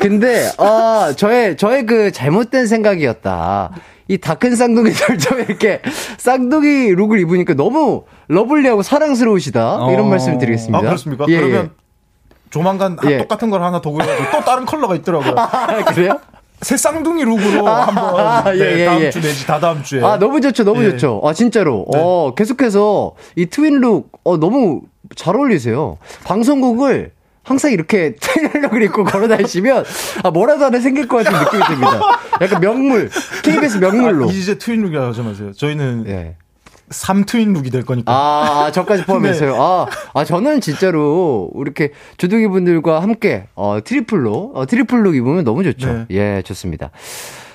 근데, 0.00 0.48
아, 0.58 1.12
저의, 1.16 1.56
저의 1.56 1.86
그 1.86 2.12
잘못된 2.12 2.66
생각이었다. 2.68 3.70
이 4.08 4.15
다 4.15 4.29
큰 4.29 4.56
쌍둥이들 4.56 5.18
좀 5.18 5.40
이렇게 5.40 5.80
쌍둥이 6.18 6.90
look을 6.94 7.18
입으니까 7.20 7.54
너무 7.54 8.04
lovely하고 8.28 8.82
사랑스러우시다. 8.82 9.88
이런 9.90 10.06
어. 10.06 10.08
말씀 10.08 10.36
드리겠습니다. 10.38 10.78
아, 10.78 10.80
그렇습니까? 10.82 11.24
예, 11.28 11.36
그러면 11.38 11.70
조만간 12.52 12.96
예. 13.06 13.18
똑같은 13.18 13.50
걸 13.50 13.62
하나 13.62 13.80
더 13.80 13.90
구해가지고 13.90 14.30
또 14.30 14.40
다른 14.44 14.64
컬러가 14.66 14.94
있더라고요. 14.96 15.34
아, 15.36 15.84
그래요? 15.86 16.20
새 16.60 16.76
쌍둥이 16.76 17.24
look으로 17.24 17.66
한번 17.66 18.20
아, 18.20 18.44
예, 18.54 18.58
네, 18.58 18.80
예, 18.80 18.84
다음 18.84 19.00
예. 19.02 19.10
주 19.10 19.20
내지 19.20 19.46
다다음 19.46 19.82
주에. 19.82 20.04
아, 20.04 20.18
너무 20.18 20.40
좋죠, 20.40 20.62
너무 20.62 20.84
예. 20.84 20.90
좋죠. 20.90 21.20
아, 21.24 21.32
진짜로. 21.32 21.86
네. 21.92 21.98
어, 22.00 22.34
계속해서 22.36 23.14
이 23.36 23.46
twin 23.46 23.80
look, 23.80 24.12
어, 24.22 24.36
너무 24.36 24.82
잘 25.16 25.34
어울리세요. 25.34 25.98
방송국을 26.24 27.10
항상 27.42 27.72
이렇게 27.72 28.14
트레일러를 28.20 28.82
입고 28.84 29.02
걸어 29.04 29.26
다니시면 29.26 29.84
아 30.22 30.30
뭐라도 30.30 30.66
하나 30.66 30.78
생길 30.78 31.08
것 31.08 31.24
같은 31.24 31.36
느낌이 31.36 31.62
듭니다. 31.64 32.00
약간 32.40 32.60
명물 32.60 33.10
KBS 33.42 33.78
명물로. 33.78 34.28
아, 34.28 34.32
이제 34.32 34.56
twin 34.58 34.73
look이라고 34.73 35.08
하지 35.08 35.22
마세요. 35.22 35.52
저희는 35.56 36.04
예. 36.06 36.36
삼 36.92 37.24
twin 37.24 37.44
look이 37.44 37.70
될 37.70 37.84
거니까. 37.84 38.12
아, 38.12 38.64
아, 38.66 38.70
저까지 38.72 39.04
포함해서요. 39.04 39.52
네. 39.52 39.58
아, 39.58 39.86
아, 40.14 40.24
저는 40.24 40.60
진짜로 40.60 41.50
이렇게 41.58 41.90
조둥이 42.18 42.46
분들과 42.48 43.00
함께 43.02 43.46
어, 43.54 43.78
triple로 43.84 44.52
어, 44.54 44.66
triple 44.66 45.02
look 45.02 45.16
입으면 45.16 45.44
너무 45.44 45.64
좋죠. 45.64 45.92
네. 45.92 46.06
예, 46.10 46.42
좋습니다. 46.42 46.90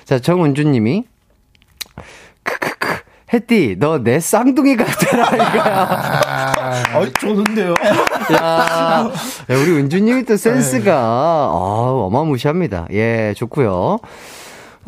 자, 0.04 0.18
정은주 0.18 0.64
님이 0.64 1.04
크크크 2.42 2.88
햇띠 3.32 3.76
너 3.78 3.98
내 3.98 4.20
쌍둥이 4.20 4.76
같아라 4.76 5.26
이거야. 5.34 6.82
어, 6.94 7.06
좋은데요. 7.20 7.74
야, 8.32 9.10
야, 9.50 9.56
우리 9.56 9.72
은주님이 9.72 10.24
또 10.24 10.36
센스가 10.36 10.94
아, 10.94 11.90
어마무시합니다. 12.06 12.86
예, 12.92 13.34
좋고요. 13.36 13.98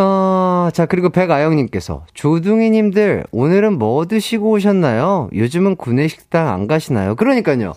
어, 0.03 0.71
자, 0.73 0.87
그리고 0.87 1.11
백아영님께서, 1.11 2.07
조둥이님들, 2.15 3.25
오늘은 3.33 3.79
뭐 3.79 4.07
드시고 4.07 4.51
오셨나요? 4.53 5.29
요즘은 5.35 5.77
구내식당 5.77 6.49
안 6.49 6.67
가시나요? 6.67 7.15
그러니까요. 7.17 7.75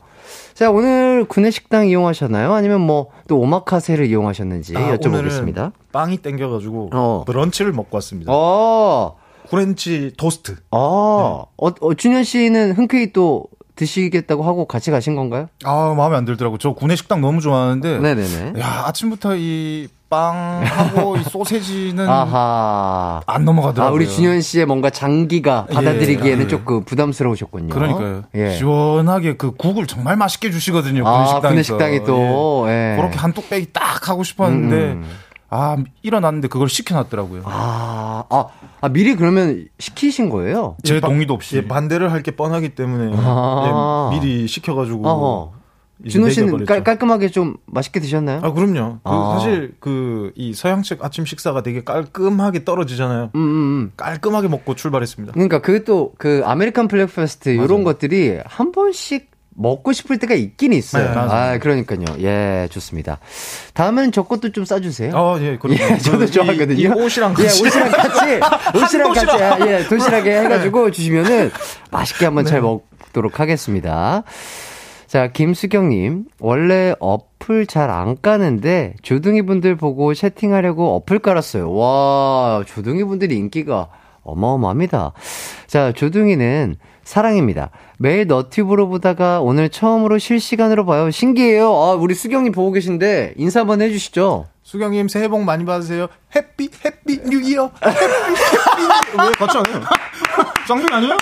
자, 0.54 0.72
오늘 0.72 1.26
구내식당 1.26 1.88
이용하셨나요? 1.88 2.54
아니면 2.54 2.80
뭐, 2.80 3.10
또 3.28 3.40
오마카세를 3.40 4.06
이용하셨는지 4.06 4.78
아, 4.78 4.96
여쭤보겠습니다. 4.96 5.58
오늘은 5.58 5.72
빵이 5.92 6.18
땡겨가지고 6.20 6.92
어. 6.94 7.24
브런치를 7.26 7.74
먹고 7.74 7.98
왔습니다. 7.98 8.32
어, 8.34 9.18
프렌치 9.50 10.14
토스트. 10.18 10.56
어, 10.72 11.46
어, 11.58 11.68
어, 11.82 11.94
준현 11.94 12.24
씨는 12.24 12.72
흔쾌히 12.74 13.12
또 13.12 13.48
드시겠다고 13.76 14.44
하고 14.44 14.66
같이 14.66 14.92
가신 14.92 15.16
건가요? 15.16 15.48
아 15.64 15.94
마음에 15.98 16.16
안 16.16 16.26
들더라고. 16.26 16.58
저 16.60 16.74
구내 16.74 16.96
식당 16.96 17.22
너무 17.22 17.42
좋아하는데. 17.42 18.00
네네네. 18.00 18.60
야 18.60 18.84
아침부터 18.86 19.36
이 19.36 19.88
빵하고 20.14 21.18
이 21.18 21.24
소세지는 21.24 22.08
아하. 22.08 23.22
안 23.26 23.46
넘어가더라고요. 23.46 23.90
아, 23.90 23.94
우리 23.94 24.08
준현 24.08 24.42
씨의 24.42 24.66
뭔가 24.66 24.90
장기가 24.90 25.66
받아들이기에는 25.74 26.44
예. 26.46 26.48
조금 26.48 26.84
부담스러우셨군요. 26.86 27.74
그러니까요. 27.74 28.24
예. 28.36 28.52
시원하게 28.52 29.38
그 29.38 29.52
국을 29.56 29.88
정말 29.88 30.16
맛있게 30.16 30.52
주시거든요. 30.52 31.08
아, 31.08 31.12
구내식당에서. 31.40 31.48
구내식당이 31.50 32.04
또, 32.06 32.66
예. 32.70 32.96
그렇게 32.98 33.18
한 33.18 33.34
뚝배기 33.34 33.74
딱 33.74 34.08
하고 34.10 34.24
싶었는데 34.24 34.76
음. 34.94 35.06
아 35.50 35.78
일어났는데 36.02 36.48
그걸 36.48 36.68
시켜놨더라고요. 36.70 37.44
아, 37.46 38.24
아, 38.30 38.46
아, 38.82 38.90
미리 38.90 39.16
그러면 39.16 39.66
시키신 39.80 40.30
거예요? 40.30 40.76
제 40.84 41.00
동의도 41.00 41.34
없이. 41.34 41.58
예, 41.58 41.68
반대를 41.68 42.12
할 42.12 42.24
게 42.24 42.32
뻔하기 42.32 42.70
때문에 42.70 43.14
아. 43.18 44.10
예, 44.14 44.20
미리 44.20 44.48
시켜가지고. 44.48 45.08
어허. 45.08 45.52
준호 46.08 46.30
씨는. 46.30 46.66
깔, 46.66 46.84
깔끔하게 46.84 47.30
좀 47.30 47.56
맛있게 47.66 48.00
드셨나요? 48.00 48.42
아, 48.44 48.52
그럼요. 48.52 49.00
그 49.04 49.10
아. 49.10 49.38
사실 49.40 49.74
그 49.80 50.32
이 50.36 50.54
서양식 50.54 51.04
아침 51.04 51.26
식사가 51.26 51.64
되게 51.64 51.84
깔끔하게 51.84 52.66
떨어지잖아요. 52.66 53.32
음, 53.36 53.40
음, 53.40 53.42
음. 53.42 53.92
깔끔하게 53.98 54.48
먹고 54.48 54.76
출발했습니다. 54.76 55.34
그러니까 55.34 55.60
그것도 55.60 56.14
그 56.18 56.42
American 56.46 56.88
breakfast 56.88 57.50
이런 57.50 57.84
것들이 57.84 58.40
한 58.46 58.72
번씩 58.72 59.32
먹고 59.56 59.94
싶을 59.94 60.18
때가 60.18 60.34
있긴 60.34 60.74
있어요. 60.74 61.10
네. 61.12 61.16
아, 61.16 61.58
그러니까요. 61.60 62.04
예, 62.20 62.68
좋습니다. 62.72 63.20
다음엔 63.76 64.12
저 64.12 64.24
것도 64.24 64.52
좀 64.52 64.66
싸주세요. 64.66 65.16
아, 65.16 65.38
예, 65.42 65.58
그럼 65.60 65.78
예, 65.78 65.98
저도 66.00 66.26
좋아하거든요. 66.26 66.74
이, 66.74 66.82
이 66.82 66.88
옷이랑 66.88 67.36
같이. 67.36 67.64
예, 67.64 67.68
옷이랑 67.68 67.92
같이, 67.92 68.78
옷이랑 68.80 69.14
같이. 69.14 69.26
네. 69.38 69.44
아, 69.44 69.68
예, 69.80 69.84
도시락에 69.88 70.40
해가지고 70.42 70.90
주시면은 70.90 71.52
맛있게 71.92 72.26
한번 72.26 72.46
잘 72.46 72.62
먹도록 72.62 73.40
하겠습니다. 73.40 74.24
자, 75.14 75.28
김수경님, 75.28 76.26
원래 76.40 76.96
어플 77.00 77.68
잘 77.68 77.92
안 77.92 78.20
까는데 78.20 78.96
조둥이 79.04 79.44
분들 79.44 79.76
보고 79.76 80.12
채팅하려고 80.16 80.96
어플 80.96 81.20
깔았어요. 81.20 81.72
와, 81.72 82.64
조둥이 82.66 83.04
분들이 83.04 83.36
인기가 83.36 83.90
어마어마합니다. 84.24 85.14
자, 85.68 85.92
조둥이는 85.92 86.78
사랑입니다. 87.04 87.70
매일 88.00 88.26
너튜브로 88.26 88.88
보다가 88.90 89.40
오늘 89.42 89.70
처음으로 89.70 90.18
실시간으로 90.18 90.84
봐요. 90.84 91.12
신기해요. 91.12 91.68
아, 91.72 91.94
우리 91.94 92.16
수경님 92.16 92.52
보고 92.52 92.72
계신데 92.72 93.36
인사 93.38 93.60
한번 93.60 93.84
해주시죠. 93.84 94.46
수경님 94.74 95.08
새해 95.08 95.28
복 95.28 95.44
많이 95.44 95.66
받으세요. 95.66 96.08
Happy 96.36 96.68
happy 96.84 97.22
new 97.30 97.40
year. 97.42 97.70
Happy 97.86 97.94
happy 97.94 99.18
왜 99.20 99.32
같이 99.38 99.58
안 99.60 99.66
해요? 99.68 99.84
쌍둥이 100.68 100.88
아니에요? 100.92 101.18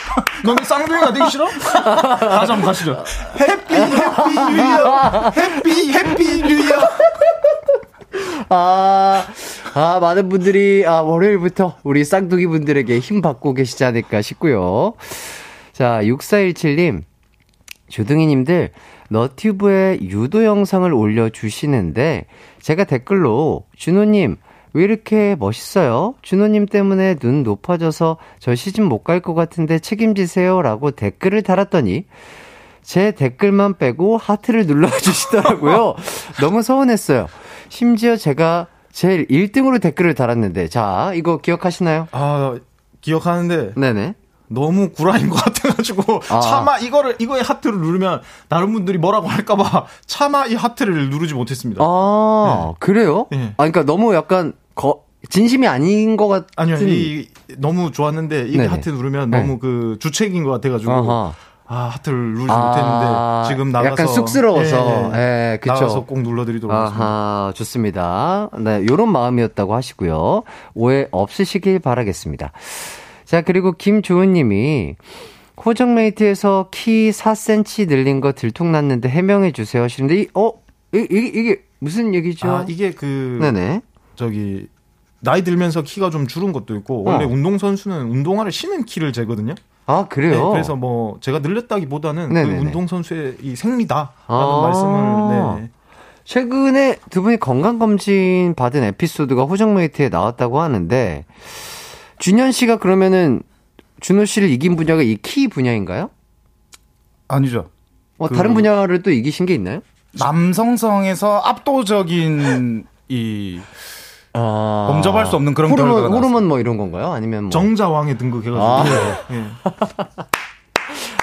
너네 0.46 0.64
쌍둥이가 0.64 1.12
되기 1.12 1.30
싫어? 1.30 1.50
다시 1.50 2.52
한번 2.54 2.62
가시죠. 2.62 3.04
Happy 3.42 3.76
happy 3.76 4.54
new 4.56 4.64
year. 4.64 5.32
Happy 5.36 5.92
happy 5.92 6.42
new 6.44 6.64
year. 6.64 6.80
아, 8.48 9.26
아, 9.74 10.00
많은 10.00 10.30
분들이, 10.30 10.86
아, 10.88 11.02
월요일부터 11.02 11.76
우리 11.84 12.06
쌍둥이 12.06 12.48
분들에게 12.48 13.00
힘 13.00 13.22
받고 13.22 13.54
계시지 13.54 13.84
않을까 13.84 14.22
싶고요. 14.22 14.94
자, 15.74 16.00
6417님, 16.04 17.04
조둥이님들, 17.90 18.72
너튜브에 19.10 20.00
유도 20.04 20.46
영상을 20.46 20.94
올려주시는데, 20.94 22.28
제가 22.62 22.86
댓글로, 22.86 23.66
준호님, 23.76 24.38
왜 24.74 24.84
이렇게 24.84 25.36
멋있어요? 25.38 26.16
준호님 26.22 26.68
때문에 26.68 27.16
눈 27.16 27.44
높아져서 27.44 28.18
저 28.40 28.56
시즌 28.56 28.86
못갈 28.86 29.20
것 29.20 29.34
같은데 29.34 29.80
책임지세요. 29.80 30.62
라고 30.62 30.92
댓글을 30.92 31.42
달았더니, 31.42 32.06
제 32.82 33.12
댓글만 33.12 33.78
빼고 33.78 34.18
하트를 34.18 34.66
눌러주시더라고요. 34.66 35.96
너무 36.40 36.64
서운했어요. 36.64 37.28
심지어 37.70 38.16
제가 38.16 38.68
제일 38.92 39.28
1등으로 39.28 39.82
댓글을 39.82 40.14
달았는데, 40.16 40.68
자, 40.68 41.12
이거 41.16 41.38
기억하시나요? 41.38 42.08
아 42.12 42.58
기억하는데 43.02 43.74
네네. 43.76 44.14
너무 44.52 44.90
구라인 44.90 45.30
것 45.30 45.36
같아가지고 45.36 46.22
아. 46.30 46.40
차마 46.42 46.78
이거를 46.78 47.16
이거에 47.20 47.42
하트를 47.42 47.80
누르면 47.80 48.22
다른 48.50 48.74
분들이 48.74 48.98
뭐라고 48.98 49.28
할까봐 49.28 49.86
차마 50.06 50.46
이 50.46 50.56
하트를 50.56 51.10
누르지 51.10 51.34
못했습니다. 51.34 51.82
아, 51.84 52.74
그래요? 52.80 53.28
네. 53.32 53.54
아, 53.58 53.64
그러니까 53.64 53.84
너무 53.84 54.14
약간, 54.14 54.54
거, 54.76 55.04
진심이 55.30 55.68
아닌 55.68 56.18
것 56.18 56.28
같은. 56.28 56.48
아니요, 56.58 56.76
이 56.82 57.28
너무 57.58 57.92
좋았는데 57.92 58.48
이게. 58.50 58.66
하트 58.66 58.90
누르면 58.90 59.30
네. 59.30 59.40
너무 59.40 59.60
그 59.60 59.98
주책인 60.00 60.44
것 60.44 60.52
같아가지고 60.52 60.92
아하. 60.92 61.34
아 61.68 61.90
하트를 61.94 62.34
누르지 62.34 62.52
아, 62.52 62.68
못했는데 62.68 63.48
지금 63.54 63.72
나가서 63.72 63.92
약간 63.92 64.08
쑥스러워서. 64.08 65.12
예, 65.14 65.18
예. 65.18 65.54
예, 65.54 65.58
그쵸. 65.62 65.74
나가서 65.74 66.06
꼭 66.06 66.22
눌러드리도록 66.22 66.76
하겠습니다. 66.76 67.06
아하, 67.06 67.54
좋습니다. 67.56 68.50
네, 68.60 68.86
요런 68.90 69.10
마음이었다고 69.10 69.74
하시고요. 69.74 70.44
오해 70.74 71.08
없으시길 71.12 71.80
바라겠습니다. 71.80 72.52
자, 73.32 73.40
그리고 73.40 73.72
김주은 73.72 74.34
님이 74.34 74.98
호정메이트에서 75.66 76.68
키 76.70 77.12
4cm 77.12 77.88
늘린 77.88 78.20
거 78.20 78.34
들통났는데 78.34 79.08
해명해 79.08 79.54
주세요 79.54 79.84
하시는데, 79.84 80.20
이, 80.20 80.28
어? 80.34 80.52
이, 80.94 81.08
이게, 81.10 81.28
이게 81.40 81.62
무슨 81.80 82.14
얘기죠? 82.14 82.50
아 82.50 82.66
이게 82.68 82.92
그 82.92 83.40
네네. 83.40 83.84
저기 84.16 84.68
나이 85.22 85.46
들면서 85.46 85.82
키가 85.82 86.10
좀 86.10 86.28
줄은 86.28 86.52
것도 86.52 86.76
있고 86.76 87.04
원래 87.04 87.24
어. 87.24 87.28
운동 87.30 87.58
선수는 87.58 88.10
운동화를 88.10 88.52
신은 88.52 88.84
키를 88.84 89.14
재거든요. 89.14 89.56
아, 89.86 90.08
그래요? 90.10 90.48
네, 90.48 90.52
그래서 90.52 90.76
뭐 90.76 91.18
제가 91.22 91.40
늘렸다기보다는 91.40 92.34
그. 92.34 92.40
운동 92.42 92.86
선수의 92.86 93.38
이 93.42 93.56
생리다라는 93.56 94.12
아. 94.28 94.62
말씀을 94.62 95.62
네. 95.62 95.70
최근에 96.26 96.98
두 97.10 97.22
분이 97.22 97.38
건강 97.38 97.80
검진 97.80 98.56
받은 98.56 98.84
에피소드가 98.84 99.46
호정메이트에 99.46 100.10
나왔다고 100.10 100.60
하는데, 100.60 101.24
준현 102.22 102.52
씨가 102.52 102.78
그러면은 102.78 103.42
준호 104.00 104.26
씨를 104.26 104.50
이긴 104.50 104.76
분야가 104.76 105.02
이 105.02 105.18
키 105.22 105.48
분야인가요? 105.48 106.12
아니죠. 107.28 107.70
어, 108.20 108.28
그- 108.28 108.36
다른 108.36 108.54
분야를 108.54 109.02
또 109.02 109.10
이기신 109.10 109.48
게 109.48 109.56
있나요? 109.56 109.82
남성성에서 110.20 111.40
압도적인 111.40 112.86
이 113.10 113.60
범접할 114.34 115.26
수 115.26 115.36
없는 115.36 115.54
그런 115.56 115.74
결과가 115.76 115.92
아. 115.92 115.94
호르몬, 115.96 116.10
나왔어요. 116.12 116.18
호르몬 116.18 116.48
뭐 116.48 116.60
이런 116.60 116.78
건가요? 116.78 117.12
아니면 117.12 117.46
뭐. 117.46 117.50
정자왕에 117.52 118.18
등극해가지고 118.18 118.62
아. 118.64 118.86
예, 119.32 119.36
예. 119.36 119.44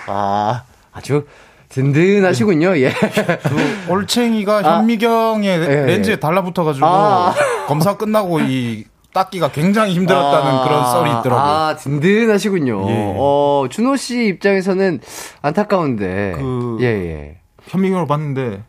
아, 0.08 0.64
아주 0.92 1.26
든든하시군요, 1.68 2.76
예. 2.78 2.90
그 2.92 3.92
올챙이가 3.92 4.58
아. 4.64 4.78
현미경의 4.78 5.48
예, 5.48 5.84
렌즈에 5.86 6.14
예. 6.14 6.20
달라붙어가지고 6.20 6.86
아. 6.86 7.34
검사 7.68 7.96
끝나고 7.96 8.40
이 8.40 8.84
닦기가 9.18 9.48
굉장히 9.50 9.94
힘들었다는 9.94 10.62
그런 10.64 10.84
썰이 10.84 11.10
있더라고요. 11.20 11.36
아, 11.44 11.76
든든하시군요. 11.76 12.88
예. 12.90 13.14
어, 13.18 13.66
준호 13.68 13.96
씨 13.96 14.26
입장에서는 14.26 15.00
안타까운데. 15.42 16.34
그- 16.36 16.76
예, 16.80 16.86
예. 16.86 17.40
현미경을 17.66 18.06
봤는데 18.06 18.62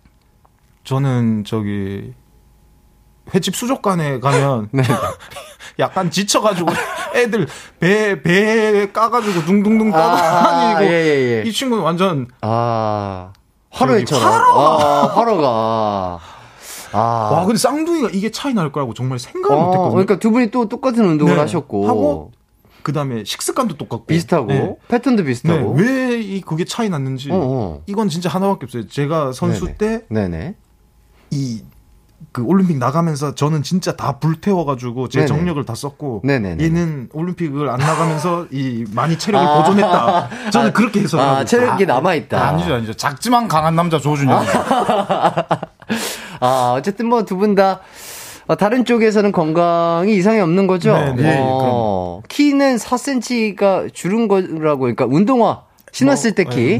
저는 0.83 1.43
저기 1.45 2.13
횟집 3.33 3.55
수족관에 3.55 4.19
가면 4.19 4.69
네. 4.71 4.81
약간 5.77 6.09
지쳐가지고 6.09 6.71
애들 7.15 7.47
배 7.79 8.21
배 8.23 8.91
까가지고 8.91 9.45
둥둥둥 9.45 9.93
아, 9.93 9.97
떠다니고 9.97 10.91
예, 10.91 10.97
예, 10.97 11.37
예. 11.37 11.43
이 11.47 11.51
친구는 11.53 11.83
완전 11.83 12.27
아. 12.41 13.31
화로회처럼. 13.71 14.23
화로가. 14.33 14.59
아, 14.59 15.07
화로가. 15.15 16.19
아. 16.91 17.29
와, 17.33 17.45
근데 17.45 17.57
쌍둥이가 17.57 18.09
이게 18.13 18.31
차이 18.31 18.53
날 18.53 18.71
거라고 18.71 18.93
정말 18.93 19.19
생각을 19.19 19.57
어, 19.57 19.65
못했거든요. 19.65 19.91
그러니까 19.91 20.19
두 20.19 20.31
분이 20.31 20.51
또 20.51 20.67
똑같은 20.67 21.05
운동을 21.05 21.35
네. 21.35 21.39
하셨고. 21.41 21.87
하고 21.87 22.31
그 22.81 22.93
다음에 22.93 23.23
식습관도 23.23 23.77
똑같고 23.77 24.05
비슷하고. 24.05 24.47
네. 24.47 24.75
패턴도 24.87 25.23
비슷하고. 25.23 25.75
네, 25.75 25.83
왜이 25.83 26.41
그게 26.41 26.65
차이 26.65 26.89
났는지 26.89 27.31
어, 27.31 27.35
어. 27.35 27.83
이건 27.85 28.09
진짜 28.09 28.29
하나밖에 28.29 28.65
없어요. 28.65 28.87
제가 28.87 29.31
선수 29.31 29.65
네네. 29.65 29.77
때 29.77 30.05
네네. 30.09 30.55
이 31.31 31.61
그 32.31 32.43
올림픽 32.43 32.77
나가면서 32.77 33.33
저는 33.35 33.63
진짜 33.63 33.95
다 33.95 34.19
불태워가지고 34.19 35.09
제 35.09 35.19
네네. 35.19 35.27
정력을 35.27 35.65
다 35.65 35.73
썼고 35.75 36.21
네네네. 36.23 36.63
얘는 36.63 37.09
올림픽을 37.13 37.69
안 37.69 37.79
나가면서 37.79 38.45
이 38.51 38.85
많이 38.93 39.17
체력을 39.17 39.45
아. 39.47 39.57
보존했다. 39.63 40.29
저는 40.51 40.73
그렇게 40.73 41.01
해석을 41.01 41.23
아, 41.25 41.45
체력이 41.45 41.83
있어요. 41.83 41.95
남아 41.95 42.13
있다. 42.15 42.47
아 42.49 42.51
니죠, 42.53 42.73
아니죠. 42.75 42.93
작지만 42.93 43.47
강한 43.47 43.75
남자 43.75 43.97
조준영. 43.99 44.43
아, 46.41 46.73
어쨌든 46.77 47.07
뭐 47.07 47.23
두 47.23 47.37
분 47.37 47.55
다 47.55 47.79
다른 48.57 48.83
쪽에서는 48.83 49.31
건강이 49.31 50.15
이상이 50.15 50.39
없는 50.39 50.65
거죠? 50.65 50.93
네, 50.93 51.13
네, 51.13 51.37
어, 51.39 52.21
키는 52.29 52.77
4cm가 52.77 53.93
줄은 53.93 54.27
거라고, 54.27 54.79
그러니까 54.81 55.05
운동화 55.05 55.61
신었을 55.91 56.33
때 56.33 56.45
키. 56.45 56.79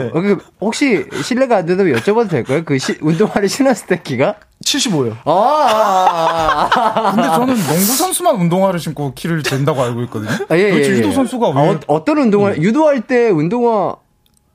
어, 0.00 0.20
그 0.20 0.38
혹시 0.60 1.04
실례가 1.22 1.56
안 1.58 1.66
된다면 1.66 1.94
여쭤봐도 1.96 2.28
될까요? 2.30 2.62
그 2.64 2.78
시- 2.78 2.98
운동화를 3.00 3.48
신었을 3.48 3.86
때 3.86 4.00
키가? 4.02 4.36
75요. 4.64 5.16
아, 5.24 5.30
아, 5.30 6.70
아, 6.72 7.08
아. 7.08 7.12
근데 7.14 7.28
저는 7.28 7.54
농구 7.54 7.80
선수만 7.96 8.36
운동화를 8.36 8.78
신고 8.80 9.12
키를 9.14 9.42
잰다고 9.42 9.82
알고 9.82 10.02
있거든요. 10.04 10.30
아, 10.48 10.56
예, 10.56 10.70
도대체 10.70 10.92
예, 10.92 10.96
유도 10.98 11.08
예. 11.08 11.12
선수가 11.12 11.48
왜? 11.50 11.54
아, 11.70 11.80
어, 11.88 12.04
떤 12.04 12.18
운동화, 12.18 12.56
유도할 12.56 13.00
때 13.02 13.28
운동화 13.30 13.96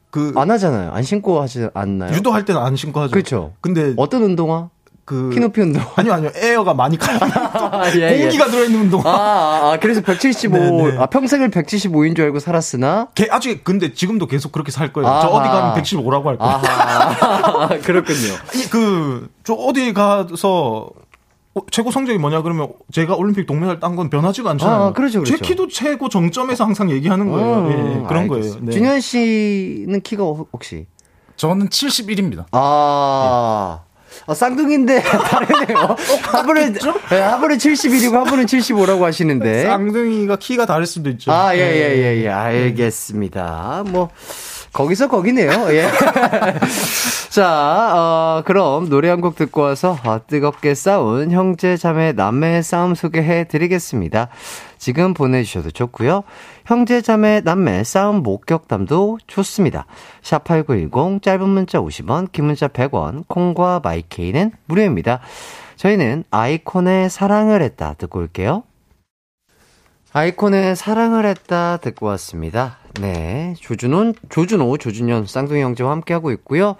그 0.10 0.32
안 0.36 0.50
하잖아요. 0.52 0.92
안 0.92 1.04
신고 1.04 1.42
하지 1.42 1.68
않나요? 1.74 2.14
유도할 2.16 2.46
때는 2.46 2.62
안 2.62 2.76
신고 2.76 3.02
하죠. 3.02 3.12
그렇죠. 3.12 3.54
근데 3.62 3.94
어떤 3.98 4.24
운동화? 4.24 4.70
그 5.08 5.30
키 5.34 5.40
높이 5.40 5.62
운동. 5.62 5.82
아니요 5.96 6.14
아니요 6.14 6.30
에어가 6.36 6.74
많이 6.74 6.98
가 6.98 7.08
아, 7.82 7.90
예, 7.96 8.12
예. 8.14 8.20
공기가 8.24 8.48
들어있는 8.48 8.80
운동. 8.82 9.02
아, 9.06 9.10
아, 9.10 9.72
아, 9.74 9.78
그래서 9.80 10.02
175, 10.02 10.58
네, 10.58 10.92
네. 10.92 10.98
아, 11.00 11.06
평생을 11.06 11.50
175인 11.50 12.14
줄 12.16 12.26
알고 12.26 12.40
살았으나? 12.40 13.08
개- 13.16 13.28
아직 13.32 13.64
근데 13.64 13.94
지금도 13.94 14.28
계속 14.28 14.52
그렇게 14.52 14.70
살 14.72 14.92
거예요. 14.92 15.08
아하. 15.08 15.22
저 15.22 15.28
어디 15.30 15.48
가면 15.48 15.74
115라고 15.82 16.26
할 16.26 16.38
거예요. 16.38 16.54
아하, 16.54 17.68
그렇군요. 17.80 18.34
이 18.56 18.68
그, 18.70 19.30
저 19.46 19.54
어디 19.54 19.94
가서, 19.94 20.90
어, 21.56 21.62
최고 21.72 21.90
성적이 21.90 22.20
뭐냐 22.20 22.42
그러면 22.42 22.68
제가 22.92 23.16
올림픽 23.16 23.46
동메달 23.48 23.80
딴 23.80 23.96
건 23.96 24.10
변하지가 24.10 24.50
않잖아요. 24.52 24.82
아, 24.88 24.94
그렇죠, 24.94 25.22
그렇죠. 25.24 25.38
제 25.38 25.42
키도 25.44 25.70
최고 25.70 26.10
정점에서 26.10 26.66
항상 26.66 26.92
얘기하는 26.92 27.32
거예요. 27.32 27.56
음, 27.60 27.70
예, 28.04 28.08
그런 28.08 28.24
알겠습니다. 28.24 28.30
거예요. 28.60 28.66
네. 28.66 28.72
준현 28.74 29.00
씨는 29.02 30.02
키가 30.02 30.24
혹- 30.24 30.50
혹시? 30.52 30.86
저는 31.38 31.70
71입니다. 31.70 32.46
아, 32.52 33.80
아 34.26 34.34
쌍둥이인데 34.34 35.02
다르네요. 35.04 35.96
하부는, 36.32 36.74
네, 37.10 37.20
하부는 37.20 37.58
71이고 37.58 38.14
하부는 38.14 38.46
75라고 38.46 39.02
하시는데. 39.02 39.64
쌍둥이가 39.64 40.38
키가 40.38 40.66
다를 40.66 40.86
수도 40.86 41.10
있죠. 41.12 41.32
아, 41.32 41.56
예, 41.56 41.60
예, 41.60 41.98
예, 41.98 42.24
예. 42.24 42.30
알겠습니다. 42.30 43.84
뭐, 43.88 44.10
거기서 44.74 45.08
거기네요. 45.08 45.50
예. 45.74 45.88
자, 47.30 47.92
어, 47.96 48.44
그럼 48.46 48.90
노래 48.90 49.10
한 49.10 49.18
곡 49.22 49.36
듣고 49.36 49.62
와서 49.62 49.98
어, 50.04 50.20
뜨겁게 50.28 50.74
싸운 50.76 51.32
형제, 51.32 51.76
자매, 51.78 52.12
남매의 52.12 52.62
싸움 52.64 52.94
소개해 52.96 53.46
드리겠습니다. 53.48 54.28
지금 54.78 55.16
보내주셔도 55.16 55.72
좋고요 55.72 56.22
형제, 56.68 57.00
자매, 57.00 57.40
남매 57.40 57.86
싸움 57.86 58.24
목격담도 58.24 59.20
좋습니다. 59.26 59.86
샵8910 60.22 61.22
짧은 61.22 61.48
문자 61.48 61.80
50원, 61.80 62.30
긴 62.34 62.44
문자 62.44 62.68
100원, 62.68 63.24
콩과 63.30 63.80
마이케이는 63.86 64.52
무료입니다. 64.66 65.22
저희는 65.78 66.26
아이콘의 66.30 67.10
사랑을 67.10 67.62
했다 67.62 67.94
듣고 67.94 68.20
올게요. 68.20 68.64
아이콘의 70.12 70.76
사랑을 70.76 71.26
했다 71.26 71.78
듣고 71.78 72.08
왔습니다. 72.08 72.80
네. 73.00 73.54
조준호, 73.62 74.16
조준호, 74.28 74.78
조준현, 74.78 75.26
쌍둥이 75.26 75.62
형제와 75.62 75.92
함께하고 75.92 76.32
있고요. 76.32 76.76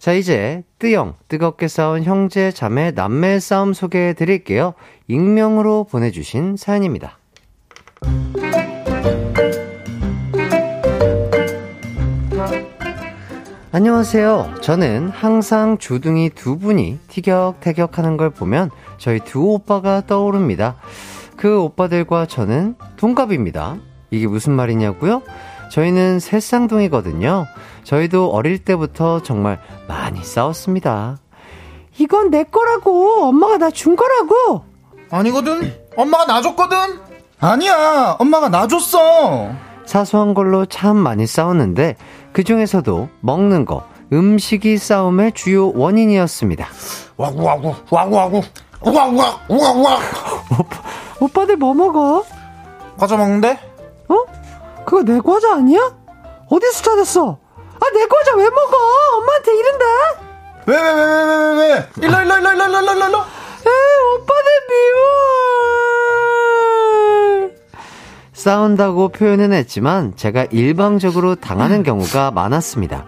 자, 0.00 0.12
이제 0.12 0.64
뜨영, 0.80 1.14
뜨겁게 1.28 1.68
싸운 1.68 2.02
형제, 2.02 2.50
자매, 2.50 2.90
남매 2.90 3.38
싸움 3.38 3.74
소개해 3.74 4.14
드릴게요. 4.14 4.74
익명으로 5.06 5.84
보내주신 5.84 6.56
사연입니다. 6.56 7.20
안녕하세요. 13.72 14.54
저는 14.62 15.10
항상 15.10 15.78
주둥이 15.78 16.30
두 16.30 16.58
분이 16.58 16.98
티격태격 17.08 17.98
하는 17.98 18.16
걸 18.16 18.30
보면 18.30 18.70
저희 18.98 19.20
두 19.20 19.42
오빠가 19.52 20.02
떠오릅니다. 20.06 20.74
그 21.36 21.60
오빠들과 21.60 22.26
저는 22.26 22.74
동갑입니다. 22.96 23.76
이게 24.10 24.26
무슨 24.26 24.54
말이냐고요? 24.54 25.22
저희는 25.70 26.18
셋쌍둥이거든요. 26.18 27.46
저희도 27.84 28.32
어릴 28.32 28.58
때부터 28.58 29.22
정말 29.22 29.60
많이 29.86 30.24
싸웠습니다. 30.24 31.18
이건 31.98 32.30
내 32.30 32.42
거라고. 32.42 33.24
엄마가 33.28 33.58
나 33.58 33.70
준 33.70 33.94
거라고. 33.94 34.64
아니거든. 35.10 35.72
엄마가 35.96 36.26
나 36.26 36.42
줬거든. 36.42 36.76
아니야. 37.38 38.16
엄마가 38.18 38.48
나 38.48 38.66
줬어. 38.66 39.50
사소한 39.86 40.34
걸로 40.34 40.66
참 40.66 40.96
많이 40.96 41.26
싸웠는데 41.26 41.96
그 42.32 42.44
중에서도 42.44 43.08
먹는 43.20 43.64
거, 43.64 43.84
음식이 44.12 44.78
싸움의 44.78 45.32
주요 45.32 45.72
원인이었습니다. 45.74 46.66
와구와구 47.16 47.74
와구와구 47.90 48.42
우와우와 48.82 49.40
우와우와. 49.48 49.98
오빠들 51.20 51.56
뭐 51.56 51.74
먹어? 51.74 52.24
과자 52.96 53.16
먹는데? 53.16 53.58
어? 54.08 54.14
그거 54.86 55.02
내 55.02 55.20
과자 55.20 55.54
아니야? 55.54 55.94
어디서 56.48 56.82
찾았어? 56.82 57.38
아, 57.80 57.90
내 57.94 58.06
과자 58.06 58.34
왜 58.36 58.44
먹어? 58.48 58.76
엄마한테 59.18 59.54
이른다. 59.56 59.84
왜 60.66 60.76
왜 60.76 60.80
왜 60.80 61.00
왜 61.04 61.24
왜 61.24 61.34
왜 61.58 61.74
왜? 61.74 61.86
일로 62.06 62.20
일로 62.22 62.36
일로 62.38 62.50
일로 62.52 62.64
일로 62.64 62.78
일로 62.92 62.92
일로. 63.08 63.18
에이, 63.66 63.72
오빠들 64.14 64.48
미워. 64.70 65.00
싸운다고 68.40 69.10
표현은 69.10 69.52
했지만 69.52 70.16
제가 70.16 70.46
일방적으로 70.50 71.34
당하는 71.34 71.82
경우가 71.82 72.30
많았습니다. 72.30 73.04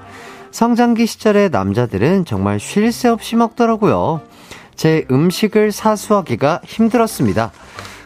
성장기 0.51 1.07
시절의 1.07 1.49
남자들은 1.49 2.27
정말 2.27 2.61
쉴 2.61 2.93
새 2.93 3.09
없이 3.09 3.37
먹더라고요. 3.37 4.21
제 4.77 5.07
음식을 5.11 5.73
사수하기가 5.73 6.61
힘들었습니다. 6.67 7.51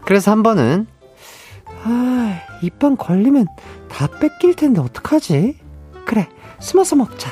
그래서 0.05 0.31
한 0.31 0.45
번은 0.45 0.87
아, 1.83 2.41
입방 2.63 2.97
걸리면 2.97 3.47
다 3.89 4.07
뺏길 4.21 4.55
텐데 4.55 4.81
어떡하지? 4.81 5.59
그래, 6.05 6.29
숨어서 6.61 6.95
먹자. 6.95 7.29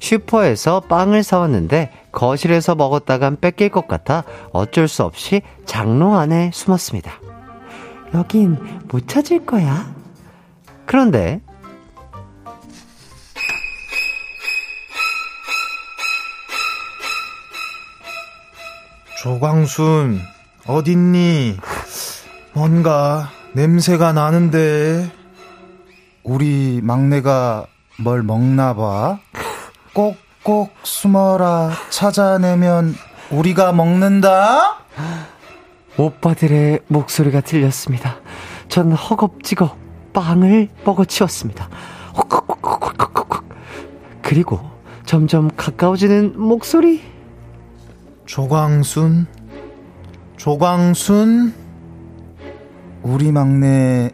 슈퍼에서 0.00 0.80
빵을 0.80 1.22
사왔는데 1.22 1.90
거실에서 2.10 2.74
먹었다간 2.74 3.38
뺏길 3.40 3.68
것 3.68 3.86
같아 3.86 4.24
어쩔 4.52 4.88
수 4.88 5.02
없이 5.02 5.42
장롱 5.66 6.16
안에 6.16 6.52
숨었습니다. 6.54 7.23
여긴 8.14 8.56
못 8.88 9.08
찾을 9.08 9.44
거야. 9.44 9.92
그런데 10.86 11.40
조광순, 19.24 20.20
어딨니? 20.66 21.56
뭔가 22.52 23.30
냄새가 23.54 24.12
나는데. 24.12 25.10
우리 26.22 26.80
막내가 26.82 27.66
뭘 27.98 28.22
먹나 28.22 28.74
봐. 28.74 29.18
꼭꼭 29.94 30.74
숨어라. 30.82 31.70
찾아내면 31.90 32.94
우리가 33.30 33.72
먹는다. 33.72 34.78
오빠들의 35.96 36.80
목소리가 36.88 37.40
들렸습니다. 37.40 38.16
전 38.68 38.92
허겁지겁 38.92 39.76
빵을 40.12 40.68
먹어치웠습니다. 40.84 41.68
헉헉헉헉헉헉. 42.16 43.44
그리고 44.22 44.60
점점 45.04 45.50
가까워지는 45.56 46.40
목소리. 46.40 47.02
조광순, 48.26 49.26
조광순, 50.36 51.54
우리 53.02 53.32
막내 53.32 54.10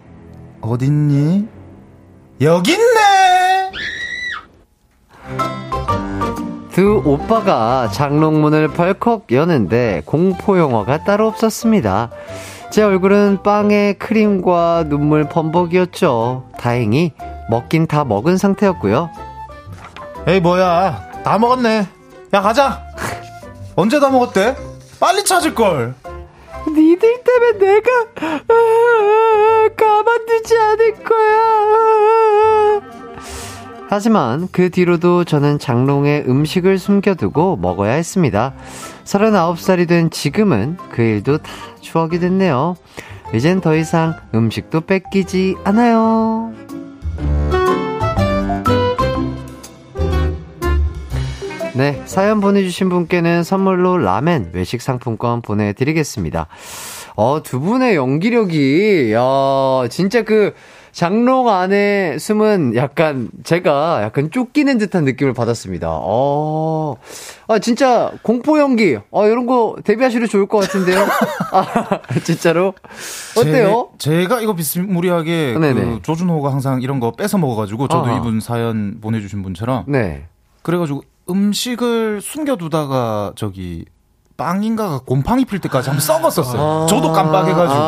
어딨니? 0.61 1.49
여기 2.41 2.77
두 6.81 7.03
오빠가 7.05 7.91
장롱문을 7.93 8.69
벌컥 8.69 9.33
여는데 9.33 10.01
공포 10.07 10.59
영화가 10.59 11.05
따로 11.05 11.27
없었습니다. 11.29 12.09
제 12.71 12.83
얼굴은 12.83 13.43
빵에 13.43 13.93
크림과 13.99 14.85
눈물 14.89 15.29
범벅이었죠. 15.29 16.49
다행히 16.59 17.13
먹긴 17.51 17.87
다 17.87 18.05
먹은 18.05 18.39
상태였고요. 18.39 19.11
에이 20.27 20.41
뭐야 20.41 21.11
다 21.23 21.39
먹었네 21.39 21.87
야 22.33 22.41
가자 22.41 22.83
언제 23.77 24.01
다 24.01 24.09
먹었대 24.09 24.57
빨리 24.99 25.23
찾을 25.23 25.55
걸 25.55 25.95
니들 26.67 27.23
때문에 27.23 27.59
내가 27.59 27.91
아, 28.49 29.69
가만두지 29.77 30.57
않을 30.57 30.95
거야. 31.05 33.00
하지만 33.93 34.47
그 34.53 34.71
뒤로도 34.71 35.25
저는 35.25 35.59
장롱에 35.59 36.23
음식을 36.29 36.79
숨겨두고 36.79 37.57
먹어야 37.57 37.95
했습니다. 37.95 38.55
39살이 39.03 39.89
된 39.89 40.11
지금은 40.11 40.77
그 40.93 41.03
일도 41.03 41.39
다 41.39 41.51
추억이 41.81 42.21
됐네요. 42.21 42.77
이젠 43.35 43.61
더 43.61 43.75
이상 43.75 44.15
음식도 44.33 44.83
뺏기지 44.83 45.57
않아요. 45.65 46.53
네, 51.75 52.01
사연 52.05 52.41
보내주신 52.41 52.91
분께는 52.91 53.43
선물로 53.43 53.99
라멘 53.99 54.51
외식 54.53 54.83
상품권 54.83 55.43
보내드리겠습니다. 55.43 56.47
어, 57.17 57.43
두 57.43 57.59
분의 57.59 57.97
연기력이, 57.97 59.13
야, 59.15 59.89
진짜 59.89 60.23
그, 60.23 60.55
장롱 60.93 61.49
안에 61.49 62.19
숨은 62.19 62.75
약간, 62.77 63.31
제가 63.45 64.03
약간 64.03 64.31
쫓기는 64.31 64.77
듯한 64.79 65.05
느낌을 65.05 65.35
받았습니다. 65.35 65.89
어, 65.91 66.97
아, 67.49 67.59
진짜 67.59 68.13
공포 68.23 68.59
연기, 68.59 68.99
어, 69.11 69.27
이런 69.27 69.47
거 69.47 69.77
데뷔하셔도 69.85 70.27
좋을 70.27 70.47
것 70.47 70.59
같은데요? 70.59 70.99
아, 71.53 72.01
진짜로? 72.25 72.75
어때요? 73.37 73.91
제, 73.99 74.27
가 74.27 74.41
이거 74.41 74.55
비스무리하게. 74.55 75.55
그 75.55 76.01
조준호가 76.03 76.53
항상 76.53 76.83
이런 76.83 77.01
거 77.01 77.13
뺏어 77.13 77.39
먹어가지고 77.39 77.89
저도 77.89 78.07
아하. 78.07 78.19
이분 78.19 78.41
사연 78.41 79.01
보내주신 79.01 79.43
분처럼 79.43 79.85
네. 79.89 80.27
그래가지고 80.63 81.03
음식을 81.29 82.21
숨겨두다가 82.21 83.33
저기 83.37 83.85
빵인가가 84.45 85.01
곰팡이 85.01 85.45
필 85.45 85.59
때까지 85.59 85.91
한번 85.91 86.01
썩었었어요. 86.01 86.85
아, 86.85 86.87
저도 86.87 87.13
깜빡해가지고. 87.13 87.81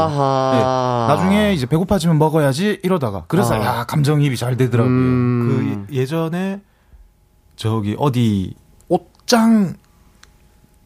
네. 0.52 0.62
나중에 1.08 1.52
이제 1.54 1.64
배고파지면 1.64 2.18
먹어야지 2.18 2.80
이러다가 2.82 3.24
그래서 3.26 3.54
아. 3.54 3.64
야 3.64 3.84
감정이입이 3.88 4.36
잘 4.36 4.58
되더라고요. 4.58 4.92
음. 4.94 5.86
그 5.88 5.94
예- 5.96 6.00
예전에 6.02 6.60
저기 7.56 7.96
어디 7.98 8.54
옷장 8.88 9.74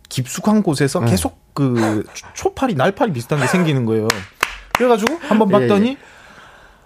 깊숙한 0.09 0.63
곳에서 0.63 1.01
네. 1.01 1.11
계속 1.11 1.37
그 1.53 2.05
초- 2.15 2.27
초파리 2.35 2.75
날파리 2.75 3.13
비슷한 3.13 3.41
게 3.41 3.47
생기는 3.49 3.85
거예요. 3.87 4.07
그래가지고 4.75 5.19
한번 5.29 5.49
예, 5.49 5.53
봤더니 5.67 5.97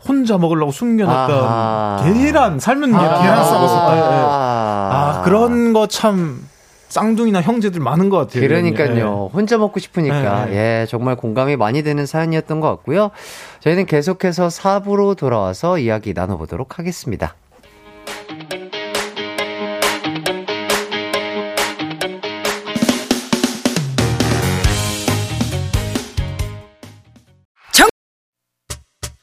혼자 0.09 0.39
먹으려고 0.39 0.73
숨겨놨던 0.73 1.45
아하. 1.45 2.03
계란 2.05 2.59
삶은 2.59 2.93
계란, 2.93 3.05
아. 3.15 3.21
계란 3.23 3.45
썩었었다. 3.45 3.97
예. 3.97 4.01
아. 4.01 4.91
아 5.19 5.23
그런 5.23 5.75
거 5.75 5.87
참 5.87 6.49
쌍둥이나 6.91 7.41
형제들 7.41 7.81
많은 7.81 8.11
것 8.11 8.19
같아요. 8.19 8.47
그러니까요. 8.47 9.31
혼자 9.33 9.57
먹고 9.57 9.81
싶으니까. 9.81 10.47
네, 10.47 10.83
예, 10.83 10.87
정말 10.87 11.17
공감이 11.17 11.57
많이 11.57 11.83
되는 11.83 12.05
사연이었던 12.05 12.61
것 12.61 12.69
같고요. 12.69 13.11
저희는 13.61 13.87
계속해서 13.87 14.49
4부로 14.49 15.17
돌아와서 15.17 15.79
이야기 15.79 16.13
나눠보도록 16.13 16.79
하겠습니다. 16.79 17.37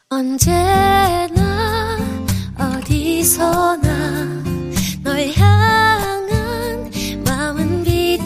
언제나 0.10 1.98
어디서나 2.58 3.97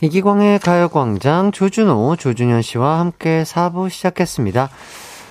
이기광의 0.00 0.60
가요광장 0.60 1.50
조준호, 1.50 2.14
조준현 2.16 2.62
씨와 2.62 3.00
함께 3.00 3.42
4부 3.42 3.90
시작했습니다. 3.90 4.70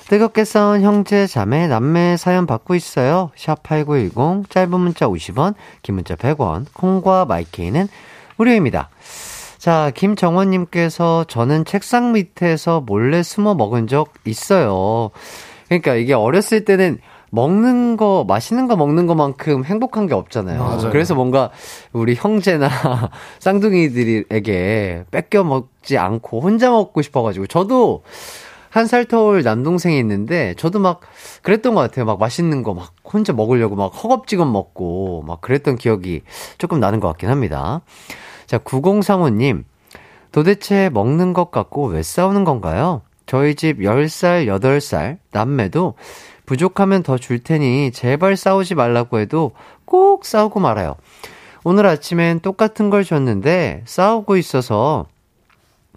뜨겁게 0.10 0.44
싸운 0.44 0.82
형제, 0.82 1.26
자매, 1.26 1.68
남매 1.68 2.18
사연 2.18 2.46
받고 2.46 2.76
있어요. 2.76 3.32
샵8910, 3.38 4.50
짧은 4.50 4.80
문자 4.80 5.08
50원, 5.08 5.54
긴 5.84 5.96
문자 5.96 6.16
100원, 6.16 6.66
콩과 6.74 7.26
마이케이는 7.26 7.88
무료입니다. 8.36 8.90
자, 9.58 9.92
김정원님께서 9.96 11.24
저는 11.30 11.64
책상 11.64 12.12
밑에서 12.12 12.82
몰래 12.82 13.24
숨어 13.24 13.56
먹은 13.56 13.88
적 13.88 14.14
있어요. 14.26 15.12
그러니까 15.68 15.96
이게 15.96 16.14
어렸을 16.14 16.66
때는 16.66 17.00
먹는 17.30 17.98
거, 17.98 18.26
맛있는 18.28 18.68
거 18.68 18.76
먹는 18.76 19.06
것만큼 19.08 19.64
행복한 19.66 20.08
게 20.08 20.14
없잖아요. 20.14 20.60
맞아요. 20.64 20.90
그래서 20.92 21.14
뭔가 21.16 21.52
우리 21.94 22.16
형제나 22.16 22.70
쌍둥이들에게 23.40 25.06
뺏겨 25.12 25.44
먹지 25.44 25.98
않고 25.98 26.42
혼자 26.42 26.70
먹고 26.72 27.02
싶어가지고 27.02 27.48
저도 27.48 28.04
한살 28.70 29.06
터울 29.06 29.44
남동생이 29.44 29.98
있는데 30.00 30.54
저도 30.58 30.80
막 30.80 31.02
그랬던 31.42 31.74
것 31.76 31.82
같아요. 31.82 32.06
막 32.06 32.20
맛있는 32.20 32.64
거 32.64 32.74
막 32.74 32.94
혼자 33.04 33.34
먹으려고 33.34 33.76
막 33.76 33.88
허겁지겁 33.88 34.50
먹고 34.52 35.24
막 35.26 35.42
그랬던 35.42 35.78
기억이 35.78 36.22
조금 36.58 36.80
나는 36.80 37.00
것 37.00 37.08
같긴 37.10 37.30
합니다. 37.30 37.82
자, 38.46 38.58
9035님. 38.58 39.64
도대체 40.32 40.90
먹는 40.94 41.34
것 41.34 41.52
같고 41.52 41.88
왜 41.88 42.04
싸우는 42.04 42.44
건가요? 42.44 43.02
저희 43.26 43.56
집 43.56 43.80
10살, 43.80 44.46
8살 44.46 45.18
남매도 45.32 45.96
부족하면 46.48 47.04
더 47.04 47.18
줄 47.20 47.44
테니 47.44 47.92
제발 47.92 48.36
싸우지 48.36 48.74
말라고 48.74 49.20
해도 49.20 49.52
꼭 49.86 50.26
싸우고 50.26 50.60
말아요. 50.60 50.96
오늘 51.64 51.86
아침엔 51.86 52.40
똑같은 52.40 52.90
걸 52.90 53.04
줬는데 53.04 53.84
싸우고 53.86 54.38
있어서 54.38 55.06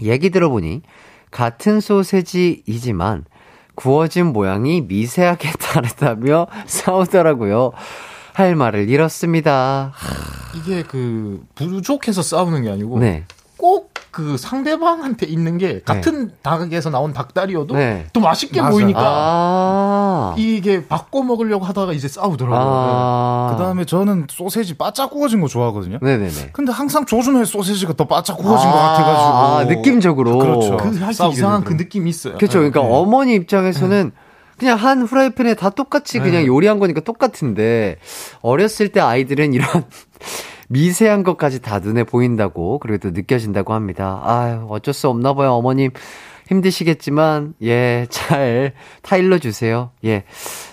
얘기 0.02 0.28
들어보니 0.30 0.82
같은 1.30 1.80
소세지이지만 1.80 3.24
구워진 3.76 4.26
모양이 4.26 4.80
미세하게 4.82 5.52
다르다며 5.58 6.48
싸우더라고요. 6.66 7.70
할 8.32 8.56
말을 8.56 8.88
잃었습니다. 8.88 9.92
이게 10.56 10.82
그 10.82 11.44
부족해서 11.54 12.22
싸우는 12.22 12.62
게 12.64 12.70
아니고 12.70 12.98
네. 12.98 13.24
꼭 13.56 13.89
그 14.10 14.36
상대방한테 14.36 15.26
있는 15.26 15.56
게 15.58 15.80
같은 15.84 16.32
닭에서 16.42 16.90
나온 16.90 17.12
닭다리여도 17.12 17.74
네. 17.74 18.06
또 18.12 18.20
맛있게 18.20 18.60
맞아요. 18.60 18.72
보이니까 18.72 19.00
아. 19.00 20.34
이게 20.36 20.86
바꿔 20.86 21.22
먹으려고 21.22 21.64
하다가 21.64 21.92
이제 21.92 22.08
싸우더라고요. 22.08 22.60
아. 22.60 23.54
그 23.54 23.62
다음에 23.62 23.84
저는 23.84 24.26
소세지 24.28 24.76
바짝 24.76 25.10
구워진 25.10 25.40
거 25.40 25.46
좋아하거든요. 25.46 25.98
네네네. 26.02 26.50
근데 26.52 26.72
항상 26.72 27.06
조준호의 27.06 27.46
소세지가 27.46 27.92
더 27.94 28.06
바짝 28.06 28.36
구워진 28.36 28.68
아, 28.68 28.72
것 28.72 28.78
같아가지고. 28.78 29.38
아, 29.38 29.64
느낌적으로. 29.64 30.38
그렇죠. 30.38 30.76
그 30.76 30.96
이상한 31.30 31.62
그 31.62 31.74
느낌이 31.74 32.10
있어요. 32.10 32.36
그렇죠. 32.36 32.58
그러니까 32.58 32.82
네. 32.82 32.88
어머니 32.90 33.34
입장에서는 33.34 34.12
그냥 34.58 34.76
한 34.76 35.02
후라이팬에 35.02 35.54
다 35.54 35.70
똑같이 35.70 36.18
그냥 36.18 36.42
네. 36.42 36.46
요리한 36.46 36.78
거니까 36.78 37.00
똑같은데 37.00 37.96
어렸을 38.42 38.90
때 38.90 39.00
아이들은 39.00 39.54
이런 39.54 39.68
미세한 40.80 41.24
것까지 41.24 41.60
다 41.60 41.80
눈에 41.80 42.04
보인다고 42.04 42.78
그래도 42.78 43.10
느껴진다고 43.10 43.72
합니다. 43.74 44.20
아유 44.24 44.66
어쩔 44.70 44.94
수 44.94 45.08
없나 45.08 45.34
봐요 45.34 45.52
어머님 45.54 45.90
힘드시겠지만 46.48 47.54
예 47.62 48.06
잘 48.08 48.72
타일러 49.02 49.38
주세요. 49.38 49.90
예. 50.04 50.22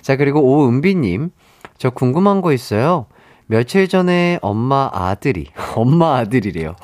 자 0.02 0.16
그리고 0.16 0.42
오은비님 0.42 1.32
저 1.80 1.90
궁금한 1.90 2.42
거 2.42 2.54
있어요. 2.54 3.08
며칠 3.48 3.88
전에 3.88 4.38
엄마 4.44 4.90
아들이 4.94 5.48
엄마 5.76 6.18
아들이래요. 6.18 6.76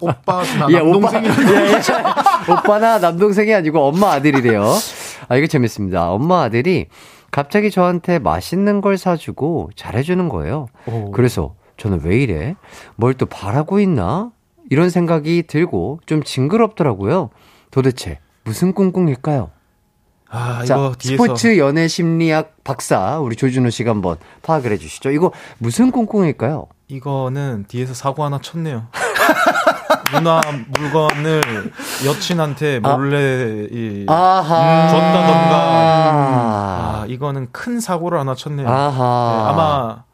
오빠나 0.00 0.66
예, 0.72 0.80
오빠, 0.80 1.10
남동생이 1.10 1.26
예, 1.48 1.72
예. 1.72 2.52
오빠나 2.52 2.98
남동생이 2.98 3.54
아니고 3.54 3.80
엄마 3.80 4.12
아들이래요. 4.12 4.62
아, 5.28 5.36
이거 5.36 5.46
재밌습니다. 5.46 6.10
엄마 6.10 6.42
아들이 6.42 6.88
갑자기 7.30 7.70
저한테 7.70 8.18
맛있는 8.18 8.80
걸 8.82 8.98
사주고 8.98 9.70
잘해주는 9.76 10.28
거예요. 10.28 10.66
오. 10.86 11.10
그래서 11.12 11.54
저는 11.78 12.00
왜 12.04 12.18
이래? 12.18 12.56
뭘 12.96 13.14
또 13.14 13.24
바라고 13.26 13.80
있나? 13.80 14.30
이런 14.70 14.90
생각이 14.90 15.44
들고 15.46 16.00
좀 16.04 16.22
징그럽더라고요. 16.22 17.30
도대체 17.70 18.18
무슨 18.44 18.74
꿍꿍일까요? 18.74 19.50
아, 20.30 20.62
자, 20.66 20.92
스포츠 21.00 21.56
연애 21.58 21.88
심리학 21.88 22.56
박사 22.64 23.18
우리 23.18 23.34
조준호 23.34 23.70
씨가 23.70 23.90
한번 23.92 24.16
파악을 24.42 24.72
해주시죠. 24.72 25.10
이거 25.10 25.32
무슨 25.56 25.90
꿍꿍일까요? 25.90 26.66
이거는 26.88 27.64
뒤에서 27.68 27.94
사고 27.94 28.24
하나 28.24 28.38
쳤네요. 28.38 28.88
누나 30.12 30.40
물건을 30.68 31.40
여친한테 32.06 32.80
몰래 32.80 33.66
이 33.70 34.04
아하. 34.08 34.88
줬다던가 34.88 35.58
아 37.02 37.04
이거는 37.08 37.48
큰 37.52 37.80
사고를 37.80 38.18
하나 38.18 38.34
쳤네요. 38.34 38.68
아하. 38.68 39.44
네, 39.46 39.50
아마 39.52 40.04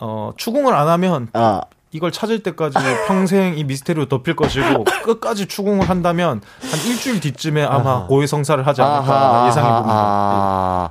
어 0.00 0.32
추궁을 0.36 0.74
안 0.74 0.88
하면 0.88 1.28
아. 1.32 1.62
이걸 1.90 2.12
찾을 2.12 2.42
때까지 2.42 2.76
평생 3.06 3.56
이 3.56 3.64
미스테리로 3.64 4.06
덮일 4.06 4.36
것이고 4.36 4.84
끝까지 5.04 5.46
추궁을 5.46 5.88
한다면 5.88 6.42
한 6.60 6.80
일주일 6.86 7.18
뒤쯤에 7.20 7.64
아마 7.64 8.06
고해성사를 8.06 8.66
하지 8.66 8.82
않을까 8.82 9.46
예상해 9.48 9.68
봅니다. 9.70 9.94
아, 9.96 10.90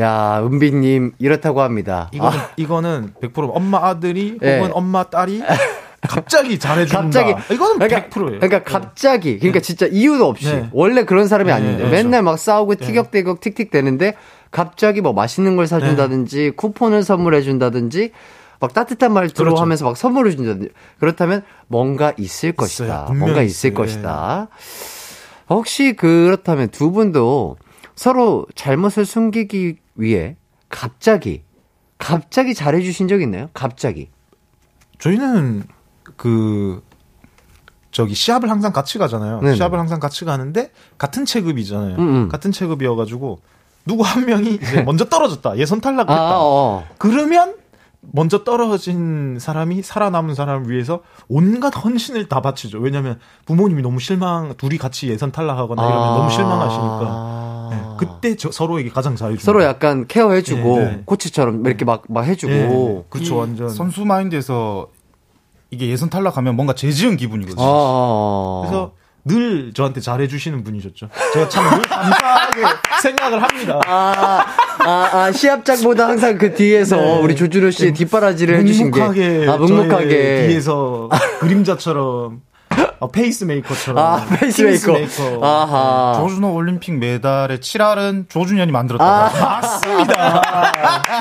야, 0.00 0.40
은비님, 0.42 1.12
이렇다고 1.20 1.60
합니다. 1.60 2.10
이거는 2.12 2.38
아, 2.38 2.48
이거는 2.56 3.14
100% 3.22 3.52
엄마 3.54 3.86
아들이 3.86 4.38
예. 4.42 4.56
혹은 4.56 4.72
엄마 4.74 5.04
딸이 5.04 5.42
갑자기 6.08 6.58
잘해준다. 6.58 7.02
갑자기. 7.02 7.54
이거는 7.54 7.78
그러니까, 7.78 8.08
100%예요. 8.08 8.40
그러니까 8.40 8.64
갑자기, 8.64 9.38
그러니까 9.38 9.60
진짜 9.60 9.86
이유도 9.86 10.26
없이. 10.26 10.52
네. 10.52 10.68
원래 10.72 11.04
그런 11.04 11.28
사람이 11.28 11.46
네, 11.46 11.52
아닌데. 11.52 11.76
그렇죠. 11.76 11.90
맨날 11.92 12.22
막 12.22 12.38
싸우고 12.38 12.74
티격태격 12.74 13.40
틱틱 13.40 13.70
되는데, 13.70 14.16
갑자기 14.50 15.00
뭐 15.00 15.12
맛있는 15.12 15.54
걸 15.54 15.68
사준다든지, 15.68 16.54
쿠폰을 16.56 17.04
선물해준다든지, 17.04 18.10
막 18.62 18.72
따뜻한 18.72 19.12
말투로 19.12 19.46
그렇죠. 19.50 19.60
하면서 19.62 19.84
막 19.84 19.96
선물을 19.96 20.36
준다든지. 20.36 20.68
그렇다면 21.00 21.42
뭔가 21.66 22.12
있을 22.16 22.52
것이다. 22.52 23.06
뭔가 23.08 23.42
있을 23.42 23.70
있어요. 23.70 23.74
것이다. 23.74 24.48
혹시 25.50 25.94
그렇다면 25.94 26.68
두 26.68 26.92
분도 26.92 27.56
서로 27.96 28.46
잘못을 28.54 29.04
숨기기 29.04 29.78
위해 29.96 30.36
갑자기, 30.68 31.42
갑자기 31.98 32.54
잘해주신 32.54 33.08
적 33.08 33.20
있나요? 33.20 33.48
갑자기. 33.52 34.10
저희는 35.00 35.64
그 36.16 36.84
저기 37.90 38.14
시합을 38.14 38.48
항상 38.48 38.72
같이 38.72 38.96
가잖아요. 38.96 39.40
네네. 39.40 39.56
시합을 39.56 39.76
항상 39.76 39.98
같이 39.98 40.24
가는데 40.24 40.70
같은 40.98 41.24
체급이잖아요. 41.24 41.96
음, 41.96 42.00
음. 42.00 42.28
같은 42.28 42.52
체급이어가지고 42.52 43.40
누구 43.86 44.04
한 44.04 44.24
명이 44.24 44.54
이제 44.54 44.82
먼저 44.86 45.04
떨어졌다. 45.06 45.58
예선 45.58 45.80
탈락했다. 45.80 46.14
아, 46.14 46.38
어. 46.40 46.86
그러면 46.98 47.56
먼저 48.10 48.42
떨어진 48.42 49.38
사람이 49.38 49.82
살아남은 49.82 50.34
사람을 50.34 50.68
위해서 50.70 51.00
온갖 51.28 51.72
헌신을 51.84 52.28
다 52.28 52.40
바치죠. 52.40 52.78
왜냐하면 52.80 53.18
부모님이 53.46 53.80
너무 53.82 54.00
실망, 54.00 54.54
둘이 54.56 54.76
같이 54.76 55.08
예선 55.08 55.30
탈락하거나 55.30 55.80
이러면 55.86 56.02
아. 56.02 56.16
너무 56.16 56.30
실망하시니까 56.30 57.68
네, 57.70 57.82
그때 57.98 58.36
저, 58.36 58.50
서로에게 58.50 58.90
가장 58.90 59.14
잘해주죠. 59.16 59.44
서로 59.44 59.62
약간 59.62 60.06
케어해주고 60.08 60.78
네, 60.78 60.84
네. 60.84 61.02
코치처럼 61.06 61.64
이렇게 61.64 61.84
막 61.84 62.02
막 62.08 62.22
해주고 62.26 62.52
네, 62.52 63.04
그렇죠, 63.08 63.34
이 63.34 63.38
완전. 63.38 63.68
선수 63.70 64.04
마인드에서 64.04 64.88
이게 65.70 65.88
예선 65.88 66.10
탈락하면 66.10 66.54
뭔가 66.56 66.74
죄지은 66.74 67.16
기분이거든요. 67.16 67.64
아. 67.64 68.60
그래서 68.62 68.92
늘 69.24 69.72
저한테 69.72 70.00
잘해주시는 70.00 70.64
분이셨죠. 70.64 71.08
제가 71.32 71.48
참 71.48 71.64
늘 71.78 71.82
감사하게 71.82 72.62
생각을 73.02 73.42
합니다. 73.42 73.78
아, 73.86 74.44
아, 74.80 75.08
아, 75.12 75.32
시합장보다 75.32 76.08
항상 76.08 76.38
그 76.38 76.54
뒤에서 76.54 76.96
네. 76.96 77.20
우리 77.20 77.36
조준호 77.36 77.70
씨의 77.70 77.94
뒷바라지를 77.94 78.58
해주신 78.60 78.90
게. 78.90 79.00
묵묵하게, 79.00 79.46
아, 79.48 79.56
묵묵하게. 79.58 80.08
저의 80.08 80.48
뒤에서 80.48 81.08
그림자처럼 81.40 82.40
어, 82.98 83.10
페이스메이커처럼 83.10 83.98
아, 84.04 84.24
페이스메이커. 84.26 84.92
킹스메이커. 84.94 85.44
아하. 85.46 86.20
조준호 86.20 86.52
올림픽 86.54 86.92
메달의 86.98 87.58
7할은 87.58 88.28
조준현이 88.28 88.70
만들었다. 88.72 89.04
아. 89.04 89.30
맞습니다. 89.60 90.42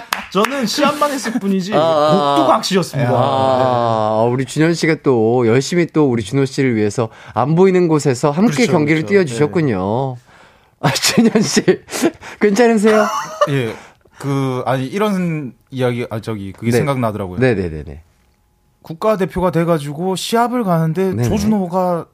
저는 0.31 0.65
시합만 0.65 1.11
했을 1.11 1.33
뿐이지 1.33 1.73
아. 1.75 2.35
꼭두각시였습니다. 2.37 3.11
아, 3.13 4.25
우리 4.31 4.45
준현 4.45 4.73
씨가 4.73 4.97
또 5.03 5.45
열심히 5.45 5.85
또 5.87 6.09
우리 6.09 6.23
준호 6.23 6.45
씨를 6.45 6.75
위해서 6.75 7.09
안 7.33 7.55
보이는 7.55 7.87
곳에서 7.89 8.31
함께 8.31 8.53
그렇죠, 8.55 8.71
경기를 8.71 9.01
그렇죠. 9.01 9.09
뛰어주셨군요. 9.25 10.15
아, 10.79 10.89
준현 10.91 11.41
씨. 11.41 11.61
괜찮으세요? 12.39 13.05
예. 13.49 13.75
그 14.19 14.63
아니 14.65 14.85
이런 14.85 15.53
이야기 15.69 16.05
아 16.09 16.19
저기 16.21 16.53
그게 16.53 16.71
네. 16.71 16.77
생각나더라고요. 16.77 17.39
네 17.39 17.55
네 17.55 17.69
네 17.69 17.83
네. 17.83 18.03
국가 18.83 19.17
대표가 19.17 19.51
돼 19.51 19.65
가지고 19.65 20.15
시합을 20.15 20.63
가는데 20.63 21.09
네네. 21.13 21.23
조준호가 21.23 22.05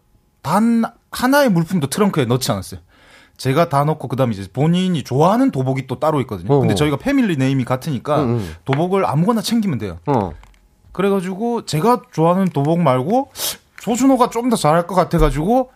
단 0.41 0.83
하나의 1.11 1.49
물품도 1.49 1.87
트렁크에 1.87 2.25
넣지 2.25 2.51
않았어요. 2.51 2.79
제가 3.37 3.69
다 3.69 3.83
넣고 3.83 4.07
그다음에 4.07 4.33
이제 4.33 4.47
본인이 4.51 5.03
좋아하는 5.03 5.51
도복이 5.51 5.85
또 5.87 5.99
따로 5.99 6.19
있거든요. 6.21 6.53
어. 6.53 6.59
근데 6.59 6.73
저희가 6.75 6.97
패밀리 6.97 7.37
네임이 7.37 7.65
같으니까 7.65 8.23
응, 8.23 8.29
응. 8.39 8.49
도복을 8.65 9.05
아무거나 9.05 9.41
챙기면 9.41 9.77
돼요. 9.77 9.97
어. 10.07 10.31
그래가지고 10.91 11.65
제가 11.65 12.01
좋아하는 12.11 12.47
도복 12.49 12.79
말고 12.81 13.29
조준호가 13.81 14.29
좀 14.31 14.49
더 14.49 14.55
잘할 14.55 14.87
것 14.87 14.95
같아가지고 14.95 15.69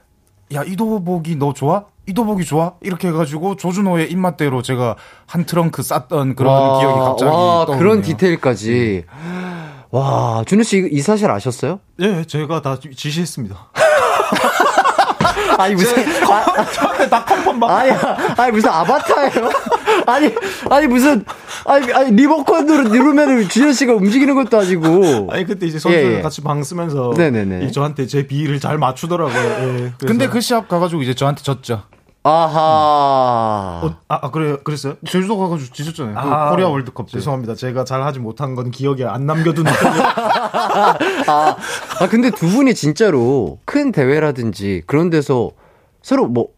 야 0.53 0.63
이 0.63 0.75
도복이 0.75 1.35
너 1.37 1.53
좋아? 1.53 1.85
이 2.07 2.13
도복이 2.13 2.43
좋아? 2.45 2.73
이렇게 2.81 3.07
해가지고 3.09 3.55
조준호의 3.57 4.11
입맛대로 4.11 4.61
제가 4.63 4.95
한 5.27 5.45
트렁크 5.45 5.83
쌌던 5.83 6.35
그런 6.35 6.51
와, 6.53 6.79
기억이 6.79 6.99
갑자기 6.99 7.29
와, 7.31 7.65
떠오르네요. 7.65 7.77
그런 7.77 8.01
디테일까지. 8.01 9.05
와, 9.91 10.43
준호 10.47 10.63
씨이 10.63 10.99
사실 11.01 11.29
아셨어요? 11.29 11.79
네, 11.97 12.25
제가 12.25 12.61
다 12.61 12.79
지- 12.79 12.89
지시했습니다. 12.95 13.55
아니 15.61 15.75
무슨 15.75 16.03
아, 16.23 17.07
나 17.09 17.23
confirm 17.25 17.53
막. 17.53 17.69
아니 17.69 17.91
아니 18.37 18.51
무슨 18.51 18.69
아바타예요? 18.69 19.49
아니 20.05 20.33
아니 20.69 20.87
무슨 20.87 21.23
아니 21.65 21.93
아니 21.93 22.11
리모컨으로 22.11 22.89
누르면 22.89 23.49
준현 23.49 23.73
씨가 23.73 23.93
움직이는 23.93 24.35
것도 24.35 24.59
아니고. 24.59 25.29
아니 25.31 25.45
그때 25.45 25.67
이제 25.67 25.79
선수들 25.79 26.11
예, 26.13 26.17
예. 26.17 26.21
같이 26.21 26.41
방 26.41 26.63
쓰면서 26.63 27.13
네네네. 27.15 27.65
이 27.65 27.71
저한테 27.71 28.07
제 28.07 28.25
비위를 28.25 28.59
잘 28.59 28.77
맞추더라고요. 28.77 29.43
예, 29.43 29.93
근데 29.99 30.27
그 30.27 30.41
시합 30.41 30.67
가가지고 30.67 31.01
이제 31.03 31.13
저한테 31.13 31.43
졌죠. 31.43 31.83
아하. 32.23 33.81
어, 33.83 33.97
아, 34.07 34.19
아, 34.21 34.31
그래요 34.31 34.59
그랬어요? 34.63 34.95
제주도 35.07 35.37
가가지고 35.39 35.73
지셨잖아요. 35.73 36.13
그 36.13 36.19
아, 36.19 36.51
코리아 36.51 36.69
월드컵 36.69 37.07
때. 37.07 37.13
죄송합니다. 37.13 37.55
제가 37.55 37.83
잘 37.83 38.03
하지 38.03 38.19
못한 38.19 38.53
건 38.53 38.69
기억에 38.69 39.03
안 39.05 39.25
남겨두는 39.25 39.71
편이에요. 39.71 40.03
아, 41.27 41.57
아, 41.99 42.07
근데 42.09 42.29
두 42.29 42.47
분이 42.47 42.75
진짜로 42.75 43.57
큰 43.65 43.91
대회라든지 43.91 44.83
그런 44.85 45.09
데서 45.09 45.51
서로 46.03 46.27
뭐, 46.27 46.49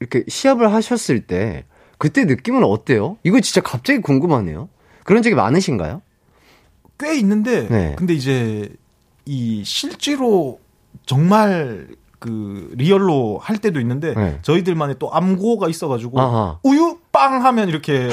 이렇게 0.00 0.24
시합을 0.26 0.72
하셨을 0.72 1.26
때, 1.26 1.66
그때 1.98 2.24
느낌은 2.24 2.64
어때요? 2.64 3.16
이거 3.22 3.40
진짜 3.40 3.60
갑자기 3.60 4.00
궁금하네요. 4.00 4.68
그런 5.04 5.22
적이 5.22 5.36
많으신가요? 5.36 6.02
꽤 6.98 7.16
있는데 7.18 7.66
네. 7.68 7.94
근데 7.96 8.14
이제 8.14 8.68
이 9.24 9.62
실제로 9.64 10.58
정말 11.06 11.88
그 12.20 12.70
리얼로 12.76 13.40
할 13.42 13.58
때도 13.58 13.80
있는데 13.80 14.14
네. 14.14 14.38
저희들만의 14.42 14.96
또 14.98 15.12
암고가 15.12 15.68
있어가지고 15.68 16.20
아하. 16.20 16.58
우유 16.62 16.98
빵 17.10 17.44
하면 17.44 17.68
이렇게 17.68 18.08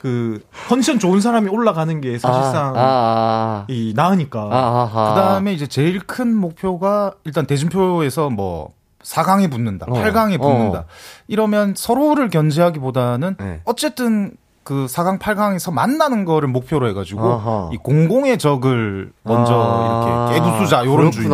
그 0.00 0.40
컨디션 0.68 0.98
좋은 0.98 1.20
사람이 1.20 1.48
올라가는 1.50 2.00
게 2.00 2.18
사실상 2.18 2.74
아, 2.76 2.80
아, 2.80 3.64
이 3.68 3.92
나으니까 3.94 4.48
아. 4.50 5.14
그다음에 5.14 5.52
이제 5.52 5.66
제일 5.66 6.00
큰 6.00 6.34
목표가 6.34 7.12
일단 7.24 7.46
대진표에서 7.46 8.30
뭐 8.30 8.74
4강에 9.02 9.50
붙는다, 9.50 9.86
어, 9.88 9.92
8강에 9.94 10.40
붙는다. 10.40 10.78
어. 10.80 10.84
이러면 11.28 11.74
서로를 11.76 12.28
견제하기보다는 12.28 13.36
네. 13.38 13.60
어쨌든 13.64 14.32
그 14.64 14.86
4강, 14.86 15.20
8강에서 15.20 15.72
만나는 15.72 16.24
거를 16.24 16.48
목표로 16.48 16.88
해가지고 16.88 17.24
아하. 17.24 17.70
이 17.72 17.76
공공의 17.76 18.38
적을 18.38 19.12
먼저 19.22 19.54
아, 19.54 20.28
이렇게 20.32 20.40
깨부수자 20.44 20.84
요런 20.86 21.12
주의. 21.12 21.28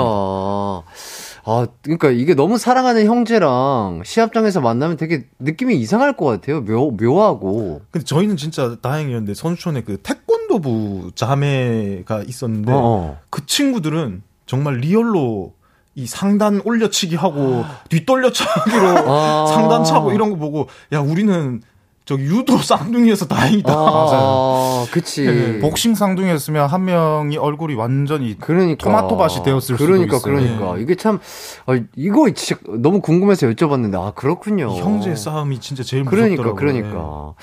아, 1.45 1.67
그러니까 1.83 2.11
이게 2.11 2.35
너무 2.35 2.57
사랑하는 2.57 3.07
형제랑 3.07 4.03
시합장에서 4.05 4.61
만나면 4.61 4.97
되게 4.97 5.27
느낌이 5.39 5.77
이상할 5.77 6.17
것 6.17 6.27
같아요. 6.27 6.65
묘, 6.65 6.93
묘하고. 6.93 7.83
근데 7.91 8.05
저희는 8.05 8.37
진짜 8.37 8.77
다행이었는데 8.81 9.35
선수촌에 9.35 9.83
그 9.83 9.99
태권도부 9.99 11.13
자매가 11.15 12.23
있었는데 12.27 12.73
어, 12.73 12.77
어. 12.77 13.19
그 13.31 13.45
친구들은 13.47 14.23
정말 14.47 14.77
리얼로 14.77 15.55
이 15.95 16.07
상단 16.07 16.63
올려치기 16.65 17.17
하고 17.17 17.65
뒷돌려차기로 17.89 19.11
아. 19.11 19.47
상단 19.53 19.85
차고 19.85 20.13
이런 20.13 20.31
거 20.31 20.37
보고 20.37 20.69
야 20.93 21.01
우리는 21.01 21.61
저기 22.05 22.25
유도 22.25 22.59
쌍둥이여서 22.59 23.27
다행이다. 23.29 23.73
아, 23.73 24.87
그치. 24.91 25.25
네, 25.25 25.59
복싱 25.61 25.95
쌍둥이였으면 25.95 26.67
한 26.67 26.85
명이 26.85 27.37
얼굴이 27.37 27.75
완전히 27.75 28.37
그러니까. 28.39 28.85
토마토 28.85 29.17
밭이 29.17 29.45
되었을 29.45 29.77
그러니까, 29.77 30.19
수도 30.19 30.33
있어요. 30.33 30.57
그러니까. 30.59 30.79
이게 30.79 30.97
참, 30.97 31.21
어, 31.67 31.75
이거 31.95 32.29
진짜 32.31 32.61
너무 32.79 33.01
궁금해서 33.01 33.47
여쭤봤는데, 33.49 33.95
아, 34.01 34.11
그렇군요. 34.15 34.73
이 34.75 34.81
형제 34.81 35.15
싸움이 35.15 35.61
진짜 35.61 35.85
제일 35.85 36.05
그러니까, 36.05 36.43
무섭더라고요. 36.43 36.83
그러니까. 36.91 37.35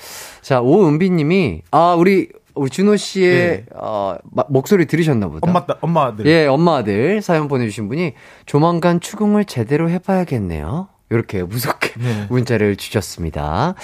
자, 0.42 0.60
오은비 0.60 1.08
님이, 1.10 1.62
아, 1.70 1.94
우리, 1.98 2.28
우리 2.54 2.68
준호 2.68 2.96
씨의, 2.96 3.32
네. 3.32 3.64
어, 3.74 4.16
마- 4.30 4.44
목소리 4.50 4.84
들으셨나 4.86 5.28
보다. 5.28 5.48
엄마 5.48 5.64
따- 5.64 5.76
엄마 5.80 6.04
아들. 6.06 6.26
예, 6.26 6.46
엄마 6.46 6.76
아들 6.76 7.22
사연 7.22 7.48
보내주신 7.48 7.88
분이 7.88 8.12
조만간 8.44 9.00
추궁을 9.00 9.46
제대로 9.46 9.88
해봐야겠네요. 9.88 10.88
이렇게 11.08 11.42
무섭게 11.42 11.94
네. 11.98 12.26
문자를 12.30 12.76
주셨습니다. 12.76 13.74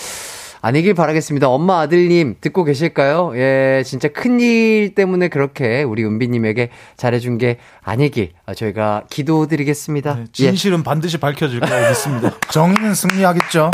아니길 0.67 0.95
바라겠습니다. 0.95 1.49
엄마 1.49 1.79
아들님 1.79 2.35
듣고 2.41 2.65
계실까요? 2.65 3.31
예, 3.37 3.85
진짜 3.87 4.09
큰일 4.09 4.97
때문에 4.97 5.29
그렇게 5.29 5.85
우리 5.85 6.05
은비님에게 6.05 6.71
잘해준 6.97 7.39
게 7.39 7.59
아니길 7.85 8.33
아, 8.47 8.53
저희가 8.53 9.05
기도드리겠습니다. 9.09 10.15
네, 10.17 10.25
진실은 10.33 10.83
반드시 10.83 11.19
밝혀질 11.19 11.61
거라고 11.61 11.87
믿습니다. 11.91 12.33
정의는 12.51 12.97
승리하겠죠. 12.97 13.71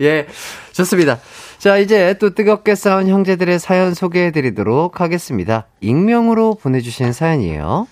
예, 0.00 0.26
좋습니다. 0.72 1.20
자, 1.58 1.78
이제 1.78 2.16
또 2.18 2.34
뜨겁게 2.34 2.74
싸운 2.74 3.06
형제들의 3.06 3.60
사연 3.60 3.94
소개해 3.94 4.32
드리도록 4.32 5.00
하겠습니다. 5.00 5.68
익명으로 5.80 6.56
보내주신 6.60 7.12
사연이에요. 7.12 7.86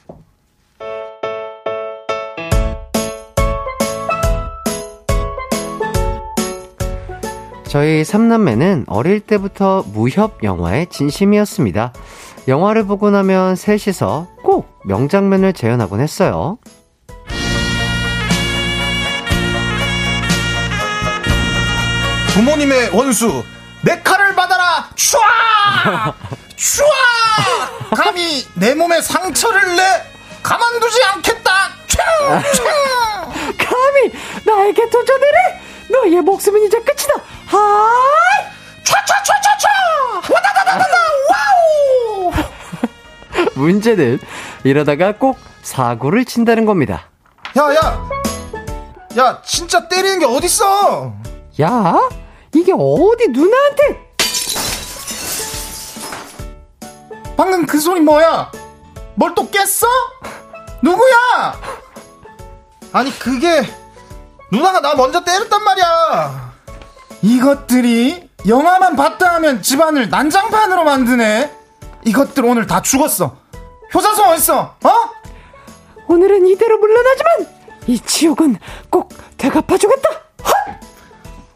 저희 7.73 8.05
삼남매는 8.05 8.85
어릴 8.87 9.21
때부터 9.21 9.83
무협 9.95 10.45
영화의 10.45 10.89
진심이었습니다. 10.91 11.95
영화를 12.47 12.85
보고 12.85 13.09
나면 13.09 13.57
셋이서 13.57 14.29
꼭 14.45 14.79
명장면을 14.85 15.55
재현하곤 15.55 16.01
했어요. 16.01 16.59
부모님의 22.35 22.91
원수 22.91 23.43
내 23.87 24.03
칼을 24.03 24.35
받아라 24.35 24.91
촤! 24.95 25.19
촤! 26.59 26.85
감히 27.97 28.45
내 28.55 28.75
몸에 28.75 29.01
상처를 29.01 29.77
내 29.77 29.83
가만두지 30.43 31.03
않겠다 31.05 31.71
촤! 31.87 31.99
감히 33.57 34.13
나에게 34.45 34.91
도전을 34.91 35.40
해! 35.40 35.63
너의 35.89 36.21
목숨은 36.21 36.67
이제 36.67 36.79
끝이다! 36.81 37.32
하이! 37.53 38.47
촤촤촤촤촤! 38.85 40.33
와다다다다다! 40.33 40.97
Wow! 41.31 42.33
문제는 43.55 44.19
이러다가 44.65 45.13
꼭 45.13 45.39
사고를 45.63 46.25
친다는 46.25 46.65
겁니다. 46.65 47.09
야, 47.57 47.63
야! 47.75 48.09
야, 49.19 49.43
진짜 49.45 49.87
때리는 49.89 50.19
게 50.19 50.25
어딨어! 50.25 51.13
야, 51.61 51.95
이게 52.55 52.73
어디 52.73 53.29
누나한테? 53.29 54.13
방금 57.37 57.67
그 57.67 57.79
소리 57.79 58.01
뭐야? 58.01 58.51
뭘 59.15 59.35
또 59.35 59.49
깼어? 59.51 59.63
누구야? 60.83 61.61
아니, 62.93 63.17
그게, 63.19 63.63
누나가 64.51 64.81
나 64.81 64.95
먼저 64.95 65.23
때렸단 65.23 65.63
말이야! 65.63 66.52
이것들이 67.23 68.29
영화만 68.47 68.97
봤다 68.97 69.35
하면 69.35 69.63
집안을 69.63 70.11
난장판으로 70.11 70.85
만드네? 70.85 71.51
이것들 72.05 72.45
오늘 72.45 72.67
다 72.67 72.83
죽었어! 72.83 73.37
효자손 73.95 74.29
어딨어? 74.29 74.77
어? 74.83 74.91
오늘은 76.09 76.47
이대로 76.47 76.79
물러나지만 76.79 77.47
이 77.87 77.99
지옥은 78.01 78.57
꼭 78.91 79.13
되갚아주겠다. 79.39 80.09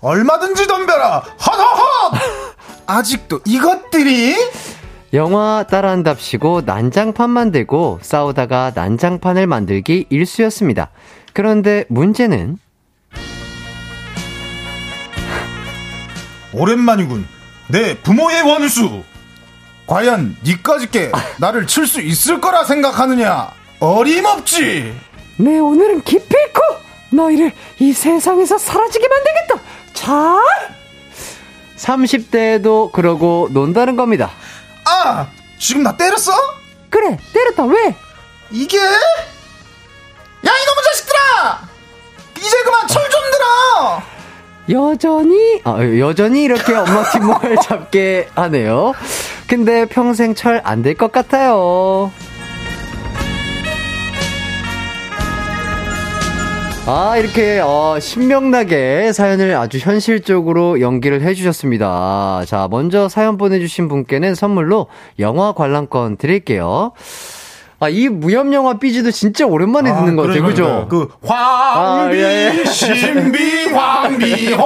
얼마든지 0.01 0.67
덤벼라! 0.69 1.19
헛헛헛! 1.19 2.13
아직도 2.87 3.41
이것들이? 3.45 4.37
영화 5.15 5.65
따라한답시고 5.69 6.63
난장판 6.65 7.31
만들고 7.31 7.99
싸우다가 8.03 8.73
난장판을 8.75 9.47
만들기 9.47 10.07
일쑤였습니다. 10.11 10.91
그런데 11.33 11.85
문제는 11.89 12.59
오랜만이군. 16.61 17.29
내 17.69 17.99
부모의 17.99 18.43
원수. 18.43 19.05
과연 19.87 20.37
니까지 20.43 20.91
게 20.91 21.13
나를 21.39 21.67
칠 21.67 21.87
수 21.87 22.01
있을 22.01 22.41
거라 22.41 22.65
생각하느냐? 22.65 23.51
어림없지. 23.79 24.99
내 25.37 25.59
오늘은 25.59 26.03
기필코 26.03 26.61
너희를 27.11 27.53
이 27.79 27.93
세상에서 27.93 28.57
사라지게 28.59 29.07
만들겠다. 29.07 29.61
자, 29.93 30.39
30대에도 31.77 32.91
그러고 32.91 33.49
논다는 33.53 33.97
겁니다. 33.97 34.31
아, 34.87 35.29
지금 35.59 35.83
나 35.83 35.97
때렸어? 35.97 36.33
그래, 36.91 37.19
때렸다. 37.33 37.65
왜? 37.65 37.95
이게? 38.51 38.79
야 38.79 38.91
이놈의 40.43 40.85
자식들아! 40.85 41.69
이제 42.39 42.63
그만 42.63 42.87
철 42.89 43.03
좀 43.11 43.21
들어. 43.31 44.03
여전히 44.71 45.61
아, 45.65 45.79
여전히 45.99 46.43
이렇게 46.45 46.75
엄마 46.75 47.05
뒷목을 47.13 47.57
잡게 47.63 48.29
하네요. 48.35 48.95
근데 49.49 49.85
평생 49.87 50.35
철 50.35 50.61
안 50.65 50.83
될 50.83 50.95
것 50.97 51.13
같아요. 51.13 52.11
아, 56.89 57.17
이렇게, 57.17 57.59
어, 57.59 57.99
신명나게 58.01 59.13
사연을 59.13 59.57
아주 59.57 59.79
현실적으로 59.79 60.81
연기를 60.81 61.21
해주셨습니다. 61.21 62.45
자, 62.47 62.69
먼저 62.71 63.09
사연 63.09 63.37
보내주신 63.37 63.89
분께는 63.89 64.37
선물로 64.37 64.87
영화 65.19 65.51
관람권 65.53 66.17
드릴게요. 66.17 66.93
아, 67.79 67.89
이 67.91 68.09
무협 68.09 68.51
영화 68.55 68.79
삐지도 68.79 69.11
진짜 69.11 69.45
오랜만에 69.47 69.93
듣는 69.95 70.17
것 70.17 70.23
같아요. 70.23 70.43
그죠? 70.45 70.87
그, 70.89 71.09
황비, 71.23 71.35
아, 71.35 72.11
예, 72.13 72.59
예. 72.61 72.65
신비, 72.65 73.67
황비호. 73.73 74.59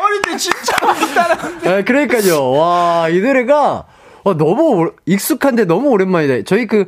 어릴 0.00 0.22
때 0.22 0.36
진짜 0.36 0.76
따라하는데. 1.14 1.68
아, 1.68 1.82
그러니까요. 1.82 2.52
와, 2.52 3.08
이 3.08 3.18
노래가 3.20 3.84
어, 4.22 4.34
너무 4.36 4.84
오- 4.86 4.90
익숙한데 5.06 5.64
너무 5.64 5.88
오랜만이다. 5.90 6.44
저희 6.46 6.66
그, 6.66 6.86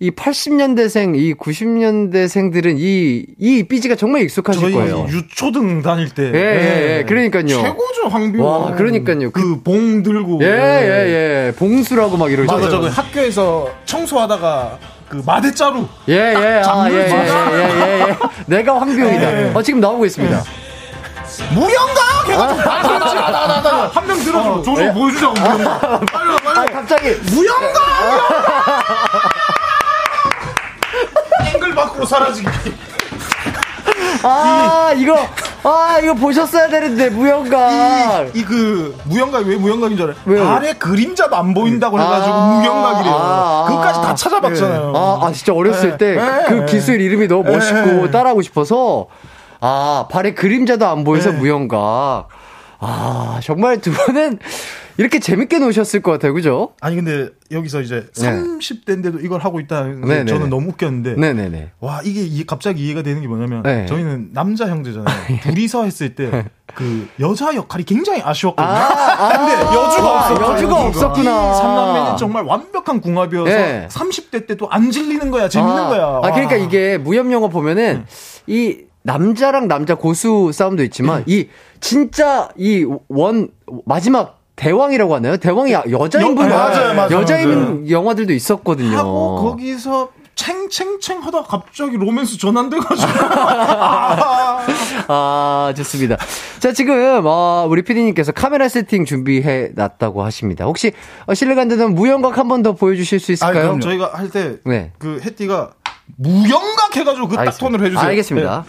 이 0.00 0.10
80년대생, 0.12 1.16
이 1.16 1.34
90년대생들은 1.34 2.76
이, 2.78 3.26
이 3.36 3.62
삐지가 3.64 3.96
정말 3.96 4.22
익숙하실 4.22 4.62
저희 4.62 4.72
거예요. 4.72 5.06
유초등 5.08 5.82
다닐 5.82 6.08
때. 6.10 6.30
네. 6.30 6.38
예, 6.38 6.42
예, 6.44 6.98
예. 6.98 7.04
그러니까요. 7.04 7.48
최고죠, 7.48 8.08
황비호. 8.08 8.44
와, 8.44 8.70
그러니까요. 8.76 9.32
그 9.32 9.60
봉 9.64 10.04
들고. 10.04 10.38
예, 10.42 10.46
예, 10.46 11.48
예. 11.48 11.52
봉수라고 11.56 12.16
막 12.16 12.30
이러죠. 12.30 12.52
맞아, 12.52 12.68
저그 12.70 12.86
학교에서 12.86 13.72
청소하다가 13.86 14.78
그 15.08 15.20
마대자루. 15.26 15.88
예, 16.08 16.14
예, 16.14 16.62
아, 16.64 16.88
예, 16.90 16.94
예. 16.94 16.98
예, 17.10 17.10
예, 17.10 18.08
예. 18.10 18.16
내가 18.46 18.80
황비용이다. 18.80 19.42
예. 19.48 19.52
어, 19.52 19.62
지금 19.62 19.80
나오고 19.80 20.06
있습니다. 20.06 20.44
무영가! 21.54 22.24
걔가 22.26 22.46
나나나나나 22.54 23.90
한명 23.92 24.18
들어줘. 24.18 24.62
조조 24.62 24.82
예. 24.84 24.92
보여주자고 24.92 25.34
무영가. 25.34 25.78
빨리 26.12 26.28
와, 26.30 26.36
빨리 26.44 26.58
와. 26.58 26.62
아, 26.62 26.66
갑자기. 26.66 27.10
무영가! 27.34 27.80
밖으로 31.98 32.06
사라지기. 32.06 32.46
아, 34.22 34.92
이거, 34.96 35.16
아, 35.64 35.98
이거 36.02 36.14
보셨어야 36.14 36.68
되는데, 36.68 37.10
무용각. 37.10 38.34
이 38.36 38.44
그 38.44 38.96
무영각이 39.04 39.48
왜 39.50 39.56
무영각인 39.56 39.96
줄 39.96 40.06
알아요? 40.10 40.22
왜요? 40.24 40.48
아래 40.48 40.72
그림자도 40.74 41.36
안 41.36 41.54
보인다고 41.54 42.00
해가지고 42.00 42.34
아, 42.34 42.58
무영각이래요. 42.58 43.14
아, 43.14 43.18
아, 43.18 43.68
그것까지 43.68 44.00
다 44.00 44.14
찾아봤잖아요. 44.14 44.92
아, 44.94 45.18
아, 45.26 45.32
진짜 45.32 45.52
어렸을 45.52 45.92
예, 45.92 45.96
때그 45.96 46.62
예, 46.62 46.66
기술 46.66 47.00
이름이 47.00 47.28
너무 47.28 47.44
예, 47.48 47.52
멋있고 47.56 48.06
예. 48.06 48.10
따라하고 48.10 48.42
싶어서 48.42 49.06
아, 49.60 50.06
발에 50.10 50.34
그림자도 50.34 50.86
안 50.86 51.04
보여서 51.04 51.30
예. 51.30 51.32
무용각. 51.34 52.28
아, 52.80 53.40
정말 53.42 53.80
두 53.80 53.92
분은 53.92 54.38
이렇게 54.98 55.20
재밌게 55.20 55.60
노셨을 55.60 56.02
것 56.02 56.10
같아요. 56.10 56.34
그죠? 56.34 56.74
아니 56.80 56.96
근데 56.96 57.28
여기서 57.52 57.82
이제 57.82 58.04
네. 58.18 58.30
30대인데도 58.30 59.24
이걸 59.24 59.40
하고 59.40 59.60
있다. 59.60 59.84
네네네. 59.84 60.24
저는 60.26 60.50
너무 60.50 60.70
웃겼는데. 60.70 61.14
네네네. 61.14 61.70
와 61.78 62.00
이게 62.04 62.22
이- 62.22 62.44
갑자기 62.44 62.84
이해가 62.84 63.02
되는 63.02 63.20
게 63.22 63.28
뭐냐면 63.28 63.62
네. 63.62 63.86
저희는 63.86 64.30
남자 64.32 64.66
형제잖아요. 64.68 65.06
둘이서 65.42 65.84
했을 65.84 66.14
때 66.14 66.44
그 66.74 67.08
여자 67.18 67.54
역할이 67.54 67.82
굉장히 67.84 68.20
아쉬웠거든요. 68.22 68.68
아, 68.76 69.38
근데 69.38 69.52
여주가 69.54 70.16
없었어. 70.28 70.52
여주가 70.52 70.86
없었구나. 70.86 71.50
이 71.50 71.54
삼남매는 71.56 72.16
정말 72.18 72.44
완벽한 72.44 73.00
궁합이어서 73.00 73.50
네. 73.50 73.88
30대 73.90 74.46
때도 74.46 74.68
안 74.70 74.90
질리는 74.90 75.30
거야. 75.30 75.48
재밌는 75.48 75.76
아, 75.76 75.88
거야. 75.88 76.02
아, 76.02 76.10
와. 76.20 76.30
그러니까 76.32 76.56
이게 76.56 76.98
무협 76.98 77.32
영화 77.32 77.48
보면은 77.48 78.04
이 78.46 78.78
남자랑 79.02 79.66
남자 79.68 79.94
고수 79.94 80.50
싸움도 80.52 80.82
있지만 80.84 81.24
이 81.26 81.48
진짜 81.80 82.48
이 82.56 82.84
원 83.08 83.48
마지막 83.86 84.37
대왕이라고 84.58 85.14
하나요? 85.14 85.36
대왕이 85.36 85.72
여자인 85.72 86.34
분 86.34 86.44
여- 86.46 86.48
맞아요, 86.56 86.94
맞아요, 86.94 87.10
여자인 87.20 87.48
맞아요. 87.48 87.88
영화들도 87.90 88.32
있었거든요. 88.32 88.96
하고 88.98 89.36
거기서 89.50 90.10
챙챙챙 90.34 91.18
하다 91.20 91.42
가 91.42 91.46
갑자기 91.48 91.96
로맨스 91.96 92.38
전환돼가지고 92.38 93.08
아, 93.24 94.58
아, 95.08 95.72
좋습니다. 95.76 96.16
자, 96.60 96.72
지금, 96.72 97.22
어, 97.24 97.66
우리 97.68 97.82
피디님께서 97.82 98.30
카메라 98.32 98.68
세팅 98.68 99.04
준비해 99.04 99.70
놨다고 99.74 100.22
하십니다. 100.24 100.64
혹시, 100.64 100.92
어, 101.26 101.34
되면 101.68 101.94
무영각 101.94 102.38
한 102.38 102.46
번 102.48 102.62
더 102.62 102.72
보여주실 102.72 103.18
수 103.20 103.32
있을까요? 103.32 103.62
그럼 103.62 103.80
저희가 103.80 104.10
할때그 104.14 104.60
네. 104.66 104.92
해띠가 105.24 105.70
무영각 106.16 106.96
해가지고 106.96 107.28
그딱 107.28 107.40
알겠습니다. 107.40 107.66
톤으로 107.66 107.84
해주세요. 107.86 108.08
알겠습니다. 108.08 108.64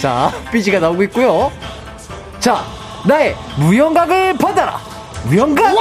자, 0.00 0.30
삐지가 0.52 0.80
나오고 0.80 1.02
있고요. 1.04 1.50
자, 2.40 2.62
나의 3.06 3.36
무영각을 3.58 4.36
받아라. 4.38 4.80
무영각. 5.26 5.74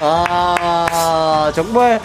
아, 0.00 1.52
정말, 1.54 2.00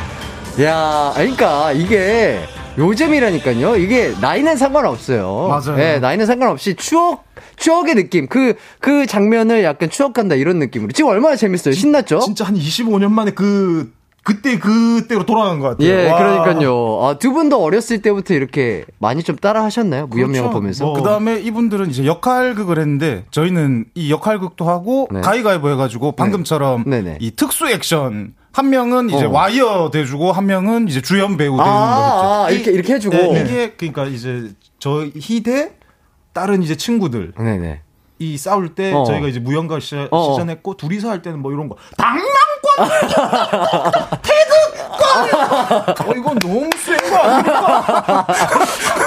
야, 0.61 1.11
그러니까 1.15 1.71
이게 1.71 2.39
요즘이라니까요. 2.77 3.75
이게 3.77 4.13
나이는 4.21 4.55
상관없어요. 4.55 5.47
맞아요. 5.47 5.75
네, 5.77 5.99
나이는 5.99 6.27
상관없이 6.27 6.75
추억, 6.75 7.25
추억의 7.55 7.95
느낌. 7.95 8.27
그, 8.27 8.53
그 8.79 9.07
장면을 9.07 9.63
약간 9.63 9.89
추억한다 9.89 10.35
이런 10.35 10.59
느낌으로. 10.59 10.91
지금 10.91 11.09
얼마나 11.09 11.35
재밌어요. 11.35 11.73
신났죠? 11.73 12.19
진짜 12.19 12.45
한 12.45 12.53
25년 12.55 13.11
만에 13.11 13.31
그 13.31 13.91
그때 14.27 14.59
그때로 14.59 15.25
돌아간 15.25 15.61
것 15.61 15.69
같아요. 15.69 15.87
예, 15.87 16.11
와. 16.11 16.17
그러니까요. 16.17 16.99
아, 17.01 17.17
두 17.17 17.31
분도 17.31 17.63
어렸을 17.63 18.01
때부터 18.01 18.33
이렇게 18.33 18.83
많이 18.99 19.23
좀 19.23 19.37
따라 19.37 19.63
하셨나요? 19.63 20.07
무협영화 20.07 20.49
보면서? 20.49 20.91
그 20.91 21.01
다음에 21.01 21.39
이분들은 21.39 21.89
이제 21.89 22.05
역할극을 22.05 22.77
했는데 22.77 23.23
저희는 23.31 23.85
이 23.95 24.11
역할극도 24.11 24.67
하고 24.67 25.07
네. 25.13 25.21
가위가위보 25.21 25.69
해가지고 25.69 26.11
방금처럼 26.11 26.83
네네. 26.85 27.19
이 27.21 27.31
특수 27.37 27.69
액션 27.69 28.33
한 28.51 28.69
명은 28.69 29.11
이제 29.11 29.23
어. 29.23 29.29
와이어 29.29 29.91
대주고 29.93 30.33
한 30.33 30.45
명은 30.45 30.89
이제 30.89 31.01
주연 31.01 31.37
배우 31.37 31.55
되는 31.55 31.71
아, 31.71 32.11
거죠. 32.11 32.27
아, 32.27 32.49
이렇게, 32.49 32.71
이렇게 32.71 32.95
해주고. 32.95 33.15
네, 33.15 33.45
이게 33.45 33.73
그러니까 33.77 34.07
이제 34.07 34.51
저 34.77 35.05
희대 35.15 35.71
다른 36.33 36.63
이제 36.63 36.75
친구들 36.75 37.31
네네. 37.37 37.79
이 38.19 38.37
싸울 38.37 38.75
때 38.75 38.91
어. 38.91 39.05
저희가 39.05 39.29
이제 39.29 39.39
무연가 39.39 39.79
시, 39.79 39.95
어. 40.11 40.33
시전 40.33 40.49
했고 40.49 40.75
둘이서 40.75 41.09
할 41.09 41.21
때는 41.21 41.39
뭐 41.39 41.53
이런 41.53 41.69
거 41.69 41.77
당랑권 41.97 42.56
태극권 44.21 46.07
어 46.07 46.13
이건 46.15 46.39
너무 46.39 46.69
센거 46.77 47.15
아닙니까? 47.17 48.27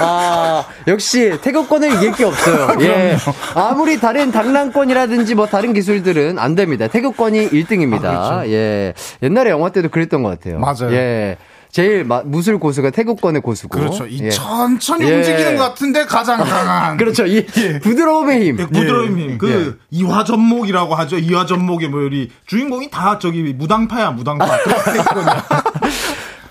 아, 0.01 0.65
역시 0.87 1.37
태극권을 1.41 1.93
이길 1.93 2.11
게 2.13 2.25
없어요. 2.25 2.75
예. 2.81 3.17
아무리 3.55 3.99
다른 3.99 4.31
당랑권이라든지 4.31 5.35
뭐 5.35 5.47
다른 5.47 5.73
기술들은 5.73 6.39
안 6.39 6.55
됩니다. 6.55 6.87
태극권이 6.87 7.49
1등입니다. 7.49 8.05
아, 8.05 8.29
그렇죠. 8.29 8.51
예. 8.51 8.93
옛날에 9.21 9.49
영화 9.51 9.69
때도 9.69 9.89
그랬던 9.89 10.23
것 10.23 10.29
같아요. 10.29 10.59
맞아요. 10.59 10.93
예. 10.93 11.37
제일 11.71 12.03
마- 12.03 12.21
무술 12.23 12.59
고수가 12.59 12.89
태극권의 12.89 13.41
고수고. 13.41 13.79
그렇죠. 13.79 14.05
이 14.05 14.19
예. 14.21 14.29
천천히 14.29 15.05
예. 15.09 15.15
움직이는 15.15 15.55
것 15.55 15.63
같은데 15.63 16.05
가장 16.05 16.37
강한. 16.43 16.97
그렇죠. 16.97 17.25
이 17.25 17.45
부드러움의 17.81 18.45
힘. 18.45 18.59
예, 18.59 18.65
부드러운 18.65 19.17
힘. 19.17 19.37
그 19.37 19.79
이화전목이라고 19.89 20.95
하죠. 20.95 21.17
이화전목의 21.17 21.89
뭐 21.89 22.01
우리 22.01 22.29
주인공이 22.45 22.89
다 22.91 23.17
저기 23.19 23.41
무당파야 23.53 24.11
무당파. 24.11 24.45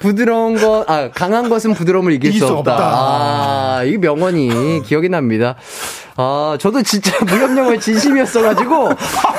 부드러운 0.01 0.59
것, 0.59 0.89
아, 0.89 1.11
강한 1.11 1.51
것은 1.51 1.75
부드러움을 1.75 2.13
이길 2.13 2.31
이길 2.31 2.41
수수 2.41 2.55
없다. 2.55 2.73
없다. 2.73 2.87
아, 2.91 3.83
이 3.85 3.99
명언이 3.99 4.83
기억이 4.87 5.11
납니다. 5.11 5.57
아, 6.23 6.59
저도 6.61 6.83
진짜 6.83 7.13
무협영화에 7.25 7.79
진심이었어가지고, 7.79 8.91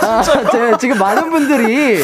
아, 0.01 0.23
제, 0.51 0.75
지금 0.79 0.97
많은 0.97 1.29
분들이, 1.29 1.99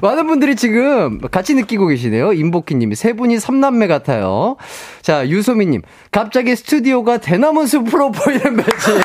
많은 0.00 0.26
분들이 0.26 0.56
지금 0.56 1.20
같이 1.30 1.54
느끼고 1.54 1.88
계시네요. 1.88 2.32
임복희님이 2.32 2.94
세 2.94 3.12
분이 3.12 3.38
삼남매 3.38 3.88
같아요. 3.88 4.56
자, 5.02 5.28
유소미님, 5.28 5.82
갑자기 6.10 6.56
스튜디오가 6.56 7.18
대나무 7.18 7.66
숲으로 7.66 8.10
보이는 8.10 8.56
매치. 8.56 8.70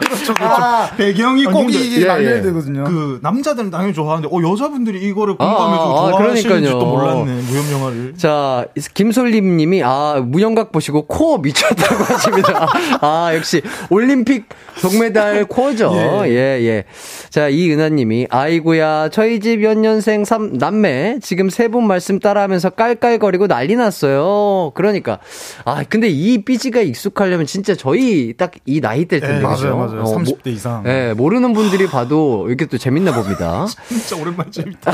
그렇죠, 0.00 0.34
그렇죠. 0.34 0.44
아. 0.44 0.90
배경이 0.96 1.46
꼭 1.46 1.64
근데- 1.66 1.78
이게 1.78 2.02
예, 2.02 2.06
날려야 2.06 2.36
예. 2.38 2.42
되거든요. 2.42 2.84
그 2.84 3.18
남자들은 3.22 3.70
당연히 3.70 3.94
좋아하는데, 3.94 4.28
어 4.30 4.42
여자분들이 4.52 5.00
이거를 5.08 5.36
공감해주고 5.36 5.98
아, 5.98 6.06
아, 6.08 6.10
좋아하시는지 6.10 6.48
그러니까요. 6.48 6.78
또 6.78 6.86
몰랐네. 6.86 7.42
무협 7.48 7.72
영화를. 7.72 8.14
자, 8.18 8.66
김솔림 8.94 9.56
님이, 9.56 9.82
아, 9.82 10.20
무영각 10.22 10.70
보시고 10.72 11.06
코어 11.06 11.38
미쳤다고 11.38 12.04
하십니다. 12.04 12.66
아, 13.00 13.30
역시, 13.34 13.62
올림픽 13.88 14.44
동메달 14.80 15.44
코어죠. 15.48 15.92
예, 16.26 16.30
예. 16.62 16.84
자, 17.30 17.48
이은하 17.48 17.88
님이, 17.88 18.26
아이고야, 18.30 19.08
저희 19.10 19.40
집 19.40 19.62
연년생 19.62 20.24
삼, 20.24 20.52
남매, 20.54 21.18
지금 21.22 21.48
세 21.50 21.68
분 21.68 21.86
말씀 21.86 22.20
따라 22.20 22.42
하면서 22.42 22.70
깔깔거리고 22.70 23.48
난리 23.48 23.74
났어요. 23.76 24.72
그러니까, 24.74 25.18
아, 25.64 25.82
근데 25.88 26.08
이 26.08 26.44
BG가 26.44 26.80
익숙하려면 26.82 27.46
진짜 27.46 27.74
저희 27.74 28.34
딱 28.36 28.52
이 28.66 28.80
나이 28.80 29.04
때일 29.04 29.20
텐데. 29.20 29.38
예? 29.38 29.42
맞아요, 29.42 29.76
맞아요. 29.76 30.00
어, 30.02 30.16
30대 30.16 30.46
이상. 30.48 30.82
예, 30.86 31.12
모르는 31.16 31.52
분들이 31.52 31.86
봐도 31.86 32.46
이렇게 32.48 32.66
또 32.66 32.78
재밌나 32.78 33.12
봅니다. 33.14 33.66
진짜 33.88 34.16
오랜만에 34.16 34.50
재밌다. 34.50 34.92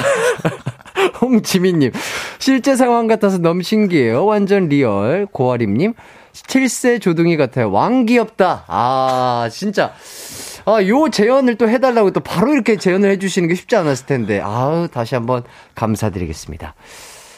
홍지민님, 1.20 1.92
실제 2.38 2.76
상황 2.76 3.06
같아서 3.06 3.38
너무 3.38 3.62
신기해요. 3.62 4.24
완전 4.24 4.68
리얼. 4.68 5.26
고아림님, 5.32 5.94
7세 6.32 7.00
조둥이 7.00 7.36
같아요. 7.36 7.70
왕 7.70 8.06
귀엽다. 8.06 8.64
아, 8.68 9.48
진짜. 9.50 9.92
아, 10.64 10.84
요 10.86 11.08
재연을 11.10 11.56
또 11.56 11.68
해달라고 11.68 12.12
또 12.12 12.20
바로 12.20 12.52
이렇게 12.52 12.76
재연을 12.76 13.10
해주시는 13.10 13.48
게 13.48 13.54
쉽지 13.54 13.76
않았을 13.76 14.06
텐데. 14.06 14.40
아우, 14.40 14.88
다시 14.88 15.14
한번 15.14 15.42
감사드리겠습니다. 15.74 16.74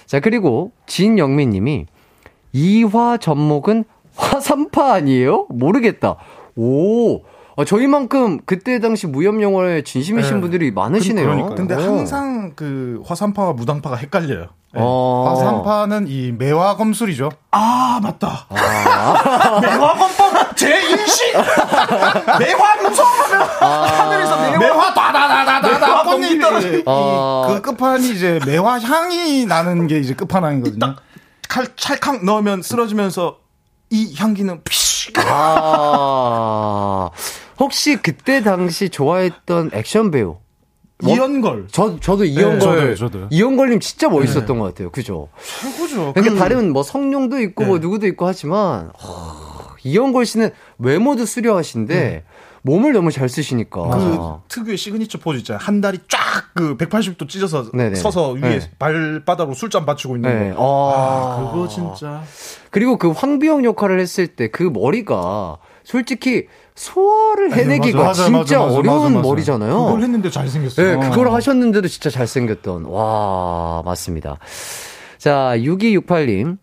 자, 0.07 0.21
그리고 0.21 0.73
진영민 0.87 1.51
님이, 1.51 1.87
이화 2.53 3.17
접목은 3.17 3.85
화산파 4.17 4.93
아니에요? 4.93 5.47
모르겠다. 5.49 6.17
오, 6.57 7.23
아, 7.57 7.65
저희만큼 7.65 8.41
그때 8.47 8.81
당시 8.81 9.07
무협 9.07 9.41
영화에 9.41 9.83
진심이신 9.83 10.35
네. 10.37 10.41
분들이 10.41 10.71
많으시네요. 10.73 11.25
그러니까요. 11.25 11.55
근데 11.55 11.75
오. 11.75 11.81
항상 11.81 12.53
그 12.57 13.03
화산파와 13.07 13.53
무당파가 13.53 13.97
헷갈려요. 13.97 14.49
예. 14.77 14.81
어. 14.81 15.25
화산파는 15.29 16.07
이 16.09 16.33
매화 16.33 16.77
검술이죠. 16.77 17.31
아 17.53 18.01
맞다. 18.03 18.47
아. 18.49 19.61
매화 19.63 19.95
검법 19.95 20.57
제 20.57 20.81
인식. 20.81 21.33
매화 22.41 22.83
무서워하면 22.83 23.41
하늘에서 23.61 24.37
매화, 24.37 24.59
매화 24.59 24.95
다다다다다다 24.95 26.03
꽃잎이 26.03 26.83
아. 26.87 27.47
그 27.49 27.63
끝판이 27.63 28.11
이제 28.11 28.41
매화 28.45 28.81
향이 28.81 29.47
나는 29.47 29.87
게 29.87 29.99
이제 30.01 30.15
끝판왕이거든요. 30.15 30.97
칼 31.49 31.69
찰칵 31.77 32.25
넣으면 32.25 32.63
쓰러지면서 32.63 33.39
이 33.91 34.15
향기는 34.17 34.63
피시. 34.65 35.13
아, 35.19 37.11
혹시 37.59 37.97
그때 37.97 38.43
당시 38.43 38.89
좋아했던 38.89 39.71
액션 39.75 40.11
배우? 40.11 40.37
이연걸. 41.03 41.67
저, 41.71 41.99
저도 42.01 42.25
이연걸. 42.25 42.61
저도요, 42.61 42.95
저도요. 42.95 43.29
이연걸님 43.31 43.81
진짜 43.81 44.09
멋있었던 44.09 44.59
것 44.59 44.65
같아요. 44.67 44.91
그죠? 44.91 45.29
최고죠. 45.61 46.13
그러니까 46.15 46.35
그- 46.35 46.39
다른 46.39 46.73
뭐 46.73 46.83
성룡도 46.83 47.41
있고 47.41 47.65
뭐 47.65 47.79
누구도 47.79 48.07
있고 48.07 48.27
하지만, 48.27 48.91
어, 49.03 49.75
이연걸 49.83 50.25
씨는 50.25 50.51
외모도 50.79 51.27
수려하신데, 51.27 52.25
몸을 52.63 52.93
너무 52.93 53.11
잘 53.11 53.29
쓰시니까. 53.29 53.83
그 53.91 54.19
특유의 54.49 54.79
시그니처 54.79 55.19
포즈 55.19 55.39
있잖아요. 55.41 55.59
한 55.63 55.83
다리 55.83 55.99
쫙 56.09 56.21
그 56.55 56.77
180도 56.79 57.29
찢어서 57.29 57.71
네네. 57.73 57.97
서서 57.97 58.31
위에 58.31 58.41
네. 58.61 58.71
발바닥으로 58.79 59.55
술잔 59.55 59.85
받치고 59.85 60.17
있는 60.17 60.49
네. 60.51 60.55
거. 60.55 60.93
아. 60.95 61.43
아, 61.49 61.53
그거 61.53 61.69
진짜. 61.69 62.23
그리고 62.71 62.97
그 62.97 63.11
황비홍 63.11 63.65
역할을 63.65 63.99
했을 64.01 64.29
때 64.29 64.49
그 64.49 64.63
머리가 64.63 65.59
솔직히 65.83 66.47
소화를 66.75 67.53
해내기가 67.53 68.03
맞아, 68.03 68.29
맞아, 68.31 68.45
진짜 68.45 68.61
맞아, 68.61 68.75
어려운. 68.75 69.23
머리잖아요. 69.23 69.85
그걸 69.87 70.03
했는데 70.03 70.31
잘생겼어요. 70.31 71.01
네, 71.01 71.09
그걸 71.09 71.33
하셨는데도 71.33 71.87
진짜 71.89 72.11
잘생겼던. 72.11 72.85
와, 72.87 73.83
맞습니다. 73.85 74.39
자, 75.19 75.53
6268님. 75.57 76.59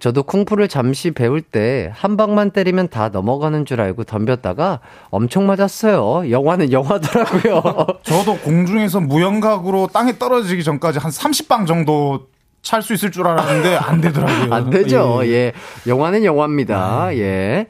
저도 0.00 0.22
쿵푸를 0.24 0.68
잠시 0.68 1.12
배울 1.12 1.40
때 1.40 1.90
한 1.94 2.18
방만 2.18 2.50
때리면 2.50 2.88
다 2.88 3.08
넘어가는 3.08 3.64
줄 3.64 3.80
알고 3.80 4.04
덤볐다가 4.04 4.80
엄청 5.08 5.46
맞았어요. 5.46 6.30
영화는 6.30 6.72
영화더라고요. 6.72 7.62
저도 8.02 8.36
공중에서 8.38 9.00
무영각으로 9.00 9.86
땅에 9.92 10.18
떨어지기 10.18 10.62
전까지 10.62 10.98
한 10.98 11.10
30방 11.10 11.66
정도 11.66 12.26
찰 12.60 12.82
수 12.82 12.92
있을 12.92 13.12
줄 13.12 13.26
알았는데 13.26 13.76
안 13.76 14.00
되더라고요. 14.02 14.52
안 14.54 14.68
되죠. 14.70 15.20
예. 15.24 15.28
예. 15.30 15.52
영화는 15.86 16.24
영화입니다. 16.24 17.16
예. 17.16 17.66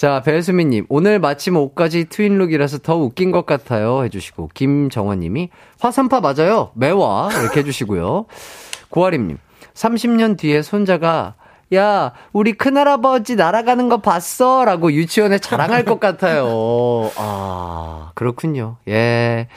자, 0.00 0.22
배수민님, 0.22 0.86
오늘 0.88 1.18
마침 1.18 1.58
옷까지 1.58 2.06
트윈룩이라서 2.06 2.78
더 2.78 2.96
웃긴 2.96 3.32
것 3.32 3.44
같아요. 3.44 4.02
해주시고, 4.04 4.48
김정원님이, 4.54 5.50
화산파 5.78 6.22
맞아요. 6.22 6.70
매화. 6.72 7.28
이렇게 7.38 7.60
해주시고요. 7.60 8.24
고아림님, 8.88 9.36
30년 9.74 10.38
뒤에 10.38 10.62
손자가, 10.62 11.34
야, 11.74 12.14
우리 12.32 12.54
큰할아버지 12.54 13.36
날아가는 13.36 13.90
거 13.90 13.98
봤어? 13.98 14.64
라고 14.64 14.90
유치원에 14.90 15.38
자랑할 15.38 15.84
것 15.84 16.00
같아요. 16.00 17.10
아, 17.16 18.12
그렇군요. 18.14 18.78
예. 18.88 19.48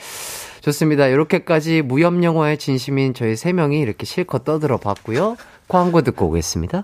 좋습니다. 0.60 1.08
이렇게까지 1.08 1.84
무협영화의 1.84 2.58
진심인 2.58 3.14
저희 3.14 3.38
세 3.38 3.54
명이 3.54 3.80
이렇게 3.80 4.06
실컷 4.06 4.44
떠들어 4.44 4.76
봤고요. 4.76 5.38
광고 5.70 6.02
듣고 6.02 6.26
오겠습니다. 6.26 6.84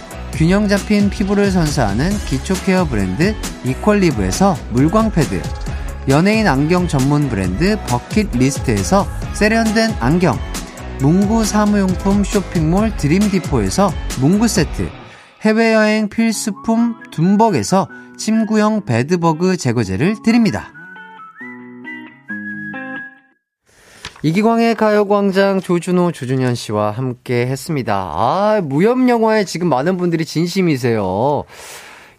균형 0.33 0.67
잡힌 0.67 1.09
피부를 1.09 1.51
선사하는 1.51 2.09
기초 2.25 2.53
케어 2.65 2.85
브랜드 2.85 3.35
이퀄리브에서 3.65 4.55
물광 4.71 5.11
패드, 5.11 5.41
연예인 6.09 6.47
안경 6.47 6.87
전문 6.87 7.29
브랜드 7.29 7.77
버킷 7.87 8.29
리스트에서 8.33 9.05
세련된 9.33 9.91
안경, 9.99 10.37
문구 10.99 11.45
사무용품 11.45 12.23
쇼핑몰 12.23 12.95
드림디포에서 12.97 13.91
문구 14.19 14.47
세트, 14.47 14.89
해외여행 15.41 16.09
필수품 16.09 16.95
둠벅에서 17.11 17.87
침구형 18.17 18.85
베드버그 18.85 19.57
제거제를 19.57 20.21
드립니다. 20.23 20.80
이기광의 24.23 24.75
가요광장 24.75 25.61
조준호, 25.61 26.11
조준현 26.11 26.53
씨와 26.53 26.91
함께 26.91 27.47
했습니다. 27.47 27.95
아, 27.95 28.61
무협영화에 28.63 29.45
지금 29.45 29.67
많은 29.67 29.97
분들이 29.97 30.25
진심이세요. 30.25 31.43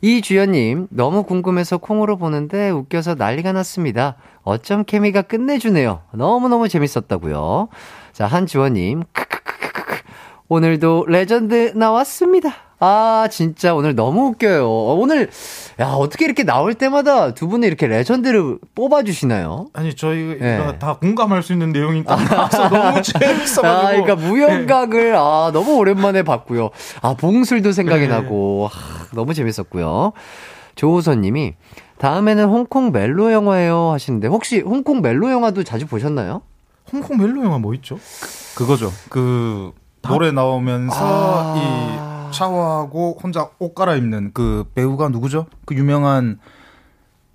이주연님, 0.00 0.88
너무 0.90 1.22
궁금해서 1.22 1.78
콩으로 1.78 2.16
보는데 2.18 2.70
웃겨서 2.70 3.14
난리가 3.14 3.52
났습니다. 3.52 4.16
어쩜 4.42 4.82
케미가 4.82 5.22
끝내주네요. 5.22 6.00
너무너무 6.12 6.68
재밌었다고요. 6.68 7.68
자, 8.12 8.26
한지원님, 8.26 9.04
크크크크크. 9.12 10.02
오늘도 10.48 11.04
레전드 11.06 11.72
나왔습니다. 11.76 12.52
아, 12.84 13.28
진짜 13.30 13.74
오늘 13.76 13.94
너무 13.94 14.26
웃겨요. 14.30 14.68
오늘, 14.68 15.30
야, 15.78 15.90
어떻게 15.90 16.24
이렇게 16.24 16.42
나올 16.42 16.74
때마다 16.74 17.32
두 17.32 17.46
분이 17.46 17.64
이렇게 17.64 17.86
레전드를 17.86 18.58
뽑아주시나요? 18.74 19.68
아니, 19.72 19.94
저희가 19.94 20.44
네. 20.44 20.78
다 20.80 20.96
공감할 20.96 21.44
수 21.44 21.52
있는 21.52 21.70
내용이니까 21.70 22.16
나와서 22.16 22.68
너무 22.68 23.00
재밌어가지고. 23.02 23.66
아, 23.68 23.90
그러니까 23.92 24.16
무연각을 24.16 25.14
아 25.14 25.50
너무 25.52 25.76
오랜만에 25.76 26.24
봤고요. 26.24 26.70
아 27.02 27.14
봉술도 27.14 27.70
생각이 27.70 28.08
네. 28.08 28.08
나고 28.08 28.68
아, 28.72 29.06
너무 29.14 29.32
재밌었고요. 29.32 30.12
조호선 30.74 31.20
님이 31.20 31.54
다음에는 31.98 32.46
홍콩 32.46 32.90
멜로 32.90 33.30
영화예요 33.32 33.92
하시는데 33.92 34.26
혹시 34.26 34.58
홍콩 34.58 35.02
멜로 35.02 35.30
영화도 35.30 35.62
자주 35.62 35.86
보셨나요? 35.86 36.42
홍콩 36.92 37.16
멜로 37.18 37.44
영화 37.44 37.58
뭐 37.58 37.74
있죠? 37.74 37.96
그, 38.56 38.64
그거죠. 38.64 38.90
그 39.08 39.70
노래 40.02 40.32
나오면서 40.32 40.96
아. 40.98 41.54
이 42.08 42.11
샤워하고 42.32 43.18
혼자 43.22 43.48
옷 43.58 43.74
갈아입는 43.74 44.32
그 44.34 44.64
배우가 44.74 45.08
누구죠? 45.08 45.46
그 45.64 45.74
유명한 45.74 46.38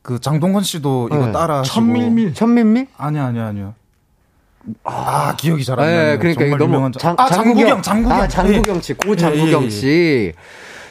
그 0.02 0.20
장동건 0.20 0.64
씨도 0.64 1.10
이거 1.12 1.26
네. 1.28 1.32
따라. 1.32 1.62
천밀밀. 1.64 2.34
천민미? 2.34 2.88
아니 2.98 3.20
아니 3.20 3.40
아니요. 3.40 3.74
아, 4.84 5.36
기억이 5.38 5.64
잘안 5.64 5.86
네, 5.86 5.96
나요. 5.96 6.20
그러니까 6.20 6.44
이거 6.44 6.58
정말 6.58 6.60
너무 6.60 6.74
유명한 6.74 6.92
장, 6.94 7.16
아, 7.18 7.30
장국영, 7.30 7.82
장국영, 7.82 7.82
장국영. 7.82 8.22
아, 8.22 8.28
장국영 8.28 8.82
씨, 8.82 8.94
고 8.94 9.16
장국영 9.16 9.62
예, 9.62 9.66
예, 9.66 9.70
씨. 9.70 10.34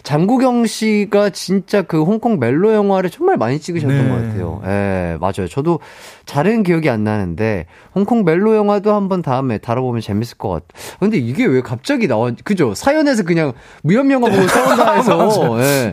장국영 0.07 0.67
씨가 0.67 1.31
진짜 1.31 1.83
그 1.83 2.05
홍콩 2.05 2.39
멜로 2.39 2.73
영화를 2.73 3.11
정말 3.11 3.37
많이 3.37 3.59
찍으셨던 3.59 4.05
네. 4.05 4.09
것 4.09 4.15
같아요. 4.15 4.63
예, 4.65 5.17
맞아요. 5.19 5.49
저도 5.51 5.81
잘은 6.27 6.63
기억이 6.63 6.89
안 6.89 7.03
나는데 7.03 7.67
홍콩 7.93 8.25
멜로 8.25 8.55
영화도 8.55 8.95
한번 8.95 9.21
다음에 9.21 9.59
다뤄보면 9.59 10.01
재밌을 10.01 10.39
것 10.39 10.49
같아. 10.49 10.67
근데 11.01 11.17
이게 11.17 11.45
왜 11.45 11.61
갑자기 11.61 12.07
나와? 12.07 12.31
그죠? 12.45 12.73
사연에서 12.73 13.25
그냥 13.25 13.53
무협 13.83 14.09
영화 14.13 14.31
보고 14.31 14.47
싸운다 14.47 14.93
해서. 14.93 15.59
예. 15.59 15.93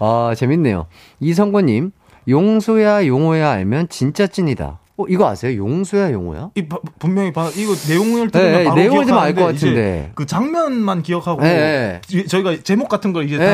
아, 0.00 0.34
재밌네요. 0.36 0.86
이성권님, 1.20 1.92
용소야 2.26 3.06
용호야 3.06 3.52
알면 3.52 3.88
진짜 3.88 4.26
찐이다. 4.26 4.80
어, 4.96 5.04
이거 5.08 5.26
아세요? 5.26 5.56
용소야 5.58 6.12
용호야? 6.12 6.50
이 6.54 6.68
바- 6.68 6.78
분명히 7.00 7.32
봐 7.32 7.50
이거 7.56 7.74
내용을 7.88 8.30
들으면 8.30 8.52
네, 8.58 8.64
바로 8.64 8.76
내용을 8.76 9.06
좀 9.06 9.18
알 9.18 9.34
것 9.34 9.44
같은데. 9.46 10.12
그 10.14 10.24
장면만 10.24 11.02
기억하고 11.02 11.40
네. 11.42 12.00
이- 12.12 12.24
저희가 12.26 12.58
제목 12.62 12.88
같은 12.88 13.12
걸 13.12 13.24
이제 13.24 13.36
네. 13.36 13.44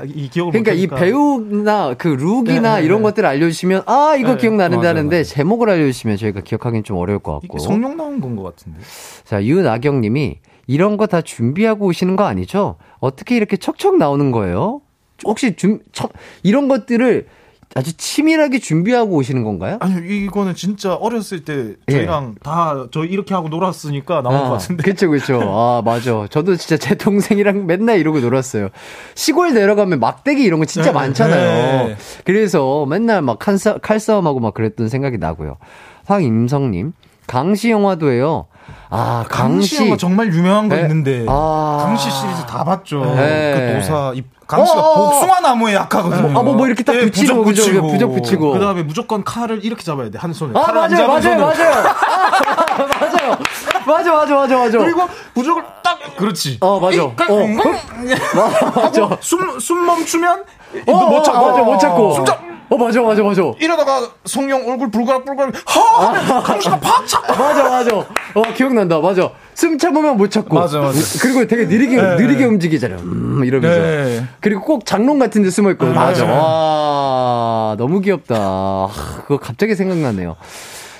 다이 0.00 0.28
기억을 0.28 0.50
그러니까 0.50 0.72
이. 0.72 0.88
배우나 0.88 1.94
그 1.94 2.08
룩이나 2.08 2.74
네, 2.76 2.80
네, 2.80 2.84
이런 2.86 2.98
네. 2.98 3.02
것들을 3.04 3.28
알려주시면 3.28 3.82
아 3.86 4.16
이거 4.18 4.32
네, 4.32 4.36
기억나는데 4.38 4.86
하는데. 4.88 5.22
제목을 5.22 5.70
알려주시면 5.70 6.16
저희가 6.16 6.40
기억하기는 6.40 6.82
좀 6.82 6.96
어려울 6.96 7.20
것 7.20 7.38
같고. 7.40 7.58
성룡 7.60 7.96
나온 7.96 8.20
건 8.20 8.34
것 8.34 8.42
같은데. 8.42 8.80
자 9.24 9.44
윤아경님이 9.44 10.38
이런 10.66 10.96
거 10.96 11.06
다 11.06 11.20
준비하고 11.22 11.86
오시는 11.86 12.16
거 12.16 12.24
아니죠? 12.24 12.74
어떻게 12.98 13.36
이렇게 13.36 13.56
척척 13.56 13.96
나오는 13.98 14.32
거예요? 14.32 14.80
혹시 15.24 15.54
준 15.54 15.80
척, 15.92 16.12
이런 16.42 16.66
것들을 16.68 17.26
아주 17.74 17.96
치밀하게 17.96 18.58
준비하고 18.58 19.14
오시는 19.16 19.44
건가요? 19.44 19.76
아니요, 19.80 19.98
이거는 20.02 20.54
진짜 20.54 20.94
어렸을 20.94 21.44
때 21.44 21.74
저희랑 21.88 22.36
다저 22.42 23.04
이렇게 23.04 23.34
하고 23.34 23.48
놀았으니까 23.48 24.22
나온 24.22 24.44
것 24.44 24.50
같은데. 24.52 24.82
예. 24.86 24.90
그쵸, 24.90 25.10
그쵸. 25.10 25.40
아, 25.42 25.82
맞아. 25.84 26.26
저도 26.30 26.56
진짜 26.56 26.76
제 26.76 26.94
동생이랑 26.94 27.66
맨날 27.66 27.98
이러고 27.98 28.20
놀았어요. 28.20 28.70
시골 29.14 29.52
내려가면 29.52 30.00
막대기 30.00 30.42
이런 30.42 30.60
거 30.60 30.66
진짜 30.66 30.90
네, 30.90 30.94
많잖아요. 30.94 31.88
네. 31.88 31.96
그래서 32.24 32.86
맨날 32.86 33.20
막 33.22 33.38
칼싸, 33.38 33.78
칼싸움하고 33.78 34.40
막 34.40 34.54
그랬던 34.54 34.88
생각이 34.88 35.18
나고요. 35.18 35.58
황임성님, 36.06 36.94
강시 37.26 37.70
영화도예요. 37.70 38.46
아, 38.90 39.24
강시 39.28 39.76
강시. 39.76 39.96
정말 39.98 40.32
유명한 40.32 40.68
거 40.68 40.76
네. 40.76 40.82
있는데 40.82 41.24
아. 41.28 41.78
강시 41.82 42.10
시리즈 42.10 42.46
다 42.46 42.64
봤죠. 42.64 43.04
네. 43.16 43.54
그 43.54 43.76
노사 43.76 44.12
이 44.14 44.22
강시가 44.46 44.78
어, 44.80 44.82
어, 44.82 44.92
어. 44.92 45.10
복숭아 45.10 45.40
나무에 45.40 45.74
약하거든요. 45.74 46.28
아, 46.38 46.42
뭐, 46.42 46.54
뭐 46.54 46.66
이렇게 46.66 46.82
딱 46.82 46.94
붙이고, 46.94 47.44
그죠? 47.44 47.82
부적 47.82 48.12
붙이고. 48.14 48.52
그 48.52 48.58
다음에 48.58 48.82
무조건 48.82 49.22
칼을 49.22 49.62
이렇게 49.62 49.84
잡아야 49.84 50.08
돼 50.10 50.16
한 50.18 50.32
손에. 50.32 50.58
아, 50.58 50.64
안 50.68 50.74
맞아요, 50.74 50.96
잡은 50.96 51.06
맞아요. 51.06 51.38
맞아요. 51.38 51.70
아, 51.70 52.86
맞아요. 53.00 53.38
맞아, 53.86 54.12
맞아, 54.12 54.34
맞아, 54.34 54.56
맞아. 54.58 54.78
그리고 54.78 55.06
부적을 55.34 55.62
딱 55.84 55.98
그렇지. 56.16 56.56
어, 56.60 56.80
맞아. 56.80 56.96
이- 56.96 57.00
어. 57.00 57.12
하고 58.74 59.16
숨, 59.20 59.60
숨 59.60 59.84
멈추면 59.84 60.44
어, 60.86 61.06
못 61.08 61.22
찾고. 61.22 61.46
맞아, 61.46 61.62
못 61.62 61.78
찾고. 61.78 62.14
숨 62.14 62.24
잡. 62.24 62.48
어, 62.70 62.76
맞아, 62.76 63.00
맞아, 63.00 63.22
맞아. 63.22 63.42
이러다가 63.60 64.10
성룡 64.26 64.68
얼굴 64.68 64.90
불가락불가락 64.90 65.54
하! 65.64 66.42
강시가 66.42 66.78
팍 66.78 67.06
차! 67.06 67.20
맞아, 67.32 67.62
맞아. 67.68 67.96
어, 67.96 68.42
기억난다. 68.54 68.98
맞아. 69.00 69.30
숨 69.54 69.78
참으면 69.78 70.18
못 70.18 70.30
찾고. 70.30 70.54
맞아, 70.54 70.78
맞아. 70.78 70.98
그리고 71.22 71.46
되게 71.46 71.64
느리게, 71.64 71.96
네. 71.96 72.16
느리게 72.16 72.44
움직이잖아요. 72.44 72.98
음, 73.00 73.42
이러면서. 73.44 73.80
네. 73.80 74.24
그리고 74.40 74.62
꼭 74.62 74.84
장롱 74.84 75.18
같은 75.18 75.42
데 75.42 75.50
숨어 75.50 75.70
있고. 75.72 75.86
네, 75.86 75.92
맞아. 75.94 76.26
와, 76.26 77.74
너무 77.78 78.00
귀엽다. 78.00 78.34
하, 78.36 79.22
그거 79.22 79.38
갑자기 79.38 79.74
생각나네요. 79.74 80.36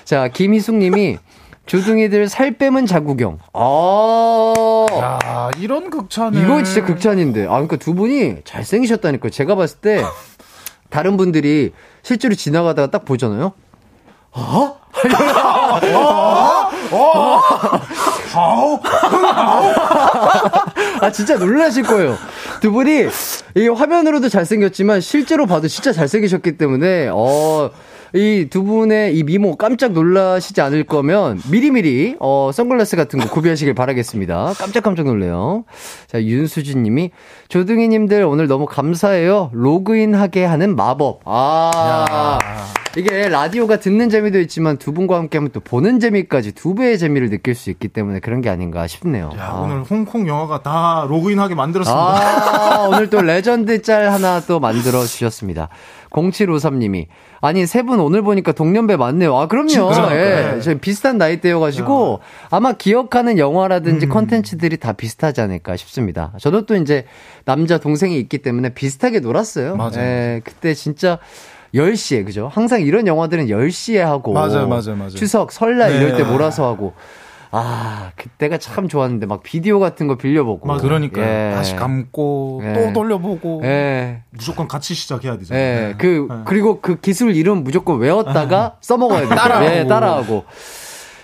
자, 0.05 0.29
김희숙 0.29 0.77
님이 0.77 1.19
주둥이들 1.69 2.29
살 2.29 2.53
빼면 2.53 2.87
자구경. 2.87 3.39
아. 3.53 4.55
야, 4.99 5.51
이런 5.59 5.91
극찬을. 5.91 6.43
이거 6.43 6.63
진짜 6.63 6.85
극찬인데. 6.85 7.45
아, 7.45 7.51
그러니까 7.51 7.77
두 7.77 7.95
분이 7.95 8.39
잘생기셨다니까요. 8.45 9.31
제가 9.31 9.55
봤을 9.55 9.79
때 9.79 10.03
다른 10.89 11.17
분들이 11.17 11.73
실제로 12.03 12.35
지나가다가 12.35 12.91
딱 12.91 13.05
보잖아요. 13.05 13.53
어? 14.33 14.79
아, 21.01 21.13
진짜 21.13 21.37
놀라실 21.37 21.85
거예요. 21.85 22.17
두 22.61 22.73
분이 22.73 23.09
이게 23.55 23.69
화면으로도 23.69 24.31
잘생겼지만 24.31 25.01
실제로 25.03 25.47
봐도 25.47 25.69
진짜 25.69 25.93
잘생기셨기 25.93 26.57
때문에, 26.57 27.11
어, 27.13 27.71
이 28.15 28.47
두 28.51 28.63
분의 28.65 29.17
이 29.17 29.23
미모 29.25 29.57
깜짝 29.57 29.93
놀라시지 29.93 30.61
않을 30.61 30.85
거면 30.85 31.41
미리미리 31.51 32.17
어 32.21 32.51
선글라스 32.53 32.97
같은 32.97 33.19
거 33.19 33.29
구비하시길 33.29 33.75
바라겠습니다. 33.75 34.55
깜짝깜짝 34.59 35.07
놀래요. 35.07 35.65
자, 36.07 36.23
윤수진 36.23 36.83
님이 36.83 37.11
조둥이 37.49 37.89
님들 37.89 38.23
오늘 38.25 38.47
너무 38.49 38.67
감사해요. 38.67 39.51
로그인 39.53 40.15
하게 40.15 40.45
하는 40.45 40.77
마법. 40.77 41.21
아. 41.25 42.39
이게 42.97 43.29
라디오가 43.29 43.79
듣는 43.79 44.09
재미도 44.09 44.41
있지만 44.41 44.77
두 44.79 44.93
분과 44.93 45.17
함께 45.17 45.39
하면 45.39 45.51
또 45.53 45.61
보는 45.61 46.01
재미까지 46.01 46.53
두 46.53 46.75
배의 46.75 46.99
재미를 46.99 47.31
느낄 47.31 47.55
수 47.55 47.71
있기 47.71 47.89
때문에 47.89 48.19
그런 48.19 48.41
게 48.41 48.49
아닌가 48.49 48.87
싶네요. 48.87 49.31
야, 49.39 49.51
아. 49.53 49.61
오늘 49.61 49.83
홍콩 49.85 50.27
영화가 50.27 50.63
다 50.63 51.07
로그인하게 51.09 51.55
만들었습니다. 51.55 52.03
아, 52.03 52.89
오늘 52.89 53.11
또 53.11 53.21
레전드 53.21 53.83
짤 53.83 54.11
하나 54.11 54.41
또 54.41 54.59
만들어 54.59 55.05
주셨습니다. 55.05 55.69
0753님이 56.11 57.07
아니 57.41 57.67
세 57.67 57.83
분 57.83 58.01
오늘 58.01 58.23
보니까 58.23 58.53
동년배 58.53 58.97
맞네요. 58.97 59.37
아 59.37 59.47
그럼요. 59.47 59.93
예, 60.13 60.53
네. 60.55 60.61
저희 60.61 60.79
비슷한 60.79 61.19
나이대여가지고 61.19 62.21
아마 62.51 62.73
기억하는 62.73 63.39
영화라든지 63.39 64.07
음. 64.07 64.11
컨텐츠들이 64.11 64.77
다 64.79 64.93
비슷하지 64.93 65.41
않을까 65.41 65.77
싶습니다. 65.77 66.33
저도 66.41 66.67
또 66.67 66.75
이제 66.77 67.05
남자 67.45 67.79
동생이 67.79 68.19
있기 68.21 68.39
때문에 68.39 68.71
비슷하게 68.71 69.21
놀았어요. 69.21 69.77
맞아요. 69.77 69.93
예, 69.99 70.41
그때 70.45 70.75
진짜 70.75 71.19
10시에 71.75 72.25
그죠? 72.25 72.51
항상 72.53 72.81
이런 72.81 73.07
영화들은 73.07 73.47
10시에 73.47 73.99
하고 73.99 74.33
맞아요, 74.33 74.67
맞아요, 74.67 74.97
맞아요. 74.97 75.11
추석 75.11 75.53
설날 75.53 75.95
이럴 75.95 76.13
네. 76.13 76.19
때 76.19 76.25
몰아서 76.25 76.67
하고 76.67 76.95
아, 77.51 78.11
그때가 78.17 78.59
참 78.59 78.89
좋았는데 78.89 79.27
막 79.27 79.43
비디오 79.43 79.81
같은 79.81 80.07
거 80.07 80.17
빌려보고. 80.17 80.67
막 80.67 80.81
그러니까 80.81 81.21
예. 81.23 81.55
다시 81.55 81.75
감고 81.77 82.63
예. 82.65 82.73
또 82.75 82.93
돌려보고 82.93 83.63
예. 83.65 84.23
무조건 84.31 84.69
같이 84.69 84.95
시작해야 84.95 85.39
되잖아요. 85.39 85.63
예, 85.63 85.81
네. 85.89 85.95
그, 85.99 86.27
네. 86.31 86.37
그리고 86.45 86.81
그 86.81 86.97
기술 87.01 87.35
이름 87.35 87.65
무조건 87.65 87.99
외웠다가 87.99 88.77
써먹어야 88.81 89.21
돼요. 89.21 89.29
따라하고. 89.37 89.67
예, 89.67 89.87
따라하고. 89.87 90.45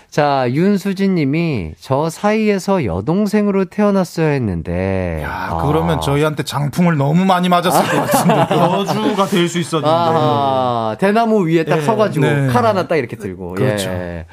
자, 0.09 0.45
윤수진 0.49 1.15
님이 1.15 1.73
저 1.77 2.09
사이에서 2.09 2.85
여동생으로 2.85 3.65
태어났어야 3.65 4.29
했는데. 4.29 5.21
아, 5.27 5.61
그러면 5.67 5.99
저희한테 5.99 6.43
장풍을 6.43 6.95
너무 6.95 7.25
많이 7.25 7.49
맞았을 7.49 7.83
것 7.83 8.09
같은데 8.09 8.55
여주가 8.55 9.25
될 9.25 9.49
수 9.49 9.59
있었는데 9.59 9.91
아, 9.93 10.95
대나무 10.99 11.45
위에 11.49 11.65
딱 11.65 11.79
예, 11.79 11.81
서가지고 11.81 12.25
네. 12.25 12.47
칼 12.47 12.65
하나 12.65 12.87
딱 12.87 12.95
이렇게 12.95 13.17
들고. 13.17 13.55
그렇죠. 13.55 13.89
예. 13.89 14.25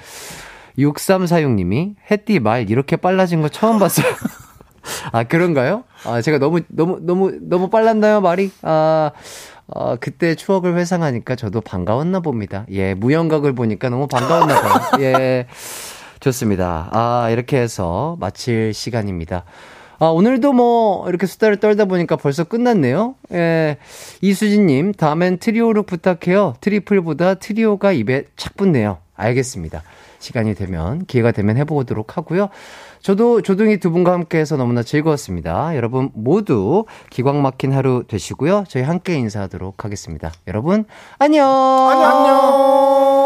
6346님이 0.79 1.95
햇띠 2.11 2.41
말 2.41 2.71
이렇게 2.71 2.97
빨라진 2.97 3.43
거 3.43 3.49
처음 3.49 3.79
봤어요. 3.79 4.07
아, 5.13 5.25
그런가요? 5.25 5.85
아, 6.05 6.21
제가 6.21 6.39
너무, 6.39 6.61
너무, 6.69 6.99
너무, 7.01 7.33
너무 7.41 7.71
빨랐나요, 7.71 8.21
말이? 8.21 8.51
아, 8.63 9.13
어, 9.69 9.97
그때 9.97 10.35
추억을 10.35 10.77
회상하니까 10.77 11.37
저도 11.37 11.61
반가웠나 11.61 12.21
봅니다. 12.21 12.67
예, 12.71 12.95
무영각을 12.95 13.55
보니까 13.55 13.89
너무 13.89 14.07
반가웠나 14.07 14.61
봐요. 14.61 15.03
예. 15.03 15.47
좋습니다. 16.21 16.89
아, 16.93 17.31
이렇게 17.31 17.59
해서 17.59 18.17
마칠 18.21 18.75
시간입니다. 18.75 19.45
아, 19.99 20.07
오늘도 20.07 20.53
뭐, 20.53 21.09
이렇게 21.09 21.27
수다를 21.27 21.59
떨다 21.59 21.85
보니까 21.85 22.17
벌써 22.17 22.45
끝났네요. 22.45 23.15
예. 23.33 23.77
이수진님, 24.21 24.95
다음엔 24.95 25.39
트리오로 25.39 25.85
부탁해요. 25.85 26.55
트리플보다 26.61 27.35
트리오가 27.35 27.93
입에 27.93 28.25
착 28.37 28.57
붙네요. 28.57 28.99
알겠습니다. 29.15 29.83
시간이 30.23 30.55
되면, 30.55 31.05
기회가 31.07 31.33
되면 31.33 31.57
해보도록 31.59 32.17
하고요. 32.17 32.49
저도 33.01 33.43
조둥이 33.43 33.79
두 33.79 33.91
분과 33.91 34.13
함께 34.13 34.39
해서 34.39 34.57
너무나 34.57 34.83
즐거웠습니다. 34.83 35.77
여러분 35.77 36.11
모두 36.15 36.85
기광 37.11 37.43
막힌 37.43 37.73
하루 37.73 38.05
되시고요. 38.07 38.65
저희 38.69 38.85
함께 38.85 39.15
인사하도록 39.15 39.85
하겠습니다. 39.85 40.33
여러분, 40.47 40.85
안녕! 41.19 41.49
안녕 41.91 43.22